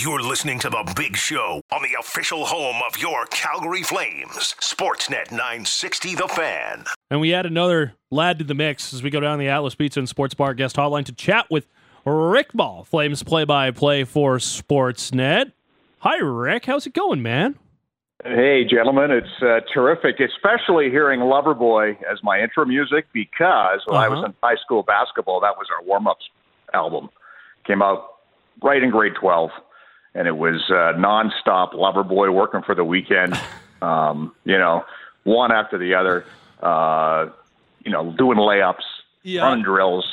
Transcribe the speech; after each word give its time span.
You're 0.00 0.20
listening 0.20 0.58
to 0.60 0.68
The 0.70 0.92
Big 0.96 1.16
Show 1.16 1.62
on 1.72 1.82
the 1.82 1.96
official 1.98 2.44
home 2.44 2.76
of 2.86 2.98
your 2.98 3.24
Calgary 3.26 3.82
Flames, 3.82 4.54
Sportsnet 4.60 5.30
960 5.30 6.14
The 6.14 6.28
Fan. 6.28 6.84
And 7.10 7.20
we 7.20 7.32
add 7.32 7.46
another 7.46 7.94
lad 8.10 8.38
to 8.38 8.44
the 8.44 8.54
mix 8.54 8.92
as 8.92 9.02
we 9.02 9.08
go 9.10 9.18
down 9.18 9.38
the 9.38 9.48
Atlas 9.48 9.74
Pizza 9.74 9.98
and 9.98 10.08
Sports 10.08 10.34
Bar 10.34 10.52
guest 10.54 10.76
hotline 10.76 11.04
to 11.06 11.12
chat 11.12 11.46
with 11.50 11.66
Rick 12.04 12.52
Ball, 12.52 12.84
Flames 12.84 13.22
play 13.22 13.44
by 13.44 13.70
play 13.70 14.04
for 14.04 14.36
Sportsnet. 14.36 15.52
Hi, 16.00 16.16
Rick. 16.18 16.66
How's 16.66 16.86
it 16.86 16.92
going, 16.92 17.22
man? 17.22 17.56
Hey, 18.24 18.64
gentlemen, 18.64 19.10
it's 19.10 19.42
uh, 19.42 19.60
terrific, 19.72 20.16
especially 20.20 20.90
hearing 20.90 21.20
Loverboy 21.20 21.96
as 22.10 22.18
my 22.22 22.40
intro 22.40 22.64
music 22.66 23.06
because 23.14 23.80
when 23.86 23.96
I 23.98 24.08
was 24.08 24.18
Uh-huh. 24.18 24.26
in 24.26 24.34
high 24.42 24.56
school 24.62 24.82
basketball, 24.82 25.40
that 25.40 25.56
was 25.56 25.66
our 25.76 25.84
warm 25.86 26.06
ups 26.06 26.28
album. 26.74 27.08
Came 27.66 27.80
out 27.80 28.04
right 28.62 28.82
in 28.82 28.90
grade 28.90 29.14
12, 29.20 29.50
and 30.14 30.26
it 30.28 30.36
was 30.36 30.62
uh, 30.70 30.92
nonstop 30.98 31.74
Loverboy 31.74 32.32
working 32.32 32.62
for 32.62 32.74
the 32.74 32.84
weekend, 32.84 33.38
um, 33.82 34.32
you 34.44 34.58
know, 34.58 34.84
one 35.24 35.52
after 35.52 35.78
the 35.78 35.94
other, 35.94 36.24
uh, 36.62 37.28
you 37.84 37.90
know, 37.92 38.12
doing 38.16 38.38
layups, 38.38 38.82
Yeah. 39.22 39.42
running 39.42 39.64
drills, 39.64 40.04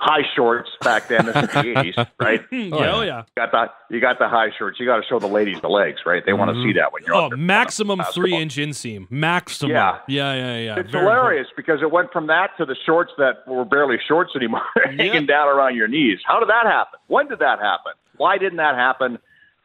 high 0.00 0.22
shorts 0.36 0.70
back 0.82 1.08
then. 1.08 1.26
This 1.26 1.34
is 1.36 1.42
the 1.42 1.48
80s, 1.98 2.06
right? 2.20 2.40
yeah, 2.52 2.94
oh, 2.94 3.02
yeah. 3.02 3.24
Got 3.36 3.50
the, 3.50 3.66
you 3.94 4.00
got 4.00 4.18
the 4.20 4.28
high 4.28 4.50
shorts. 4.56 4.78
You 4.78 4.86
got 4.86 4.96
to 4.98 5.02
show 5.08 5.18
the 5.18 5.26
ladies 5.26 5.60
the 5.60 5.68
legs, 5.68 6.00
right? 6.06 6.24
They 6.24 6.32
want 6.32 6.54
to 6.54 6.62
see 6.62 6.72
that 6.74 6.92
when 6.92 7.02
you're 7.04 7.16
Oh, 7.16 7.30
maximum 7.30 8.00
three 8.14 8.34
inch 8.36 8.56
inseam. 8.56 9.10
Maximum. 9.10 9.72
Yeah. 9.72 9.98
Yeah, 10.06 10.34
yeah, 10.34 10.58
yeah. 10.58 10.78
It's 10.78 10.90
Very 10.92 11.04
hilarious 11.04 11.48
because 11.56 11.82
it 11.82 11.90
went 11.90 12.12
from 12.12 12.28
that 12.28 12.50
to 12.58 12.64
the 12.64 12.76
shorts 12.86 13.10
that 13.18 13.46
were 13.48 13.64
barely 13.64 13.96
shorts 14.06 14.32
anymore, 14.36 14.62
hanging 14.84 15.26
down 15.26 15.48
around 15.48 15.74
your 15.74 15.88
knees. 15.88 16.20
How 16.24 16.38
did 16.38 16.48
that 16.48 16.64
happen? 16.66 17.00
When 17.08 17.26
did 17.26 17.40
that 17.40 17.58
happen? 17.58 17.92
Why 18.18 18.38
didn't 18.38 18.58
that 18.58 18.74
happen 18.74 19.18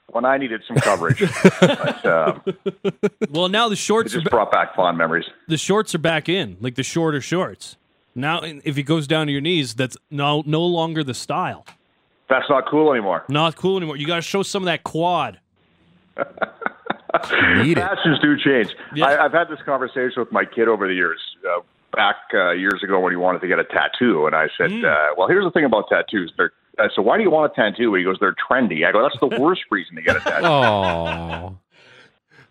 when 0.08 0.26
I 0.26 0.38
needed 0.38 0.62
some 0.68 0.78
coverage? 0.78 1.20
but, 1.60 2.06
um. 2.06 2.42
Well, 3.30 3.50
now 3.50 3.68
the 3.68 3.74
it 3.74 3.78
shorts 3.78 4.14
are 4.14 4.18
just 4.18 4.26
ba- 4.26 4.30
brought 4.32 4.52
back 4.52 4.76
fond 4.76 4.98
memories. 4.98 5.26
the 5.48 5.58
shorts 5.58 5.94
are 5.94 6.00
back 6.00 6.30
in, 6.30 6.58
like 6.62 6.76
the 6.76 6.84
shorter 6.84 7.22
shorts. 7.22 7.78
Now, 8.16 8.42
if 8.44 8.78
it 8.78 8.84
goes 8.84 9.08
down 9.08 9.26
to 9.28 9.32
your 9.34 9.42
knees, 9.42 9.74
that's 9.74 9.98
no 10.12 10.44
no 10.46 10.64
longer 10.64 11.04
the 11.04 11.16
style. 11.16 11.66
That's 12.30 12.48
not 12.50 12.68
cool 12.70 12.92
anymore. 12.92 13.26
Not 13.28 13.56
cool 13.56 13.78
anymore. 13.78 13.98
You 13.98 14.08
got 14.08 14.18
to 14.18 14.22
show 14.22 14.44
some 14.44 14.64
of 14.64 14.66
that 14.66 14.84
quad. 14.84 15.40
Need. 16.18 17.78
Fashions 17.78 18.20
do 18.22 18.38
change. 18.38 18.70
Yeah. 18.96 19.06
I, 19.06 19.26
I've 19.26 19.32
had 19.32 19.48
this 19.48 19.60
conversation 19.66 20.14
with 20.18 20.32
my 20.32 20.46
kid 20.46 20.68
over 20.68 20.88
the 20.88 20.94
years. 20.94 21.20
Uh, 21.48 21.62
back 21.96 22.16
uh, 22.34 22.52
years 22.52 22.82
ago 22.84 23.00
when 23.00 23.12
he 23.12 23.18
wanted 23.18 23.40
to 23.42 23.48
get 23.48 23.60
a 23.60 23.64
tattoo, 23.64 24.26
and 24.26 24.36
I 24.36 24.48
said, 24.58 24.72
uh, 24.84 25.14
"Well, 25.16 25.28
here's 25.28 25.44
the 25.46 25.52
thing 25.52 25.66
about 25.66 25.90
tattoos. 25.90 26.34
They're 26.38 26.52
Uh, 26.80 26.84
I 26.84 26.88
said, 26.96 27.04
why 27.06 27.18
do 27.18 27.24
you 27.24 27.30
want 27.32 27.52
a 27.52 27.56
tattoo? 27.56 27.94
He 27.94 28.04
goes, 28.04 28.18
they're 28.20 28.36
trendy. 28.50 28.86
I 28.86 28.92
go, 28.92 29.02
that's 29.04 29.20
the 29.20 29.28
worst 29.40 29.62
reason 29.72 29.96
to 29.96 30.02
get 30.02 30.16
a 30.18 30.20
tattoo. 30.20 30.46
Oh, 30.46 31.58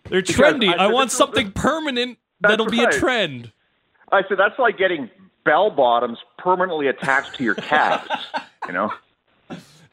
They're 0.09 0.21
Because 0.21 0.35
trendy. 0.35 0.69
I 0.77 0.85
I, 0.85 0.87
want 0.87 1.09
this 1.09 1.17
something 1.17 1.51
permanent 1.51 2.17
that'll 2.41 2.67
be 2.69 2.83
a 2.83 2.91
trend. 2.91 3.51
I 4.11 4.21
said, 4.27 4.37
that's 4.37 4.57
like 4.59 4.77
getting 4.77 5.09
bell 5.45 5.69
bottoms 5.71 6.19
permanently 6.37 6.87
attached 6.87 7.35
to 7.35 7.43
your 7.43 7.55
calves. 7.55 8.07
You 8.65 8.71
know, 8.71 8.93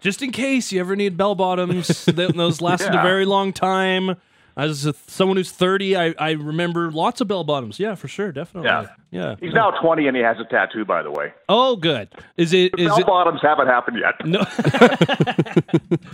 Just 0.01 0.23
in 0.23 0.31
case 0.31 0.71
you 0.71 0.79
ever 0.79 0.95
need 0.95 1.17
bell 1.17 1.35
bottoms, 1.35 2.05
th- 2.05 2.35
those 2.35 2.61
lasted 2.61 2.95
a 2.95 3.03
very 3.03 3.25
long 3.25 3.53
time. 3.53 4.15
As 4.61 4.85
a, 4.85 4.95
someone 5.07 5.37
who's 5.37 5.51
30, 5.51 5.97
I, 5.97 6.15
I 6.19 6.31
remember 6.33 6.91
lots 6.91 7.21
of 7.21 7.29
bell 7.29 7.45
bottoms. 7.45 7.81
Yeah, 7.81 7.95
for 7.95 8.09
sure, 8.09 8.31
definitely. 8.33 8.69
Yeah. 8.69 8.87
yeah. 9.11 9.37
he's 9.41 9.55
now 9.55 9.71
20 9.71 10.07
and 10.07 10.17
he 10.17 10.23
has 10.23 10.37
a 10.39 10.45
tattoo. 10.45 10.85
By 10.85 11.03
the 11.03 11.11
way, 11.11 11.33
Oh, 11.49 11.77
good. 11.77 12.09
Is 12.37 12.53
it? 12.53 12.73
Is 12.79 12.89
bell 12.89 13.05
bottoms 13.05 13.41
haven't 13.43 13.69
happened 13.69 13.99
yet. 13.99 14.27
No. 14.27 14.45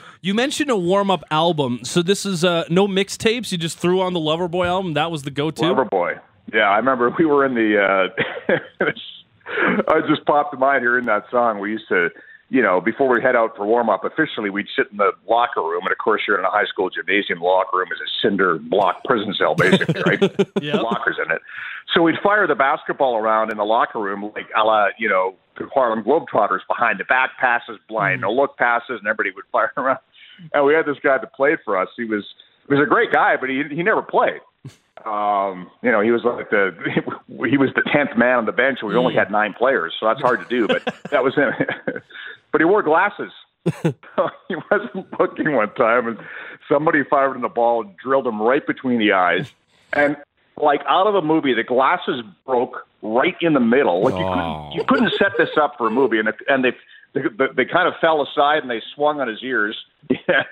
you 0.20 0.34
mentioned 0.34 0.70
a 0.70 0.77
warm 0.77 1.11
up 1.11 1.25
album. 1.30 1.80
So 1.83 2.03
this 2.03 2.25
is 2.25 2.44
uh, 2.44 2.64
no 2.69 2.86
mixtapes. 2.86 3.50
You 3.50 3.58
just 3.58 3.78
threw 3.78 4.00
on 4.00 4.12
the 4.12 4.20
Loverboy 4.20 4.66
album. 4.66 4.94
That 4.94 5.10
was 5.10 5.22
the 5.22 5.31
go 5.31 5.50
to. 5.50 5.62
Loverboy. 5.62 6.20
Yeah, 6.53 6.70
I 6.70 6.77
remember 6.77 7.12
we 7.19 7.27
were 7.27 7.44
in 7.44 7.55
the. 7.55 7.83
Uh, 8.48 8.55
I 9.88 10.00
just 10.09 10.25
popped 10.26 10.54
in 10.54 10.60
mind 10.60 10.82
hearing 10.82 11.06
that 11.06 11.25
song. 11.31 11.59
We 11.59 11.72
used 11.72 11.88
to, 11.88 12.10
you 12.48 12.62
know, 12.62 12.80
before 12.80 13.08
we 13.08 13.20
head 13.20 13.34
out 13.34 13.56
for 13.56 13.66
warm 13.66 13.90
up 13.90 14.04
officially, 14.04 14.50
we'd 14.50 14.68
sit 14.76 14.86
in 14.92 14.98
the 14.98 15.10
locker 15.28 15.62
room, 15.62 15.82
and 15.82 15.90
of 15.90 15.98
course, 15.98 16.22
you're 16.28 16.38
in 16.38 16.44
a 16.44 16.50
high 16.50 16.66
school 16.66 16.88
gymnasium. 16.88 17.40
The 17.40 17.44
locker 17.44 17.78
room 17.78 17.88
is 17.92 17.98
a 17.98 18.10
cinder 18.22 18.58
block 18.58 19.02
prison 19.04 19.34
cell, 19.36 19.54
basically, 19.54 20.02
right? 20.06 20.20
Yep. 20.62 20.82
Lockers 20.82 21.16
in 21.24 21.30
it. 21.30 21.42
So 21.94 22.02
we'd 22.02 22.16
fire 22.22 22.46
the 22.46 22.54
basketball 22.54 23.16
around 23.16 23.50
in 23.50 23.58
the 23.58 23.64
locker 23.64 24.00
room, 24.00 24.30
like 24.34 24.46
a 24.56 24.64
la, 24.64 24.88
you 24.98 25.08
know, 25.08 25.34
the 25.58 25.66
Harlem 25.72 26.02
Globetrotters 26.02 26.60
behind 26.68 26.98
the 27.00 27.04
back 27.04 27.30
passes, 27.38 27.78
blind, 27.88 28.20
no 28.20 28.30
hmm. 28.32 28.40
look 28.40 28.56
passes, 28.56 28.98
and 28.98 29.06
everybody 29.06 29.30
would 29.34 29.44
fire 29.52 29.72
around. 29.76 29.98
And 30.54 30.64
we 30.64 30.74
had 30.74 30.86
this 30.86 30.98
guy 31.02 31.18
that 31.18 31.34
played 31.34 31.58
for 31.64 31.78
us. 31.78 31.88
He 31.96 32.04
was 32.04 32.24
he 32.68 32.74
was 32.74 32.82
a 32.82 32.88
great 32.88 33.12
guy, 33.12 33.36
but 33.40 33.48
he 33.48 33.62
he 33.70 33.82
never 33.82 34.02
played 34.02 34.40
um, 35.04 35.71
you 35.82 35.91
know, 35.93 36.00
he 36.00 36.10
was 36.10 36.22
like 36.25 36.50
the 36.50 36.75
he 37.49 37.56
was 37.56 37.71
the 37.75 37.82
tenth 37.93 38.16
man 38.16 38.38
on 38.38 38.47
the 38.47 38.53
bench. 38.53 38.78
We 38.82 38.94
only 38.97 39.15
had 39.15 39.31
nine 39.31 39.54
players, 39.56 39.94
so 40.00 40.06
that's 40.06 40.21
hard 40.21 40.41
to 40.43 40.47
do. 40.49 40.66
But 40.66 40.84
that 41.10 41.22
was 41.22 41.34
him. 41.34 41.53
but 42.53 42.60
he 42.60 42.65
wore 42.65 42.82
glasses. 42.82 43.31
he 43.82 44.55
wasn't 44.71 45.06
looking 45.19 45.53
one 45.55 45.72
time, 45.75 46.06
and 46.09 46.19
somebody 46.69 47.03
fired 47.05 47.34
him 47.34 47.43
the 47.43 47.49
ball 47.49 47.82
and 47.82 47.97
drilled 47.97 48.26
him 48.26 48.41
right 48.41 48.65
between 48.66 48.99
the 48.99 49.12
eyes. 49.12 49.50
And 49.93 50.16
like 50.56 50.81
out 50.88 51.06
of 51.06 51.15
a 51.15 51.22
movie, 51.22 51.53
the 51.53 51.65
glasses 51.65 52.22
broke 52.47 52.87
right 53.03 53.37
in 53.41 53.53
the 53.55 53.60
middle. 53.60 54.03
Like 54.03 54.15
you 54.15 54.25
Oh. 54.25 54.32
couldn't 54.34 54.72
you 54.72 54.84
couldn't 54.88 55.19
set 55.19 55.32
this 55.38 55.56
up 55.60 55.75
for 55.78 55.88
a 55.88 55.91
movie, 55.91 56.19
and 56.19 56.32
and 56.49 56.65
they 56.65 56.72
they, 57.38 57.47
they 57.56 57.65
kind 57.65 57.88
of 57.88 57.94
fell 58.00 58.22
aside 58.22 58.59
and 58.62 58.71
they 58.71 58.82
swung 58.94 59.21
on 59.21 59.28
his 59.28 59.43
ears. 59.43 59.77
Yeah. 60.28 60.44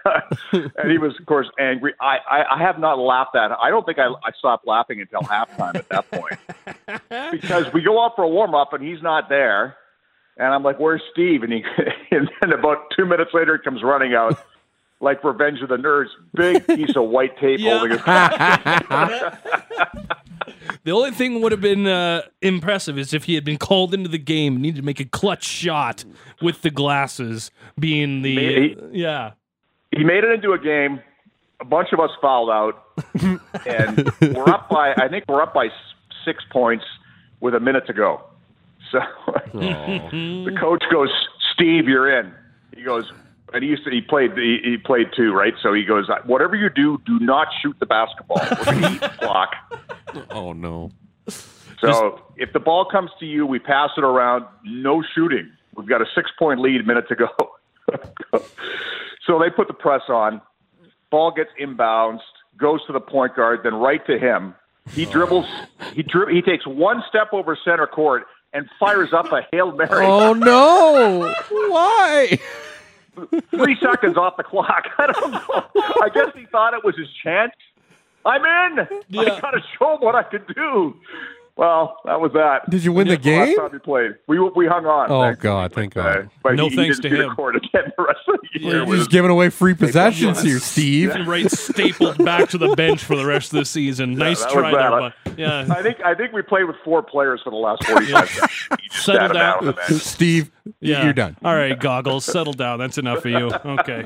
and 0.53 0.91
he 0.91 0.99
was, 0.99 1.13
of 1.21 1.27
course, 1.27 1.47
angry. 1.61 1.95
I, 2.01 2.17
I, 2.29 2.57
I 2.57 2.59
have 2.59 2.79
not 2.81 2.99
laughed 2.99 3.37
at. 3.37 3.53
I 3.53 3.71
don't 3.71 3.87
think 3.87 3.99
I, 4.01 4.07
I 4.09 4.33
stopped 4.37 4.67
laughing 4.67 5.01
until 5.01 5.21
halftime 5.21 5.77
at 5.77 5.89
that 5.91 6.11
point 6.11 7.31
because 7.31 7.73
we 7.73 7.81
go 7.83 8.05
out 8.05 8.17
for 8.17 8.23
a 8.25 8.29
warm 8.29 8.55
up 8.57 8.73
and 8.73 8.83
he's 8.85 9.01
not 9.03 9.29
there, 9.29 9.77
and 10.37 10.53
I'm 10.53 10.65
like, 10.65 10.81
"Where's 10.81 11.03
Steve?" 11.13 11.45
And 11.45 11.53
he, 11.53 11.63
and 12.11 12.29
then 12.41 12.53
about 12.53 12.79
two 12.97 13.05
minutes 13.07 13.31
later, 13.33 13.57
he 13.57 13.63
comes 13.63 13.83
running 13.85 14.15
out. 14.15 14.45
Like 15.01 15.23
Revenge 15.23 15.61
of 15.61 15.69
the 15.69 15.77
Nerds, 15.77 16.09
big 16.35 16.67
piece 16.67 16.97
of 16.97 17.09
white 17.11 17.37
tape 17.39 17.61
Yeah. 17.61 17.79
holding 17.79 17.91
his. 17.91 18.01
The 20.85 20.93
only 20.93 21.11
thing 21.13 21.41
would 21.41 21.53
have 21.53 21.61
been 21.61 21.87
uh, 21.87 22.23
impressive 22.43 22.99
is 22.99 23.15
if 23.15 23.25
he 23.25 23.35
had 23.35 23.45
been 23.45 23.57
called 23.59 23.95
into 23.95 24.09
the 24.09 24.19
game, 24.19 24.55
and 24.55 24.63
needed 24.63 24.77
to 24.81 24.85
make 24.85 25.01
a 25.01 25.05
clutch 25.05 25.45
shot 25.45 26.05
with 26.43 26.63
the 26.63 26.71
glasses 26.71 27.51
being 27.79 28.23
the 28.23 28.35
He- 28.37 28.77
yeah. 28.93 29.33
he 29.97 30.05
made 30.05 30.25
it 30.25 30.31
into 30.33 30.53
a 30.53 30.59
game. 30.59 31.01
A 31.61 31.65
bunch 31.65 31.89
of 31.93 32.01
us 32.01 32.11
fouled 32.21 32.51
out, 32.51 32.83
and 33.67 34.11
we're 34.35 34.49
up 34.51 34.69
by. 34.69 34.93
I 34.95 35.09
think 35.09 35.25
we're 35.29 35.41
up 35.43 35.55
by 35.55 35.69
six 36.25 36.43
points 36.51 36.85
with 37.41 37.55
a 37.55 37.61
minute 37.61 37.87
to 37.87 37.93
go. 37.95 38.23
So 38.91 38.99
the 39.55 40.57
coach 40.61 40.83
goes, 40.91 41.11
"Steve, 41.55 41.89
you're 41.89 42.19
in." 42.21 42.33
He 42.77 42.83
goes, 42.83 43.05
and 43.55 43.63
he 43.63 43.71
used 43.71 43.85
to. 43.85 43.91
He 43.91 44.01
played. 44.01 44.33
He, 44.37 44.59
he 44.63 44.77
played 44.77 45.07
too, 45.17 45.33
right? 45.33 45.55
So 45.63 45.73
he 45.73 45.85
goes, 45.85 46.09
"Whatever 46.27 46.57
you 46.57 46.69
do, 46.69 47.01
do 47.07 47.19
not 47.21 47.49
shoot 47.63 47.77
the 47.79 47.87
basketball. 47.87 48.41
We're 48.67 48.91
eat 48.91 49.01
the 49.01 49.13
clock." 49.21 49.55
oh 50.31 50.53
no. 50.53 50.91
So 51.81 52.21
if 52.37 52.53
the 52.53 52.61
ball 52.61 52.85
comes 52.91 53.11
to 53.21 53.27
you, 53.27 53.47
we 53.47 53.59
pass 53.59 53.91
it 53.97 54.05
around. 54.05 54.45
No 54.65 55.03
shooting. 55.15 55.51
We've 55.77 55.89
got 55.89 56.03
a 56.03 56.07
six 56.15 56.31
point 56.39 56.61
lead, 56.61 56.87
minute 56.87 57.07
to 57.09 57.15
go. 57.15 57.29
so 59.27 59.39
they 59.39 59.51
put 59.51 59.69
the 59.69 59.75
press 59.75 60.03
on. 60.09 60.41
Ball 61.11 61.31
gets 61.31 61.51
inbounds, 61.61 62.21
goes 62.57 62.85
to 62.87 62.93
the 62.93 63.01
point 63.01 63.37
guard, 63.37 63.61
then 63.63 63.75
right 63.75 64.05
to 64.07 64.19
him. 64.19 64.55
He 64.91 65.07
oh. 65.07 65.13
dribbles. 65.13 65.47
He 65.93 66.03
dri- 66.03 66.35
He 66.35 66.43
takes 66.43 66.67
one 66.67 67.05
step 67.09 67.33
over 67.33 67.57
center 67.65 67.87
court 67.87 68.25
and 68.53 68.69
fires 68.81 69.13
up 69.13 69.31
a 69.33 69.43
hail 69.53 69.73
mary. 69.73 70.07
Oh 70.07 70.33
no. 70.33 71.33
Why? 71.51 72.39
Three 73.51 73.77
seconds 73.81 74.17
off 74.17 74.37
the 74.37 74.43
clock. 74.43 74.85
I 74.99 75.07
don't 75.13 75.33
know. 75.33 75.65
I 76.03 76.09
guess 76.13 76.29
he 76.35 76.47
thought 76.47 76.75
it 76.75 76.85
was 76.85 76.97
his 76.97 77.09
chance. 77.23 77.53
I'm 78.27 78.45
in. 78.45 78.89
Yeah. 79.09 79.21
I 79.21 79.41
got 79.41 79.51
to 79.51 79.63
show 79.79 79.95
him 79.95 80.01
what 80.01 80.15
I 80.15 80.23
can 80.23 80.43
do. 80.55 80.97
Well, 81.57 81.99
that 82.05 82.21
was 82.21 82.33
that. 82.33 82.69
Did 82.69 82.83
you 82.83 82.93
win 82.93 83.07
the 83.07 83.15
Last 83.15 83.23
game? 83.23 83.57
time 83.57 83.71
we 83.73 83.79
played, 83.79 84.11
we 84.27 84.41
we 84.41 84.67
hung 84.67 84.87
on. 84.87 85.09
Oh, 85.09 85.21
thankfully, 85.23 85.43
God, 85.53 85.73
thank 85.73 85.95
but, 85.95 86.03
God. 86.03 86.17
uh, 86.19 86.29
but 86.43 86.55
No 86.57 86.69
he, 86.69 86.75
thanks 86.75 86.97
he 86.99 87.03
to 87.03 87.09
him. 87.09 87.29
the 87.29 87.35
court 87.37 87.55
again 87.55 87.93
the 87.97 88.03
rest 88.03 88.19
of 88.27 88.41
the 88.53 88.61
year. 88.61 88.85
You're 88.85 88.97
just 88.97 89.11
giving 89.11 89.31
away 89.31 89.51
free 89.51 89.75
possessions 89.75 90.43
here, 90.43 90.59
Steve. 90.59 91.15
Right 91.29 91.49
stapled 91.49 92.19
back 92.25 92.49
to 92.51 92.59
the 92.59 92.75
bench 92.75 93.05
for 93.05 93.15
the 93.15 93.25
rest 93.25 93.53
of 93.53 93.61
the 93.61 93.65
season. 93.65 94.15
nice 94.15 94.45
try 94.47 94.73
there, 94.73 94.91
bad. 94.91 95.13
but 95.25 95.39
yeah. 95.39 95.67
I 95.71 95.81
think 95.81 96.01
I 96.05 96.15
think 96.17 96.33
we 96.33 96.43
played 96.43 96.65
with 96.65 96.77
four 96.85 97.05
players 97.05 97.41
for 97.45 97.51
the 97.51 97.57
last 97.57 97.85
45 97.87 98.29
seconds. 98.29 98.51
Settle 98.91 99.29
sat 99.29 99.33
down. 99.35 99.69
on. 99.69 99.77
Steve, 100.01 100.51
Yeah. 100.81 101.05
you're 101.05 101.13
done. 101.13 101.37
All 101.45 101.55
right, 101.55 101.79
goggles, 101.79 102.25
settle 102.25 102.53
down. 102.53 102.81
That's 102.81 102.99
enough 102.99 103.23
for 103.23 103.29
you. 103.29 103.53
Okay. 103.65 104.05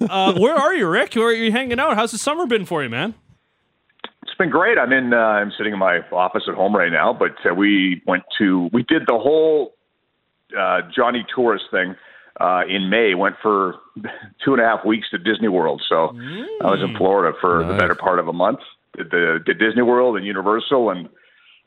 Uh, 0.00 0.34
where 0.38 0.54
are 0.54 0.74
you, 0.74 0.86
Rick? 0.86 1.14
Where 1.14 1.26
are 1.28 1.32
you 1.32 1.52
hanging 1.52 1.78
out? 1.80 1.96
How's 1.96 2.12
the 2.12 2.18
summer 2.18 2.46
been 2.46 2.64
for 2.64 2.82
you, 2.82 2.88
man? 2.88 3.14
Been 4.42 4.50
great. 4.50 4.76
I'm 4.76 4.92
in. 4.92 5.14
Uh, 5.14 5.16
I'm 5.18 5.52
sitting 5.56 5.72
in 5.72 5.78
my 5.78 6.00
office 6.10 6.42
at 6.48 6.54
home 6.54 6.74
right 6.74 6.90
now. 6.90 7.12
But 7.12 7.36
uh, 7.48 7.54
we 7.54 8.02
went 8.08 8.24
to. 8.38 8.68
We 8.72 8.82
did 8.82 9.02
the 9.06 9.16
whole 9.18 9.74
uh, 10.58 10.80
Johnny 10.94 11.24
Tourist 11.34 11.66
thing. 11.70 11.94
uh, 12.40 12.62
in 12.68 12.90
May. 12.90 13.14
Went 13.14 13.36
for 13.40 13.76
two 14.44 14.52
and 14.54 14.60
a 14.60 14.64
half 14.64 14.84
weeks 14.84 15.08
to 15.10 15.18
Disney 15.18 15.46
World. 15.48 15.80
So 15.88 16.10
I 16.60 16.70
was 16.70 16.80
in 16.82 16.96
Florida 16.96 17.36
for 17.40 17.64
the 17.64 17.74
better 17.74 17.94
part 17.94 18.18
of 18.18 18.26
a 18.26 18.32
month. 18.32 18.58
Did 18.96 19.10
the 19.10 19.38
did 19.46 19.58
Disney 19.60 19.82
World 19.82 20.16
and 20.16 20.26
Universal, 20.26 20.90
and 20.90 21.08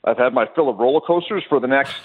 I've 0.04 0.18
had 0.18 0.34
my 0.34 0.46
fill 0.54 0.68
of 0.70 0.78
roller 0.78 1.00
coasters 1.02 1.44
for 1.48 1.60
the 1.62 1.68
next 1.68 1.96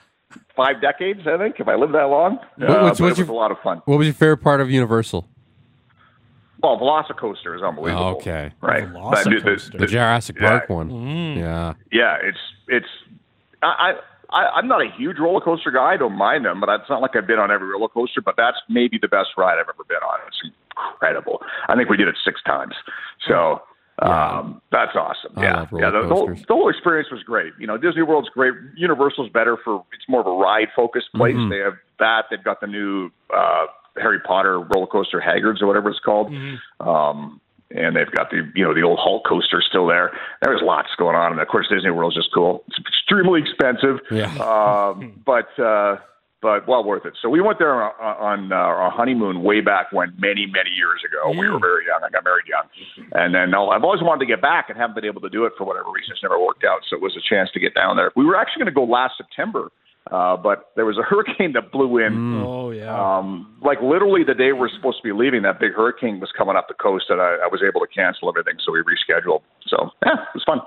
five 0.56 0.80
decades. 0.80 1.20
I 1.26 1.38
think 1.38 1.56
if 1.58 1.66
I 1.66 1.74
live 1.74 1.90
that 1.92 2.04
long, 2.04 2.38
What- 2.56 2.70
uh, 2.70 2.82
what's- 2.84 3.00
but 3.00 3.00
what's 3.00 3.00
it 3.00 3.04
was 3.04 3.18
your- 3.18 3.30
a 3.30 3.32
lot 3.34 3.50
of 3.50 3.58
fun. 3.64 3.82
What 3.84 3.96
was 3.98 4.06
your 4.06 4.14
favorite 4.14 4.38
part 4.42 4.60
of 4.60 4.70
Universal? 4.70 5.26
Well, 6.62 6.78
Velocicoaster 6.78 7.56
is 7.56 7.62
unbelievable. 7.62 8.16
Okay. 8.18 8.52
right. 8.60 8.84
Velocicoaster. 8.92 9.72
That- 9.72 9.78
The 9.78 9.86
Jurassic 9.86 10.36
Yeah. 10.40 10.48
Park 10.48 10.68
one. 10.68 10.90
Mm. 10.90 11.36
Yeah. 11.38 11.74
yeah, 11.92 12.16
it's 12.22 12.38
it's. 12.68 12.86
I, 13.62 13.94
I 14.30 14.36
I'm 14.56 14.68
not 14.68 14.80
a 14.80 14.88
huge 14.96 15.18
roller 15.18 15.40
coaster 15.40 15.70
guy. 15.70 15.92
I 15.92 15.96
don't 15.96 16.16
mind 16.16 16.44
them, 16.44 16.60
but 16.60 16.68
it's 16.80 16.88
not 16.90 17.02
like 17.02 17.16
I've 17.16 17.26
been 17.26 17.38
on 17.38 17.50
every 17.50 17.68
roller 17.68 17.88
coaster. 17.88 18.20
But 18.20 18.34
that's 18.36 18.56
maybe 18.68 18.98
the 19.00 19.08
best 19.08 19.30
ride 19.36 19.54
I've 19.54 19.68
ever 19.68 19.84
been 19.88 19.96
on. 19.98 20.18
It's 20.28 20.40
incredible. 20.76 21.40
I 21.68 21.76
think 21.76 21.88
we 21.88 21.96
did 21.96 22.08
it 22.08 22.16
six 22.24 22.42
times. 22.44 22.74
So. 23.28 23.62
Um, 24.02 24.62
that's 24.72 24.92
awesome. 24.96 25.32
I 25.36 25.42
yeah, 25.42 25.56
love 25.60 25.68
yeah. 25.74 25.90
The, 25.90 26.08
the, 26.08 26.14
whole, 26.14 26.28
the 26.28 26.44
whole 26.54 26.70
experience 26.70 27.10
was 27.10 27.22
great. 27.22 27.52
You 27.58 27.66
know, 27.66 27.76
Disney 27.76 28.00
World's 28.00 28.30
great. 28.30 28.54
Universal's 28.74 29.28
better 29.28 29.58
for 29.62 29.84
it's 29.92 30.08
more 30.08 30.22
of 30.22 30.26
a 30.26 30.32
ride 30.32 30.68
focused 30.74 31.12
place. 31.14 31.34
Mhm. 31.36 31.50
They 31.50 31.58
have 31.58 31.74
that. 31.98 32.24
They've 32.30 32.42
got 32.42 32.62
the 32.62 32.66
new 32.66 33.10
uh, 33.28 33.66
Harry 34.00 34.20
Potter 34.20 34.60
roller 34.60 34.86
coaster, 34.86 35.20
Hagrid's 35.20 35.62
or 35.62 35.66
whatever 35.66 35.90
it's 35.90 36.00
called. 36.00 36.32
Um, 36.80 37.40
and 37.72 37.94
they've 37.94 38.10
got 38.10 38.30
the 38.30 38.50
you 38.54 38.64
know 38.64 38.74
the 38.74 38.82
old 38.82 38.98
Hulk 39.00 39.24
coaster 39.28 39.62
still 39.66 39.86
there. 39.86 40.10
There's 40.42 40.60
lots 40.62 40.88
going 40.98 41.14
on, 41.16 41.32
and 41.32 41.40
of 41.40 41.48
course 41.48 41.68
Disney 41.72 41.90
World's 41.90 42.16
just 42.16 42.30
cool. 42.34 42.64
It's 42.68 42.78
extremely 42.80 43.40
expensive, 43.40 44.00
Yeah. 44.10 44.26
um, 44.42 45.22
but 45.24 45.56
uh, 45.58 45.96
but 46.42 46.66
well 46.66 46.82
worth 46.82 47.04
it. 47.06 47.12
So 47.20 47.28
we 47.28 47.40
went 47.40 47.58
there 47.58 47.80
on, 47.82 47.92
on 48.00 48.52
uh, 48.52 48.56
our 48.56 48.90
honeymoon 48.90 49.42
way 49.42 49.60
back 49.60 49.92
when, 49.92 50.12
many 50.18 50.46
many 50.46 50.70
years 50.70 51.00
ago. 51.06 51.30
We 51.38 51.48
were 51.48 51.60
very 51.60 51.86
young. 51.86 52.00
I 52.02 52.10
got 52.10 52.24
married 52.24 52.46
young, 52.48 53.06
and 53.12 53.34
then 53.34 53.54
I've 53.54 53.84
always 53.84 54.02
wanted 54.02 54.20
to 54.20 54.26
get 54.26 54.42
back 54.42 54.68
and 54.68 54.76
haven't 54.76 54.96
been 54.96 55.04
able 55.04 55.20
to 55.20 55.28
do 55.28 55.44
it 55.44 55.52
for 55.56 55.64
whatever 55.64 55.90
reason. 55.94 56.10
It's 56.12 56.22
never 56.22 56.40
worked 56.42 56.64
out. 56.64 56.80
So 56.88 56.96
it 56.96 57.02
was 57.02 57.16
a 57.16 57.20
chance 57.22 57.50
to 57.52 57.60
get 57.60 57.74
down 57.74 57.96
there. 57.96 58.10
We 58.16 58.24
were 58.24 58.36
actually 58.36 58.64
going 58.64 58.74
to 58.74 58.78
go 58.80 58.84
last 58.84 59.14
September. 59.16 59.70
Uh, 60.10 60.36
but 60.36 60.70
there 60.76 60.86
was 60.86 60.96
a 60.98 61.02
hurricane 61.08 61.52
that 61.52 61.70
blew 61.70 61.98
in 61.98 62.40
Oh 62.42 62.70
yeah. 62.70 63.18
um, 63.18 63.54
like 63.62 63.80
literally 63.82 64.24
the 64.24 64.34
day 64.34 64.52
we're 64.52 64.70
supposed 64.70 64.96
to 64.98 65.02
be 65.02 65.12
leaving, 65.12 65.42
that 65.42 65.60
big 65.60 65.72
hurricane 65.72 66.20
was 66.20 66.30
coming 66.36 66.56
up 66.56 66.68
the 66.68 66.74
coast, 66.74 67.06
and 67.10 67.20
I, 67.20 67.36
I 67.44 67.48
was 67.50 67.62
able 67.62 67.80
to 67.80 67.86
cancel 67.86 68.28
everything, 68.28 68.54
so 68.64 68.72
we 68.72 68.80
rescheduled. 68.80 69.42
So 69.66 69.90
yeah, 70.06 70.12
it 70.14 70.34
was 70.34 70.42
fun. 70.44 70.60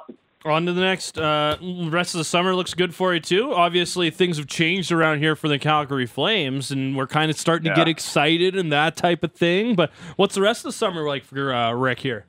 On 0.46 0.66
to 0.66 0.74
the 0.74 0.82
next. 0.82 1.18
Uh, 1.18 1.56
rest 1.90 2.14
of 2.16 2.18
the 2.18 2.26
summer 2.26 2.54
looks 2.54 2.74
good 2.74 2.94
for 2.94 3.14
you 3.14 3.22
too. 3.22 3.54
Obviously, 3.54 4.10
things 4.10 4.36
have 4.38 4.48
changed 4.48 4.92
around 4.92 5.20
here 5.20 5.38
for 5.38 5.48
the 5.48 5.58
Calgary 5.58 6.06
Flames, 6.06 6.70
and 6.70 6.98
we're 6.98 7.08
kind 7.08 7.32
of 7.32 7.38
starting 7.38 7.70
to 7.72 7.76
get 7.76 7.88
excited 7.88 8.54
and 8.58 8.70
that 8.72 8.98
type 8.98 9.24
of 9.24 9.32
thing. 9.32 9.74
But 9.74 9.90
what's 10.18 10.36
the 10.36 10.42
rest 10.42 10.60
of 10.60 10.64
the 10.66 10.78
summer 10.78 11.08
like 11.08 11.24
for 11.24 11.54
uh, 11.54 11.72
Rick 11.72 12.00
here? 12.00 12.26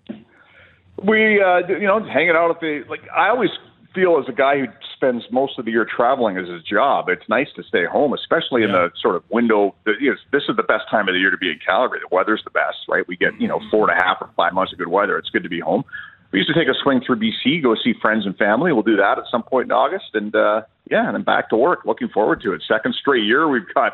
We, 1.02 1.42
uh, 1.42 1.66
you 1.66 1.86
know, 1.88 2.04
hanging 2.04 2.36
out 2.36 2.50
at 2.50 2.60
the 2.60 2.84
like. 2.88 3.00
I 3.14 3.28
always 3.30 3.50
feel 3.96 4.16
as 4.22 4.28
a 4.28 4.32
guy 4.36 4.60
who 4.60 4.66
spends 4.94 5.24
most 5.30 5.58
of 5.58 5.64
the 5.64 5.70
year 5.70 5.84
traveling 5.84 6.36
as 6.36 6.48
his 6.48 6.62
job, 6.62 7.08
it's 7.08 7.28
nice 7.28 7.48
to 7.56 7.62
stay 7.62 7.84
home, 7.84 8.12
especially 8.12 8.62
in 8.62 8.72
the 8.72 8.90
sort 9.00 9.16
of 9.16 9.24
window. 9.30 9.74
That, 9.84 9.94
you 10.00 10.10
know, 10.10 10.16
this 10.32 10.44
is 10.48 10.56
the 10.56 10.62
best 10.62 10.84
time 10.90 11.08
of 11.08 11.14
the 11.14 11.18
year 11.18 11.30
to 11.30 11.36
be 11.36 11.50
in 11.50 11.58
Calgary. 11.64 12.00
The 12.00 12.14
weather's 12.14 12.42
the 12.44 12.50
best, 12.50 12.78
right? 12.88 13.06
We 13.06 13.16
get 13.16 13.38
you 13.40 13.48
know 13.48 13.60
four 13.70 13.90
and 13.90 13.98
a 13.98 14.02
half 14.02 14.18
or 14.20 14.30
five 14.36 14.52
months 14.52 14.72
of 14.72 14.78
good 14.78 14.88
weather. 14.88 15.18
It's 15.18 15.30
good 15.30 15.42
to 15.42 15.48
be 15.48 15.60
home. 15.60 15.84
We 16.32 16.40
used 16.40 16.52
to 16.52 16.58
take 16.58 16.68
a 16.68 16.74
swing 16.82 17.00
through 17.00 17.20
BC, 17.20 17.62
go 17.62 17.76
see 17.76 17.94
friends 18.02 18.26
and 18.26 18.36
family. 18.36 18.72
We'll 18.72 18.82
do 18.82 18.96
that 18.96 19.18
at 19.18 19.24
some 19.30 19.44
point 19.44 19.66
in 19.66 19.72
August, 19.72 20.14
and 20.14 20.34
uh, 20.34 20.62
yeah, 20.90 21.06
and 21.06 21.14
then 21.14 21.22
back 21.22 21.50
to 21.50 21.56
work. 21.56 21.84
Looking 21.84 22.08
forward 22.08 22.40
to 22.42 22.52
it. 22.54 22.62
Second 22.66 22.94
straight 22.94 23.24
year, 23.24 23.48
we've 23.48 23.72
got 23.74 23.92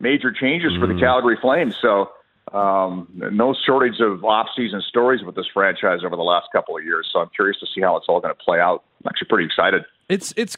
major 0.00 0.32
changes 0.32 0.72
for 0.78 0.86
the 0.86 0.98
Calgary 0.98 1.36
Flames. 1.40 1.76
So 1.82 2.10
um, 2.52 3.08
no 3.12 3.54
shortage 3.66 4.00
of 4.00 4.24
off-season 4.24 4.82
stories 4.88 5.22
with 5.22 5.34
this 5.34 5.46
franchise 5.52 6.00
over 6.04 6.16
the 6.16 6.22
last 6.22 6.46
couple 6.52 6.76
of 6.76 6.84
years. 6.84 7.08
So 7.12 7.20
I'm 7.20 7.28
curious 7.34 7.58
to 7.60 7.66
see 7.74 7.80
how 7.80 7.96
it's 7.96 8.06
all 8.08 8.20
going 8.20 8.34
to 8.34 8.42
play 8.42 8.60
out. 8.60 8.84
I'm 9.02 9.08
actually 9.08 9.28
pretty 9.28 9.44
excited. 9.44 9.84
It's 10.08 10.32
it's 10.36 10.56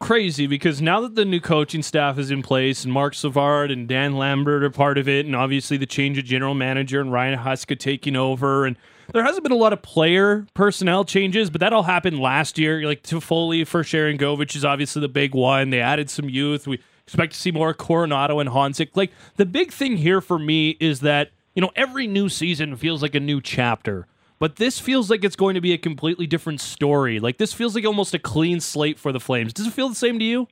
crazy 0.00 0.46
because 0.46 0.82
now 0.82 1.00
that 1.00 1.14
the 1.14 1.24
new 1.24 1.40
coaching 1.40 1.82
staff 1.82 2.18
is 2.18 2.30
in 2.30 2.42
place 2.42 2.84
and 2.84 2.92
Marc 2.92 3.14
Savard 3.14 3.70
and 3.70 3.88
Dan 3.88 4.16
Lambert 4.16 4.62
are 4.62 4.70
part 4.70 4.98
of 4.98 5.08
it, 5.08 5.26
and 5.26 5.34
obviously 5.34 5.76
the 5.76 5.86
change 5.86 6.18
of 6.18 6.24
general 6.24 6.54
manager 6.54 7.00
and 7.00 7.10
Ryan 7.10 7.38
Huska 7.38 7.78
taking 7.78 8.14
over, 8.14 8.66
and 8.66 8.76
there 9.12 9.24
hasn't 9.24 9.42
been 9.42 9.52
a 9.52 9.56
lot 9.56 9.72
of 9.72 9.82
player 9.82 10.46
personnel 10.54 11.04
changes, 11.04 11.50
but 11.50 11.60
that 11.60 11.72
all 11.72 11.82
happened 11.82 12.20
last 12.20 12.58
year. 12.58 12.86
Like 12.86 13.02
Toffoli 13.02 13.66
for 13.66 13.82
Sharangovich 13.82 14.54
is 14.54 14.64
obviously 14.64 15.00
the 15.00 15.08
big 15.08 15.34
one. 15.34 15.70
They 15.70 15.80
added 15.80 16.08
some 16.08 16.28
youth. 16.28 16.66
We 16.66 16.80
expect 17.06 17.32
to 17.32 17.38
see 17.38 17.50
more 17.50 17.74
Coronato 17.74 18.40
and 18.40 18.50
Honzek. 18.50 18.90
Like 18.94 19.12
the 19.36 19.46
big 19.46 19.72
thing 19.72 19.96
here 19.96 20.20
for 20.20 20.38
me 20.38 20.70
is 20.80 21.00
that 21.00 21.30
you 21.54 21.62
know 21.62 21.70
every 21.76 22.06
new 22.06 22.28
season 22.28 22.76
feels 22.76 23.02
like 23.02 23.14
a 23.14 23.20
new 23.20 23.40
chapter. 23.40 24.06
But 24.38 24.56
this 24.56 24.78
feels 24.78 25.10
like 25.10 25.24
it's 25.24 25.36
going 25.36 25.54
to 25.54 25.60
be 25.60 25.72
a 25.72 25.78
completely 25.78 26.26
different 26.26 26.60
story. 26.60 27.20
Like 27.20 27.38
this 27.38 27.52
feels 27.52 27.74
like 27.74 27.84
almost 27.84 28.14
a 28.14 28.18
clean 28.18 28.60
slate 28.60 28.98
for 28.98 29.12
the 29.12 29.20
Flames. 29.20 29.52
Does 29.52 29.66
it 29.66 29.72
feel 29.72 29.88
the 29.88 29.94
same 29.94 30.18
to 30.18 30.24
you? 30.24 30.48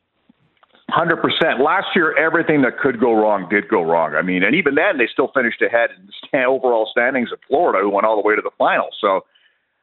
Hundred 0.90 1.17
percent. 1.17 1.61
Last 1.61 1.87
year, 1.94 2.17
everything 2.19 2.62
that 2.62 2.79
could 2.79 3.00
go 3.00 3.14
wrong 3.14 3.49
did 3.49 3.69
go 3.69 3.82
wrong. 3.82 4.14
I 4.14 4.23
mean, 4.23 4.43
and 4.43 4.55
even 4.55 4.75
then, 4.75 4.99
they 4.99 5.08
still 5.11 5.31
finished 5.34 5.62
ahead 5.62 5.90
in 5.96 6.06
the 6.06 6.44
overall 6.44 6.88
standings 6.90 7.32
of 7.32 7.38
Florida, 7.49 7.79
who 7.82 7.88
went 7.88 8.05
all 8.05 8.20
the 8.20 8.26
way 8.26 8.37
to 8.37 8.43
the 8.43 8.50
final. 8.58 8.88
So, 9.00 9.25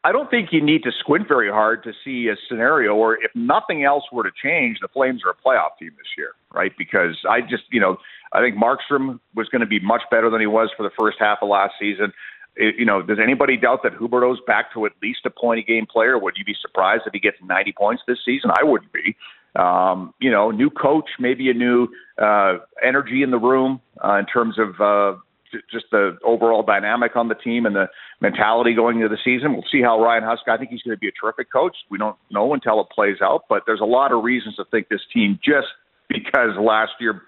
I 0.03 0.11
don't 0.11 0.29
think 0.29 0.49
you 0.51 0.61
need 0.61 0.83
to 0.83 0.91
squint 0.99 1.27
very 1.27 1.49
hard 1.49 1.83
to 1.83 1.93
see 2.05 2.27
a 2.27 2.35
scenario 2.47 2.95
where, 2.95 3.15
if 3.15 3.31
nothing 3.33 3.83
else 3.83 4.03
were 4.11 4.23
to 4.23 4.29
change, 4.43 4.77
the 4.81 4.87
Flames 4.87 5.23
are 5.25 5.31
a 5.31 5.35
playoff 5.35 5.77
team 5.79 5.91
this 5.97 6.07
year, 6.17 6.33
right? 6.53 6.71
Because 6.77 7.17
I 7.27 7.41
just, 7.41 7.63
you 7.71 7.81
know, 7.81 7.97
I 8.31 8.39
think 8.39 8.55
Markstrom 8.55 9.19
was 9.35 9.49
going 9.49 9.61
to 9.61 9.67
be 9.67 9.79
much 9.79 10.03
better 10.11 10.29
than 10.29 10.39
he 10.39 10.47
was 10.47 10.69
for 10.77 10.83
the 10.83 10.91
first 10.99 11.17
half 11.19 11.39
of 11.41 11.49
last 11.49 11.73
season. 11.79 12.13
You 12.59 12.85
know, 12.85 13.01
does 13.01 13.19
anybody 13.23 13.55
doubt 13.55 13.83
that 13.83 13.93
Huberdeau's 13.93 14.41
back 14.45 14.73
to 14.73 14.85
at 14.85 14.91
least 15.01 15.19
a 15.25 15.29
point 15.29 15.59
a 15.59 15.63
game 15.63 15.85
player? 15.85 16.19
Would 16.19 16.35
you 16.37 16.43
be 16.43 16.55
surprised 16.61 17.03
if 17.05 17.13
he 17.13 17.19
gets 17.19 17.37
90 17.41 17.73
points 17.77 18.03
this 18.05 18.17
season? 18.25 18.51
I 18.51 18.63
wouldn't 18.63 18.91
be. 18.91 19.15
Um, 19.55 20.13
you 20.19 20.29
know, 20.29 20.51
new 20.51 20.69
coach, 20.69 21.09
maybe 21.19 21.49
a 21.49 21.53
new 21.53 21.87
uh, 22.21 22.57
energy 22.85 23.23
in 23.23 23.31
the 23.31 23.37
room 23.37 23.81
uh, 24.03 24.15
in 24.15 24.25
terms 24.25 24.59
of 24.59 24.79
uh, 24.79 25.17
j- 25.51 25.63
just 25.71 25.85
the 25.91 26.17
overall 26.23 26.61
dynamic 26.61 27.15
on 27.15 27.29
the 27.29 27.35
team 27.35 27.65
and 27.65 27.75
the 27.75 27.87
mentality 28.21 28.75
going 28.75 28.97
into 28.97 29.09
the 29.09 29.17
season. 29.23 29.53
We'll 29.53 29.65
see 29.71 29.81
how 29.81 30.01
Ryan 30.03 30.23
Husk. 30.23 30.47
I 30.47 30.57
think 30.57 30.69
he's 30.69 30.81
going 30.83 30.95
to 30.95 30.99
be 30.99 31.07
a 31.07 31.11
terrific 31.11 31.51
coach. 31.51 31.75
We 31.89 31.97
don't 31.97 32.17
know 32.29 32.53
until 32.53 32.81
it 32.81 32.87
plays 32.93 33.17
out, 33.23 33.45
but 33.49 33.63
there's 33.65 33.81
a 33.81 33.85
lot 33.85 34.11
of 34.11 34.23
reasons 34.23 34.57
to 34.57 34.65
think 34.65 34.89
this 34.89 35.01
team 35.13 35.39
just 35.43 35.67
because 36.09 36.57
last 36.59 36.91
year 36.99 37.21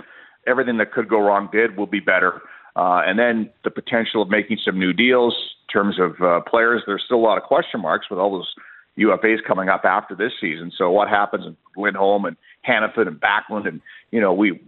everything 0.47 0.77
that 0.77 0.91
could 0.91 1.07
go 1.07 1.19
wrong 1.19 1.49
did 1.51 1.77
will 1.77 1.87
be 1.87 1.99
better. 1.99 2.41
Uh, 2.75 3.01
and 3.06 3.19
then 3.19 3.50
the 3.63 3.71
potential 3.71 4.21
of 4.21 4.29
making 4.29 4.57
some 4.63 4.79
new 4.79 4.94
deals 4.94 5.35
in 5.68 5.73
terms 5.73 6.00
of 6.00 6.21
uh, 6.21 6.39
players. 6.41 6.81
There's 6.85 7.03
still 7.05 7.17
a 7.17 7.25
lot 7.25 7.38
of 7.38 7.43
question 7.43 7.81
marks 7.81 8.10
with 8.10 8.19
all 8.19 8.31
those 8.31 8.53
UFAs 8.98 9.43
coming 9.45 9.69
up 9.69 9.86
after 9.86 10.15
this 10.15 10.34
season. 10.39 10.72
So 10.77 10.91
what 10.91 11.07
happens 11.10 11.45
in 11.45 11.55
Lindholm 11.75 12.25
and 12.25 12.38
Hanifin 12.67 13.07
and 13.07 13.19
Backlund 13.19 13.67
and 13.67 13.81
you 14.12 14.22
know 14.22 14.34
we 14.34 14.62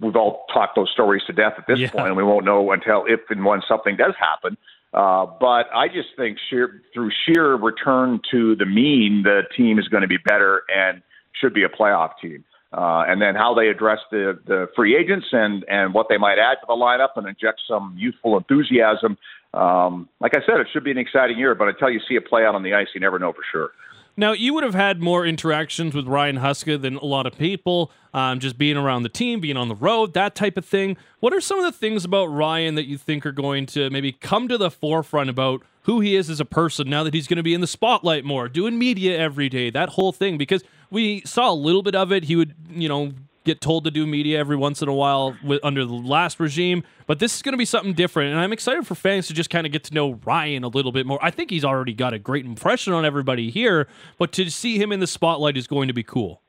we've 0.00 0.16
all 0.16 0.44
talked 0.52 0.76
those 0.76 0.90
stories 0.92 1.22
to 1.26 1.32
death 1.32 1.54
at 1.58 1.66
this 1.66 1.78
Yeah. 1.78 1.90
point, 1.90 2.08
and 2.08 2.16
we 2.16 2.22
won't 2.22 2.44
know 2.44 2.70
until 2.72 3.04
if 3.06 3.20
and 3.30 3.44
when 3.44 3.60
something 3.68 3.96
does 3.96 4.14
happen. 4.18 4.56
Uh, 4.94 5.26
but 5.26 5.66
I 5.74 5.88
just 5.88 6.08
think 6.16 6.38
sheer, 6.48 6.80
through 6.94 7.10
sheer 7.26 7.54
return 7.56 8.20
to 8.30 8.56
the 8.56 8.64
mean, 8.64 9.22
the 9.24 9.42
team 9.54 9.78
is 9.78 9.88
going 9.88 10.02
to 10.02 10.08
be 10.08 10.16
better 10.16 10.62
and 10.74 11.02
should 11.38 11.52
be 11.52 11.64
a 11.64 11.68
playoff 11.68 12.12
team. 12.22 12.44
Uh, 12.72 13.04
and 13.06 13.22
then 13.22 13.34
how 13.34 13.54
they 13.54 13.68
address 13.68 14.00
the, 14.10 14.38
the 14.46 14.68
free 14.74 14.96
agents 14.96 15.26
and, 15.32 15.64
and 15.68 15.94
what 15.94 16.08
they 16.08 16.18
might 16.18 16.38
add 16.38 16.56
to 16.60 16.66
the 16.66 16.74
lineup 16.74 17.10
and 17.16 17.26
inject 17.26 17.62
some 17.66 17.94
youthful 17.96 18.36
enthusiasm. 18.36 19.16
Um, 19.54 20.08
like 20.20 20.36
I 20.36 20.40
said, 20.44 20.60
it 20.60 20.66
should 20.72 20.84
be 20.84 20.90
an 20.90 20.98
exciting 20.98 21.38
year, 21.38 21.54
but 21.54 21.68
until 21.68 21.90
you 21.90 22.00
see 22.08 22.16
it 22.16 22.26
play 22.26 22.44
out 22.44 22.54
on 22.54 22.62
the 22.62 22.74
ice, 22.74 22.88
you 22.94 23.00
never 23.00 23.18
know 23.18 23.32
for 23.32 23.42
sure. 23.50 23.70
Now, 24.18 24.32
you 24.32 24.54
would 24.54 24.64
have 24.64 24.74
had 24.74 25.00
more 25.00 25.26
interactions 25.26 25.94
with 25.94 26.06
Ryan 26.06 26.38
Huska 26.38 26.80
than 26.80 26.96
a 26.96 27.04
lot 27.04 27.26
of 27.26 27.36
people, 27.36 27.92
um, 28.14 28.40
just 28.40 28.56
being 28.56 28.78
around 28.78 29.02
the 29.02 29.10
team, 29.10 29.40
being 29.40 29.58
on 29.58 29.68
the 29.68 29.74
road, 29.74 30.14
that 30.14 30.34
type 30.34 30.56
of 30.56 30.64
thing. 30.64 30.96
What 31.20 31.34
are 31.34 31.40
some 31.40 31.58
of 31.58 31.66
the 31.66 31.78
things 31.78 32.04
about 32.04 32.26
Ryan 32.26 32.76
that 32.76 32.86
you 32.86 32.96
think 32.96 33.26
are 33.26 33.32
going 33.32 33.66
to 33.66 33.90
maybe 33.90 34.12
come 34.12 34.48
to 34.48 34.56
the 34.56 34.70
forefront 34.70 35.28
about 35.28 35.62
who 35.82 36.00
he 36.00 36.16
is 36.16 36.30
as 36.30 36.40
a 36.40 36.46
person 36.46 36.88
now 36.88 37.04
that 37.04 37.12
he's 37.12 37.26
going 37.26 37.36
to 37.36 37.42
be 37.42 37.52
in 37.52 37.60
the 37.60 37.66
spotlight 37.66 38.24
more, 38.24 38.48
doing 38.48 38.78
media 38.78 39.18
every 39.18 39.50
day, 39.50 39.68
that 39.70 39.90
whole 39.90 40.12
thing? 40.12 40.38
Because 40.38 40.64
we 40.90 41.22
saw 41.22 41.50
a 41.50 41.54
little 41.54 41.82
bit 41.82 41.94
of 41.94 42.12
it. 42.12 42.24
He 42.24 42.36
would, 42.36 42.54
you 42.70 42.88
know, 42.88 43.12
get 43.46 43.60
told 43.60 43.84
to 43.84 43.90
do 43.90 44.06
media 44.06 44.38
every 44.38 44.56
once 44.56 44.82
in 44.82 44.88
a 44.88 44.92
while 44.92 45.36
with, 45.42 45.60
under 45.62 45.84
the 45.84 45.94
last 45.94 46.38
regime, 46.40 46.82
but 47.06 47.20
this 47.20 47.36
is 47.36 47.42
going 47.42 47.52
to 47.52 47.58
be 47.58 47.64
something 47.64 47.94
different. 47.94 48.32
And 48.32 48.40
I'm 48.40 48.52
excited 48.52 48.86
for 48.86 48.96
fans 48.96 49.28
to 49.28 49.34
just 49.34 49.48
kind 49.48 49.64
of 49.66 49.72
get 49.72 49.84
to 49.84 49.94
know 49.94 50.18
Ryan 50.24 50.64
a 50.64 50.68
little 50.68 50.92
bit 50.92 51.06
more. 51.06 51.18
I 51.22 51.30
think 51.30 51.50
he's 51.50 51.64
already 51.64 51.94
got 51.94 52.12
a 52.12 52.18
great 52.18 52.44
impression 52.44 52.92
on 52.92 53.04
everybody 53.04 53.48
here, 53.50 53.86
but 54.18 54.32
to 54.32 54.50
see 54.50 54.78
him 54.78 54.92
in 54.92 55.00
the 55.00 55.06
spotlight 55.06 55.56
is 55.56 55.66
going 55.66 55.88
to 55.88 55.94
be 55.94 56.02
cool. 56.02 56.42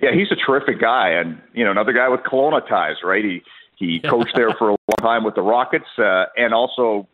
Yeah, 0.00 0.10
he's 0.12 0.30
a 0.30 0.36
terrific 0.36 0.78
guy, 0.78 1.08
and 1.10 1.40
you 1.54 1.64
know 1.64 1.70
another 1.70 1.94
guy 1.94 2.08
with 2.08 2.20
Kelowna 2.20 2.66
ties, 2.68 2.96
right? 3.02 3.24
He 3.24 3.42
he 3.76 3.98
coached 4.00 4.34
there 4.34 4.52
for 4.52 4.68
a 4.68 4.72
long 4.72 4.96
time 5.00 5.24
with 5.24 5.34
the 5.34 5.42
Rockets, 5.42 5.86
uh, 5.98 6.26
and 6.36 6.52
also 6.52 7.08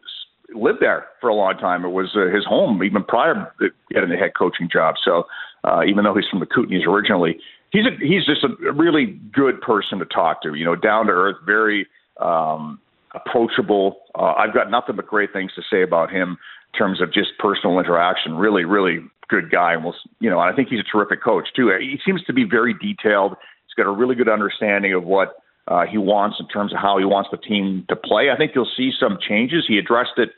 lived 0.55 0.81
there 0.81 1.07
for 1.21 1.29
a 1.29 1.35
long 1.35 1.57
time. 1.59 1.85
It 1.85 1.91
was 1.91 2.11
uh, 2.15 2.35
his 2.35 2.45
home 2.45 2.83
even 2.83 3.05
prior 3.05 3.53
to 3.61 3.69
getting 3.93 4.11
the 4.11 4.17
head 4.17 4.33
coaching 4.37 4.69
job. 4.73 4.97
So 5.05 5.25
uh, 5.65 5.83
even 5.87 6.05
though 6.05 6.15
he's 6.15 6.29
from 6.31 6.41
the 6.41 6.47
Kootenays 6.47 6.87
originally, 6.87 7.39
he's 7.71 7.87
a, 7.87 7.91
he's 8.05 8.25
just 8.25 8.45
a 8.45 8.73
really 8.73 9.19
good 9.33 9.61
person 9.61 9.99
to 9.99 10.05
talk 10.05 10.43
to. 10.43 10.55
You 10.55 10.65
know, 10.65 10.77
down 10.77 11.07
to 11.07 11.13
earth, 11.13 11.37
very 11.45 11.87
um, 12.21 12.81
approachable. 13.15 14.01
Uh, 14.15 14.35
I've 14.35 14.55
got 14.55 14.71
nothing 14.71 14.97
but 14.97 15.07
great 15.07 15.33
things 15.33 15.53
to 15.55 15.63
say 15.71 15.83
about 15.83 16.11
him 16.11 16.39
in 16.73 16.79
terms 16.79 17.01
of 17.01 17.13
just 17.13 17.31
personal 17.39 17.79
interaction. 17.79 18.35
Really, 18.35 18.65
really 18.65 19.01
good 19.29 19.51
guy, 19.51 19.73
and 19.73 19.85
we'll, 19.85 19.95
you 20.21 20.31
know, 20.31 20.39
I 20.39 20.55
think 20.55 20.69
he's 20.69 20.81
a 20.81 20.91
terrific 20.91 21.23
coach 21.23 21.49
too. 21.55 21.71
He 21.81 21.99
seems 22.05 22.23
to 22.25 22.33
be 22.33 22.45
very 22.45 22.75
detailed. 22.75 23.37
He's 23.67 23.75
got 23.83 23.91
a 23.91 23.95
really 23.95 24.15
good 24.15 24.29
understanding 24.29 24.93
of 24.93 25.05
what 25.05 25.37
uh, 25.69 25.87
he 25.87 25.99
wants 25.99 26.37
in 26.41 26.49
terms 26.49 26.73
of 26.73 26.79
how 26.79 26.99
he 26.99 27.05
wants 27.05 27.31
the 27.31 27.39
team 27.39 27.85
to 27.89 27.97
play. 27.97 28.31
I 28.31 28.37
think 28.37 28.53
you'll 28.55 28.71
see 28.77 28.91
some 28.99 29.19
changes. 29.21 29.65
He 29.67 29.79
addressed 29.79 30.19
it 30.19 30.31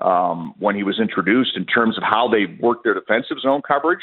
um, 0.00 0.54
when 0.58 0.74
he 0.74 0.82
was 0.82 0.98
introduced 0.98 1.56
in 1.56 1.66
terms 1.66 1.98
of 1.98 2.02
how 2.02 2.28
they 2.28 2.46
work 2.60 2.82
their 2.82 2.94
defensive 2.94 3.38
zone 3.40 3.60
coverage. 3.66 4.00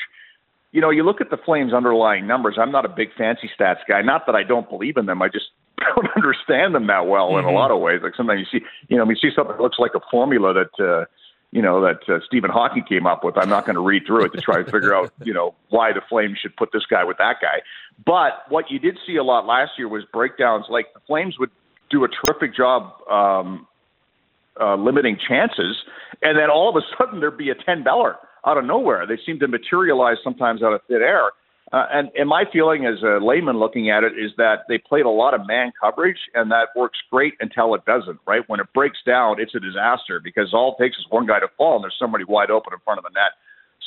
You 0.71 0.81
know, 0.81 0.91
you 0.91 1.03
look 1.03 1.21
at 1.21 1.29
the 1.31 1.37
Flames' 1.37 1.73
underlying 1.73 2.27
numbers. 2.27 2.57
I'm 2.59 2.71
not 2.71 2.85
a 2.85 2.89
big 2.89 3.09
fancy 3.17 3.49
stats 3.59 3.81
guy. 3.87 4.01
Not 4.01 4.25
that 4.27 4.35
I 4.35 4.43
don't 4.43 4.69
believe 4.69 4.97
in 4.97 5.07
them. 5.07 5.21
I 5.21 5.29
just 5.29 5.45
don't 5.79 6.07
understand 6.15 6.75
them 6.75 6.87
that 6.87 7.07
well 7.07 7.29
mm-hmm. 7.29 7.39
in 7.39 7.45
a 7.45 7.47
mm-hmm. 7.47 7.55
lot 7.55 7.71
of 7.71 7.79
ways. 7.79 8.01
Like 8.03 8.13
sometimes 8.15 8.41
you 8.41 8.59
see, 8.59 8.65
you 8.89 8.97
know, 8.97 9.09
you 9.09 9.15
see 9.15 9.29
something 9.35 9.55
that 9.55 9.63
looks 9.63 9.79
like 9.79 9.95
a 9.95 10.01
formula 10.11 10.53
that, 10.53 10.83
uh, 10.83 11.05
you 11.51 11.61
know, 11.61 11.81
that 11.81 11.99
uh, 12.09 12.19
Stephen 12.25 12.49
Hawking 12.49 12.83
came 12.83 13.07
up 13.07 13.23
with. 13.23 13.37
I'm 13.37 13.49
not 13.49 13.65
going 13.65 13.75
to 13.75 13.81
read 13.81 14.03
through 14.05 14.25
it 14.25 14.33
to 14.33 14.41
try 14.41 14.61
to 14.61 14.69
figure 14.69 14.93
out, 14.93 15.13
you 15.23 15.33
know, 15.33 15.55
why 15.69 15.93
the 15.93 16.01
Flames 16.09 16.37
should 16.41 16.55
put 16.55 16.71
this 16.73 16.85
guy 16.85 17.03
with 17.03 17.17
that 17.17 17.37
guy. 17.41 17.61
But 18.05 18.43
what 18.49 18.69
you 18.69 18.79
did 18.79 18.97
see 19.07 19.15
a 19.15 19.23
lot 19.23 19.45
last 19.45 19.71
year 19.77 19.87
was 19.87 20.03
breakdowns. 20.11 20.65
Like 20.69 20.93
the 20.93 20.99
Flames 21.07 21.39
would 21.39 21.51
do 21.89 22.03
a 22.03 22.09
terrific 22.09 22.55
job 22.55 22.91
um, 23.09 23.65
uh, 24.59 24.75
limiting 24.75 25.17
chances, 25.17 25.77
and 26.21 26.37
then 26.37 26.49
all 26.49 26.69
of 26.69 26.75
a 26.75 26.85
sudden 26.97 27.21
there'd 27.21 27.37
be 27.37 27.49
a 27.49 27.55
ten 27.55 27.83
beller 27.83 28.17
out 28.45 28.57
of 28.57 28.65
nowhere. 28.65 29.07
They 29.07 29.17
seem 29.25 29.39
to 29.39 29.47
materialize 29.47 30.17
sometimes 30.23 30.61
out 30.61 30.73
of 30.73 30.81
thin 30.87 31.01
air. 31.01 31.31
Uh, 31.73 31.85
and, 31.91 32.09
and 32.17 32.29
my 32.29 32.45
feeling 32.51 32.85
as 32.85 33.01
a 33.03 33.19
layman 33.21 33.59
looking 33.59 33.89
at 33.89 34.03
it 34.03 34.13
is 34.13 34.31
that 34.37 34.59
they 34.69 34.77
played 34.77 35.05
a 35.05 35.09
lot 35.09 35.33
of 35.33 35.45
man 35.45 35.71
coverage, 35.81 36.17
and 36.33 36.49
that 36.49 36.69
works 36.75 36.97
great 37.11 37.33
until 37.41 37.75
it 37.75 37.83
doesn't. 37.85 38.17
Right 38.25 38.41
when 38.47 38.61
it 38.61 38.67
breaks 38.73 38.99
down, 39.05 39.41
it's 39.41 39.53
a 39.53 39.59
disaster 39.59 40.21
because 40.23 40.53
all 40.53 40.75
it 40.77 40.83
takes 40.83 40.97
is 40.97 41.05
one 41.09 41.25
guy 41.25 41.39
to 41.39 41.47
fall, 41.57 41.75
and 41.75 41.83
there's 41.83 41.97
somebody 41.99 42.23
wide 42.23 42.51
open 42.51 42.71
in 42.71 42.79
front 42.85 42.99
of 42.99 43.03
the 43.03 43.11
net. 43.13 43.31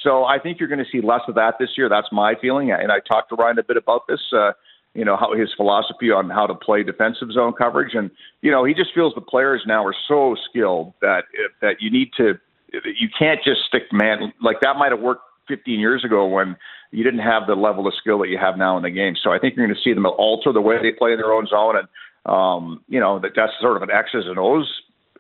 So 0.02 0.24
I 0.24 0.38
think 0.38 0.60
you're 0.60 0.68
going 0.68 0.84
to 0.84 0.90
see 0.90 1.00
less 1.00 1.22
of 1.26 1.34
that 1.36 1.54
this 1.58 1.70
year. 1.76 1.88
That's 1.88 2.08
my 2.12 2.34
feeling, 2.40 2.70
and 2.70 2.92
I 2.92 3.00
talked 3.00 3.30
to 3.30 3.34
Ryan 3.34 3.58
a 3.58 3.62
bit 3.62 3.78
about 3.78 4.02
this. 4.08 4.20
Uh, 4.32 4.52
you 4.94 5.04
know 5.04 5.16
how 5.16 5.34
his 5.34 5.48
philosophy 5.56 6.10
on 6.10 6.28
how 6.30 6.46
to 6.46 6.54
play 6.54 6.82
defensive 6.82 7.32
zone 7.32 7.52
coverage, 7.52 7.94
and 7.94 8.10
you 8.42 8.50
know 8.50 8.64
he 8.64 8.74
just 8.74 8.92
feels 8.94 9.14
the 9.14 9.20
players 9.20 9.62
now 9.66 9.84
are 9.84 9.94
so 10.08 10.36
skilled 10.48 10.92
that 11.00 11.24
that 11.60 11.76
you 11.80 11.90
need 11.90 12.10
to 12.16 12.38
you 12.72 13.08
can't 13.16 13.40
just 13.44 13.60
stick 13.66 13.84
man 13.92 14.32
like 14.42 14.60
that 14.60 14.76
might 14.76 14.90
have 14.92 15.00
worked 15.00 15.22
15 15.50 15.80
years 15.80 16.04
ago 16.04 16.26
when 16.26 16.56
you 16.92 17.04
didn't 17.04 17.20
have 17.20 17.46
the 17.46 17.54
level 17.54 17.86
of 17.86 17.94
skill 18.00 18.18
that 18.20 18.28
you 18.28 18.38
have 18.38 18.56
now 18.56 18.76
in 18.76 18.82
the 18.82 18.90
game. 18.90 19.14
So 19.20 19.32
I 19.32 19.38
think 19.38 19.56
you're 19.56 19.66
going 19.66 19.76
to 19.76 19.82
see 19.82 19.92
them 19.92 20.06
alter 20.06 20.52
the 20.52 20.60
way 20.60 20.76
they 20.80 20.92
play 20.96 21.12
in 21.12 21.18
their 21.18 21.32
own 21.32 21.46
zone, 21.46 21.76
and 21.76 21.88
um, 22.24 22.84
you 22.88 23.00
know 23.00 23.18
that 23.18 23.32
that's 23.34 23.52
sort 23.60 23.76
of 23.76 23.82
an 23.82 23.90
X's 23.90 24.24
and 24.26 24.38
O's 24.38 24.70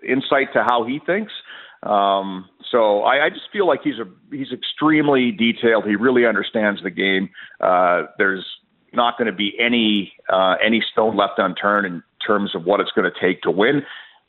insight 0.06 0.52
to 0.54 0.62
how 0.62 0.84
he 0.84 1.00
thinks. 1.04 1.32
Um, 1.82 2.48
so 2.70 3.00
I, 3.02 3.26
I 3.26 3.30
just 3.30 3.46
feel 3.52 3.66
like 3.66 3.80
he's 3.82 3.98
a 3.98 4.06
he's 4.34 4.52
extremely 4.52 5.32
detailed. 5.32 5.86
He 5.86 5.96
really 5.96 6.26
understands 6.26 6.82
the 6.82 6.90
game. 6.90 7.30
Uh, 7.60 8.02
there's 8.18 8.46
not 8.92 9.18
going 9.18 9.26
to 9.26 9.36
be 9.36 9.52
any 9.58 10.12
uh, 10.32 10.56
any 10.64 10.82
stone 10.92 11.16
left 11.16 11.38
unturned 11.38 11.86
in 11.86 12.02
terms 12.24 12.54
of 12.54 12.64
what 12.64 12.80
it's 12.80 12.90
going 12.94 13.10
to 13.10 13.20
take 13.20 13.42
to 13.42 13.50
win, 13.50 13.82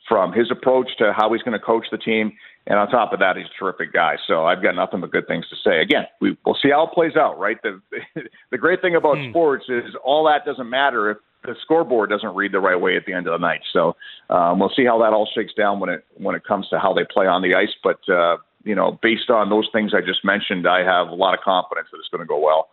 from 0.08 0.32
his 0.32 0.50
approach 0.50 0.88
to 0.98 1.12
how 1.16 1.32
he's 1.32 1.42
going 1.42 1.58
to 1.58 1.64
coach 1.64 1.86
the 1.90 1.98
team. 1.98 2.32
And 2.66 2.78
on 2.78 2.88
top 2.88 3.12
of 3.12 3.18
that, 3.18 3.36
he's 3.36 3.46
a 3.46 3.58
terrific 3.58 3.92
guy. 3.92 4.16
So 4.26 4.46
I've 4.46 4.62
got 4.62 4.76
nothing 4.76 5.00
but 5.00 5.10
good 5.10 5.26
things 5.26 5.44
to 5.50 5.56
say. 5.68 5.80
Again, 5.80 6.04
we, 6.20 6.36
we'll 6.46 6.56
see 6.62 6.70
how 6.70 6.86
it 6.86 6.92
plays 6.92 7.16
out, 7.16 7.38
right? 7.38 7.56
The 7.62 7.80
the 8.50 8.58
great 8.58 8.80
thing 8.80 8.94
about 8.94 9.16
mm. 9.16 9.30
sports 9.30 9.64
is 9.68 9.94
all 10.04 10.24
that 10.26 10.44
doesn't 10.44 10.70
matter 10.70 11.10
if 11.10 11.18
the 11.44 11.56
scoreboard 11.62 12.10
doesn't 12.10 12.34
read 12.36 12.52
the 12.52 12.60
right 12.60 12.80
way 12.80 12.96
at 12.96 13.04
the 13.04 13.12
end 13.12 13.26
of 13.26 13.32
the 13.32 13.44
night. 13.44 13.62
So 13.72 13.96
um, 14.30 14.60
we'll 14.60 14.72
see 14.76 14.84
how 14.84 14.98
that 15.00 15.12
all 15.12 15.28
shakes 15.34 15.52
down 15.54 15.80
when 15.80 15.90
it 15.90 16.04
when 16.16 16.36
it 16.36 16.44
comes 16.44 16.68
to 16.68 16.78
how 16.78 16.92
they 16.92 17.04
play 17.04 17.26
on 17.26 17.42
the 17.42 17.54
ice. 17.54 17.74
But 17.82 17.98
uh, 18.08 18.36
you 18.64 18.74
know, 18.74 18.98
based 19.02 19.28
on 19.28 19.50
those 19.50 19.68
things 19.72 19.92
I 19.94 20.00
just 20.00 20.24
mentioned, 20.24 20.66
I 20.68 20.84
have 20.84 21.08
a 21.08 21.14
lot 21.14 21.34
of 21.34 21.40
confidence 21.40 21.88
that 21.90 21.98
it's 21.98 22.08
going 22.08 22.22
to 22.22 22.26
go 22.26 22.38
well. 22.38 22.68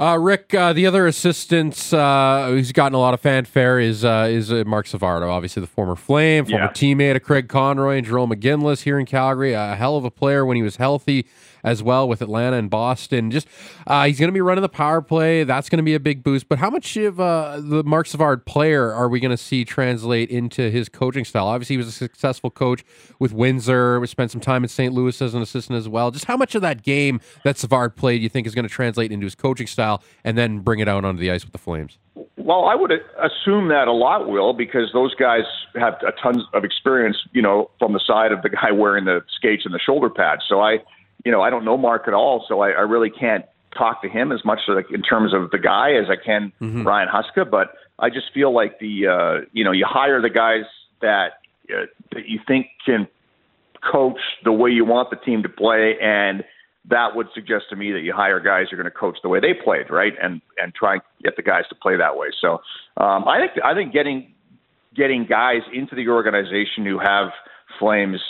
Uh, 0.00 0.16
Rick, 0.16 0.54
uh, 0.54 0.72
the 0.72 0.86
other 0.86 1.06
assistant 1.06 1.92
uh, 1.92 2.46
who's 2.48 2.72
gotten 2.72 2.94
a 2.94 2.98
lot 2.98 3.12
of 3.12 3.20
fanfare 3.20 3.78
is 3.78 4.02
uh, 4.02 4.28
is 4.30 4.50
uh, 4.50 4.64
Marc 4.66 4.86
Savard, 4.86 5.22
obviously 5.22 5.60
the 5.60 5.66
former 5.66 5.94
Flame, 5.94 6.46
former 6.46 6.64
yeah. 6.64 6.70
teammate 6.70 7.16
of 7.16 7.22
Craig 7.22 7.50
Conroy 7.50 7.98
and 7.98 8.06
Jarome 8.06 8.32
Iginla's 8.32 8.80
here 8.80 8.98
in 8.98 9.04
Calgary. 9.04 9.52
A 9.52 9.76
hell 9.76 9.98
of 9.98 10.06
a 10.06 10.10
player 10.10 10.46
when 10.46 10.56
he 10.56 10.62
was 10.62 10.76
healthy 10.76 11.26
as 11.64 11.82
well 11.82 12.08
with 12.08 12.22
Atlanta 12.22 12.56
and 12.56 12.70
Boston. 12.70 13.30
Just 13.30 13.46
uh, 13.86 14.06
he's 14.06 14.18
going 14.18 14.28
to 14.28 14.32
be 14.32 14.40
running 14.40 14.62
the 14.62 14.68
power 14.68 15.02
play. 15.02 15.44
That's 15.44 15.68
going 15.68 15.78
to 15.78 15.82
be 15.82 15.94
a 15.94 16.00
big 16.00 16.22
boost. 16.22 16.48
But 16.48 16.58
how 16.58 16.70
much 16.70 16.96
of 16.96 17.20
uh, 17.20 17.60
the 17.60 17.82
Marc 17.84 18.06
Savard 18.06 18.46
player 18.46 18.92
are 18.92 19.08
we 19.08 19.20
going 19.20 19.30
to 19.30 19.36
see 19.36 19.64
translate 19.64 20.30
into 20.30 20.70
his 20.70 20.88
coaching 20.88 21.24
style? 21.24 21.46
Obviously, 21.46 21.74
he 21.74 21.78
was 21.78 21.88
a 21.88 21.92
successful 21.92 22.50
coach 22.50 22.84
with 23.18 23.32
Windsor. 23.32 24.00
We 24.00 24.06
spent 24.06 24.30
some 24.30 24.40
time 24.40 24.62
in 24.62 24.68
St. 24.68 24.92
Louis 24.92 25.20
as 25.20 25.34
an 25.34 25.42
assistant 25.42 25.76
as 25.78 25.88
well. 25.88 26.10
Just 26.10 26.26
how 26.26 26.36
much 26.36 26.54
of 26.54 26.62
that 26.62 26.82
game 26.82 27.20
that 27.44 27.58
Savard 27.58 27.96
played 27.96 28.18
do 28.18 28.22
you 28.22 28.28
think 28.28 28.46
is 28.46 28.54
going 28.54 28.66
to 28.66 28.72
translate 28.72 29.12
into 29.12 29.24
his 29.24 29.34
coaching 29.34 29.66
style 29.66 30.02
and 30.24 30.36
then 30.36 30.60
bring 30.60 30.80
it 30.80 30.88
out 30.88 31.04
onto 31.04 31.20
the 31.20 31.30
ice 31.30 31.44
with 31.44 31.52
the 31.52 31.58
Flames? 31.58 31.98
Well, 32.36 32.64
I 32.64 32.74
would 32.74 32.90
assume 32.90 33.68
that 33.68 33.86
a 33.86 33.92
lot 33.92 34.28
will 34.28 34.52
because 34.52 34.90
those 34.92 35.14
guys 35.14 35.42
have 35.74 35.94
a 36.06 36.12
tons 36.20 36.42
of 36.52 36.64
experience, 36.64 37.16
you 37.32 37.42
know, 37.42 37.70
from 37.78 37.92
the 37.92 38.00
side 38.04 38.32
of 38.32 38.42
the 38.42 38.48
guy 38.48 38.72
wearing 38.72 39.04
the 39.04 39.20
skates 39.36 39.64
and 39.64 39.74
the 39.74 39.78
shoulder 39.78 40.10
pads. 40.10 40.42
So 40.48 40.60
I, 40.60 40.78
you 41.24 41.32
know, 41.32 41.42
I 41.42 41.50
don't 41.50 41.64
know 41.64 41.76
Mark 41.76 42.04
at 42.06 42.14
all, 42.14 42.44
so 42.48 42.60
I, 42.60 42.70
I 42.70 42.82
really 42.82 43.10
can't 43.10 43.44
talk 43.76 44.02
to 44.02 44.08
him 44.08 44.32
as 44.32 44.44
much 44.44 44.60
like 44.68 44.86
in 44.92 45.02
terms 45.02 45.32
of 45.32 45.50
the 45.50 45.58
guy 45.58 45.92
as 45.92 46.06
I 46.10 46.16
can 46.22 46.52
mm-hmm. 46.60 46.86
Ryan 46.86 47.08
Huska. 47.08 47.48
But 47.48 47.74
I 47.98 48.10
just 48.10 48.32
feel 48.32 48.54
like 48.54 48.78
the 48.78 49.06
uh, 49.06 49.46
you 49.52 49.64
know 49.64 49.72
you 49.72 49.86
hire 49.88 50.20
the 50.20 50.30
guys 50.30 50.64
that 51.02 51.40
uh, 51.70 51.86
that 52.12 52.28
you 52.28 52.40
think 52.46 52.66
can 52.84 53.06
coach 53.92 54.20
the 54.44 54.52
way 54.52 54.70
you 54.70 54.84
want 54.84 55.10
the 55.10 55.16
team 55.16 55.42
to 55.42 55.48
play, 55.48 55.94
and 56.00 56.44
that 56.88 57.14
would 57.14 57.28
suggest 57.34 57.64
to 57.70 57.76
me 57.76 57.92
that 57.92 58.00
you 58.00 58.12
hire 58.12 58.40
guys 58.40 58.66
who 58.70 58.76
are 58.76 58.82
going 58.82 58.90
to 58.90 58.98
coach 58.98 59.18
the 59.22 59.28
way 59.28 59.40
they 59.40 59.54
played, 59.54 59.90
right? 59.90 60.14
And 60.22 60.40
and 60.62 60.74
try 60.74 60.94
and 60.94 61.02
get 61.22 61.36
the 61.36 61.42
guys 61.42 61.64
to 61.68 61.74
play 61.74 61.96
that 61.96 62.16
way. 62.16 62.28
So 62.40 62.60
um, 62.96 63.28
I 63.28 63.38
think 63.40 63.64
I 63.64 63.74
think 63.74 63.92
getting 63.92 64.32
getting 64.94 65.26
guys 65.26 65.62
into 65.72 65.94
the 65.94 66.08
organization 66.08 66.84
who 66.84 66.98
have 66.98 67.28
Flames 67.78 68.20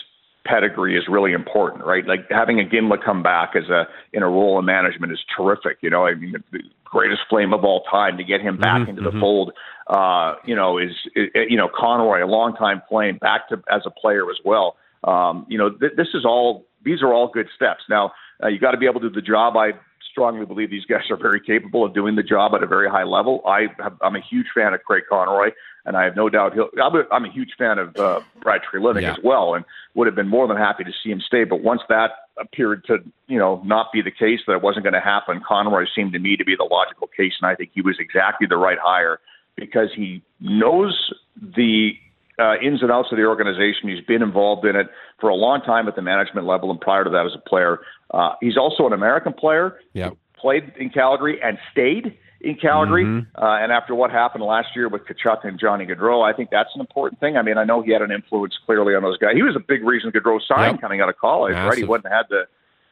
pedigree 0.45 0.97
is 0.97 1.05
really 1.09 1.33
important, 1.33 1.85
right? 1.85 2.07
Like 2.07 2.21
having 2.31 2.57
Iginla 2.57 3.05
come 3.05 3.23
back 3.23 3.53
as 3.55 3.69
a 3.69 3.85
in 4.13 4.23
a 4.23 4.29
role 4.29 4.59
in 4.59 4.65
management 4.65 5.13
is 5.13 5.19
terrific. 5.37 5.79
You 5.81 5.91
know, 5.91 6.07
I 6.07 6.15
mean, 6.15 6.35
the 6.53 6.61
greatest 6.85 7.23
flame 7.29 7.53
of 7.53 7.65
all 7.65 7.83
time 7.91 8.17
to 8.19 8.25
get 8.25 8.41
him 8.41 8.59
back 8.59 8.83
mm-hmm, 8.83 8.91
into 8.91 9.03
the 9.03 9.11
mm-hmm. 9.11 9.21
fold. 9.21 9.53
Uh, 9.87 10.35
you 10.45 10.55
know, 10.55 10.79
is, 10.79 10.93
is 11.15 11.29
you 11.49 11.57
know 11.57 11.69
Conroy, 11.75 12.25
a 12.25 12.27
longtime 12.27 12.83
flame, 12.89 13.19
back 13.19 13.49
to 13.49 13.63
as 13.71 13.83
a 13.87 13.91
player 13.91 14.31
as 14.31 14.39
well. 14.45 14.77
Um, 15.05 15.47
you 15.49 15.59
know, 15.59 15.71
th- 15.71 15.93
this 15.97 16.09
is 16.15 16.25
all 16.25 16.67
these 16.85 17.03
are 17.03 17.13
all 17.13 17.29
good 17.29 17.49
steps. 17.55 17.83
Now 17.89 18.13
uh, 18.43 18.49
you 18.49 18.59
got 18.59 18.73
to 18.73 18.79
be 18.79 18.87
able 18.87 19.01
to 19.01 19.09
do 19.09 19.15
the 19.15 19.27
job. 19.27 19.57
I 19.57 19.73
strongly 20.11 20.45
believe 20.45 20.71
these 20.71 20.85
guys 20.85 21.03
are 21.11 21.17
very 21.17 21.41
capable 21.41 21.85
of 21.85 21.95
doing 21.95 22.17
the 22.17 22.23
job 22.23 22.53
at 22.55 22.63
a 22.63 22.67
very 22.67 22.91
high 22.91 23.05
level. 23.05 23.43
I 23.47 23.67
have, 23.79 23.97
I'm 24.03 24.17
a 24.17 24.21
huge 24.21 24.47
fan 24.55 24.75
of 24.75 24.83
Craig 24.83 25.05
Conroy 25.09 25.51
and 25.85 25.97
I 25.97 26.05
have 26.05 26.17
no 26.17 26.29
doubt 26.29 26.55
he'll. 26.55 26.69
I'm 26.83 26.95
a, 26.95 27.03
I'm 27.11 27.25
a 27.25 27.31
huge 27.31 27.51
fan 27.59 27.79
of 27.79 27.97
uh, 27.97 28.21
Brad 28.43 28.61
Treliving 28.63 29.03
yeah. 29.03 29.13
as 29.13 29.19
well, 29.23 29.55
and 29.55 29.65
would 29.95 30.07
have 30.07 30.15
been 30.15 30.29
more 30.29 30.47
than 30.47 30.57
happy 30.57 30.85
to 30.85 30.93
see 31.03 31.11
him 31.11 31.21
stay. 31.27 31.45
But 31.45 31.63
once 31.63 31.81
that 31.89 32.11
appeared 32.39 32.85
to, 32.87 32.99
you 33.27 33.39
know, 33.39 33.63
not 33.65 33.93
be 33.93 34.03
the 34.03 34.11
case, 34.11 34.41
that 34.47 34.55
it 34.55 34.63
wasn't 34.63 34.85
going 34.85 34.95
to 34.95 35.01
happen, 35.01 35.41
Conroy 35.47 35.85
seemed 35.95 36.13
to 36.13 36.19
me 36.19 36.37
to 36.37 36.45
be 36.45 36.55
the 36.57 36.69
logical 36.71 37.07
case, 37.09 37.33
and 37.41 37.51
I 37.51 37.55
think 37.55 37.71
he 37.75 37.83
was 37.83 37.97
exactly 37.99 38.47
the 38.49 38.57
right 38.57 38.79
hire 38.83 39.21
because 39.57 39.89
he 39.95 40.23
knows 40.41 41.13
the 41.41 41.93
uh, 42.39 42.55
ins 42.63 42.83
and 42.83 42.91
outs 42.91 43.09
of 43.13 43.19
the 43.19 43.25
organization. 43.25 43.89
He's 43.89 44.05
been 44.05 44.23
involved 44.23 44.65
in 44.65 44.77
it 44.77 44.89
for 45.21 45.29
a 45.29 45.35
long 45.35 45.61
time 45.61 45.89
at 45.89 45.97
the 45.97 46.03
management 46.03 46.47
level, 46.47 46.71
and 46.71 46.81
prior 46.81 47.05
to 47.05 47.11
that 47.11 47.27
as 47.27 47.33
a 47.35 47.49
player. 47.49 47.81
Uh, 48.13 48.35
he's 48.41 48.57
also 48.57 48.87
an 48.87 48.93
American 48.93 49.33
player. 49.33 49.79
Yeah. 49.93 50.11
Played 50.37 50.73
in 50.79 50.89
Calgary 50.89 51.39
and 51.43 51.59
stayed 51.71 52.17
in 52.41 52.57
Calgary. 52.57 53.05
Mm-hmm. 53.05 53.43
Uh, 53.43 53.59
and 53.59 53.73
after 53.73 53.95
what 53.95 54.11
happened 54.11 54.45
last 54.45 54.69
year 54.75 54.89
with 54.89 55.03
Tkachuk 55.03 55.47
and 55.47 55.59
Johnny 55.59 55.87
Gaudreau, 55.87 56.23
I 56.23 56.35
think 56.35 56.51
that's 56.51 56.71
an 56.75 56.81
important 56.81 57.21
thing. 57.21 57.37
I 57.37 57.43
mean, 57.43 57.59
I 57.59 57.65
know 57.65 57.83
he 57.83 57.93
had 57.93 58.03
an 58.03 58.11
influence 58.11 58.55
clearly 58.65 58.95
on 58.95 59.03
those 59.03 59.19
guys. 59.19 59.33
He 59.35 59.43
was 59.43 59.57
a 59.57 59.61
big 59.61 59.85
reason 59.85 60.11
Gaudreau 60.11 60.41
signed 60.47 60.75
yep. 60.75 60.81
coming 60.81 61.01
out 61.01 61.09
of 61.09 61.17
college, 61.19 61.53
Massive. 61.53 61.69
right? 61.69 61.79
He 61.79 61.85
wouldn't 61.85 62.11
have 62.11 62.25
had 62.25 62.27
the 62.31 62.43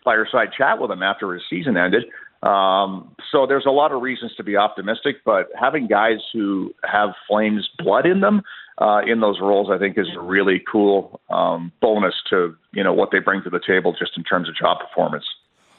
fireside 0.04 0.48
chat 0.56 0.80
with 0.80 0.90
him 0.90 1.02
after 1.02 1.32
his 1.32 1.42
season 1.48 1.76
ended. 1.76 2.04
Um, 2.42 3.14
so 3.32 3.46
there's 3.46 3.66
a 3.66 3.70
lot 3.70 3.92
of 3.92 4.00
reasons 4.00 4.34
to 4.36 4.44
be 4.44 4.56
optimistic, 4.56 5.16
but 5.24 5.48
having 5.58 5.88
guys 5.88 6.18
who 6.32 6.72
have 6.84 7.10
Flames 7.26 7.68
blood 7.78 8.06
in 8.06 8.20
them 8.20 8.42
uh, 8.78 9.00
in 9.04 9.20
those 9.20 9.40
roles, 9.40 9.70
I 9.72 9.78
think, 9.78 9.98
is 9.98 10.06
a 10.16 10.20
really 10.20 10.62
cool 10.70 11.20
um, 11.30 11.72
bonus 11.80 12.14
to 12.30 12.56
you 12.72 12.84
know 12.84 12.92
what 12.92 13.10
they 13.10 13.18
bring 13.18 13.42
to 13.42 13.50
the 13.50 13.60
table 13.66 13.94
just 13.98 14.12
in 14.16 14.22
terms 14.22 14.48
of 14.48 14.54
job 14.54 14.78
performance. 14.78 15.24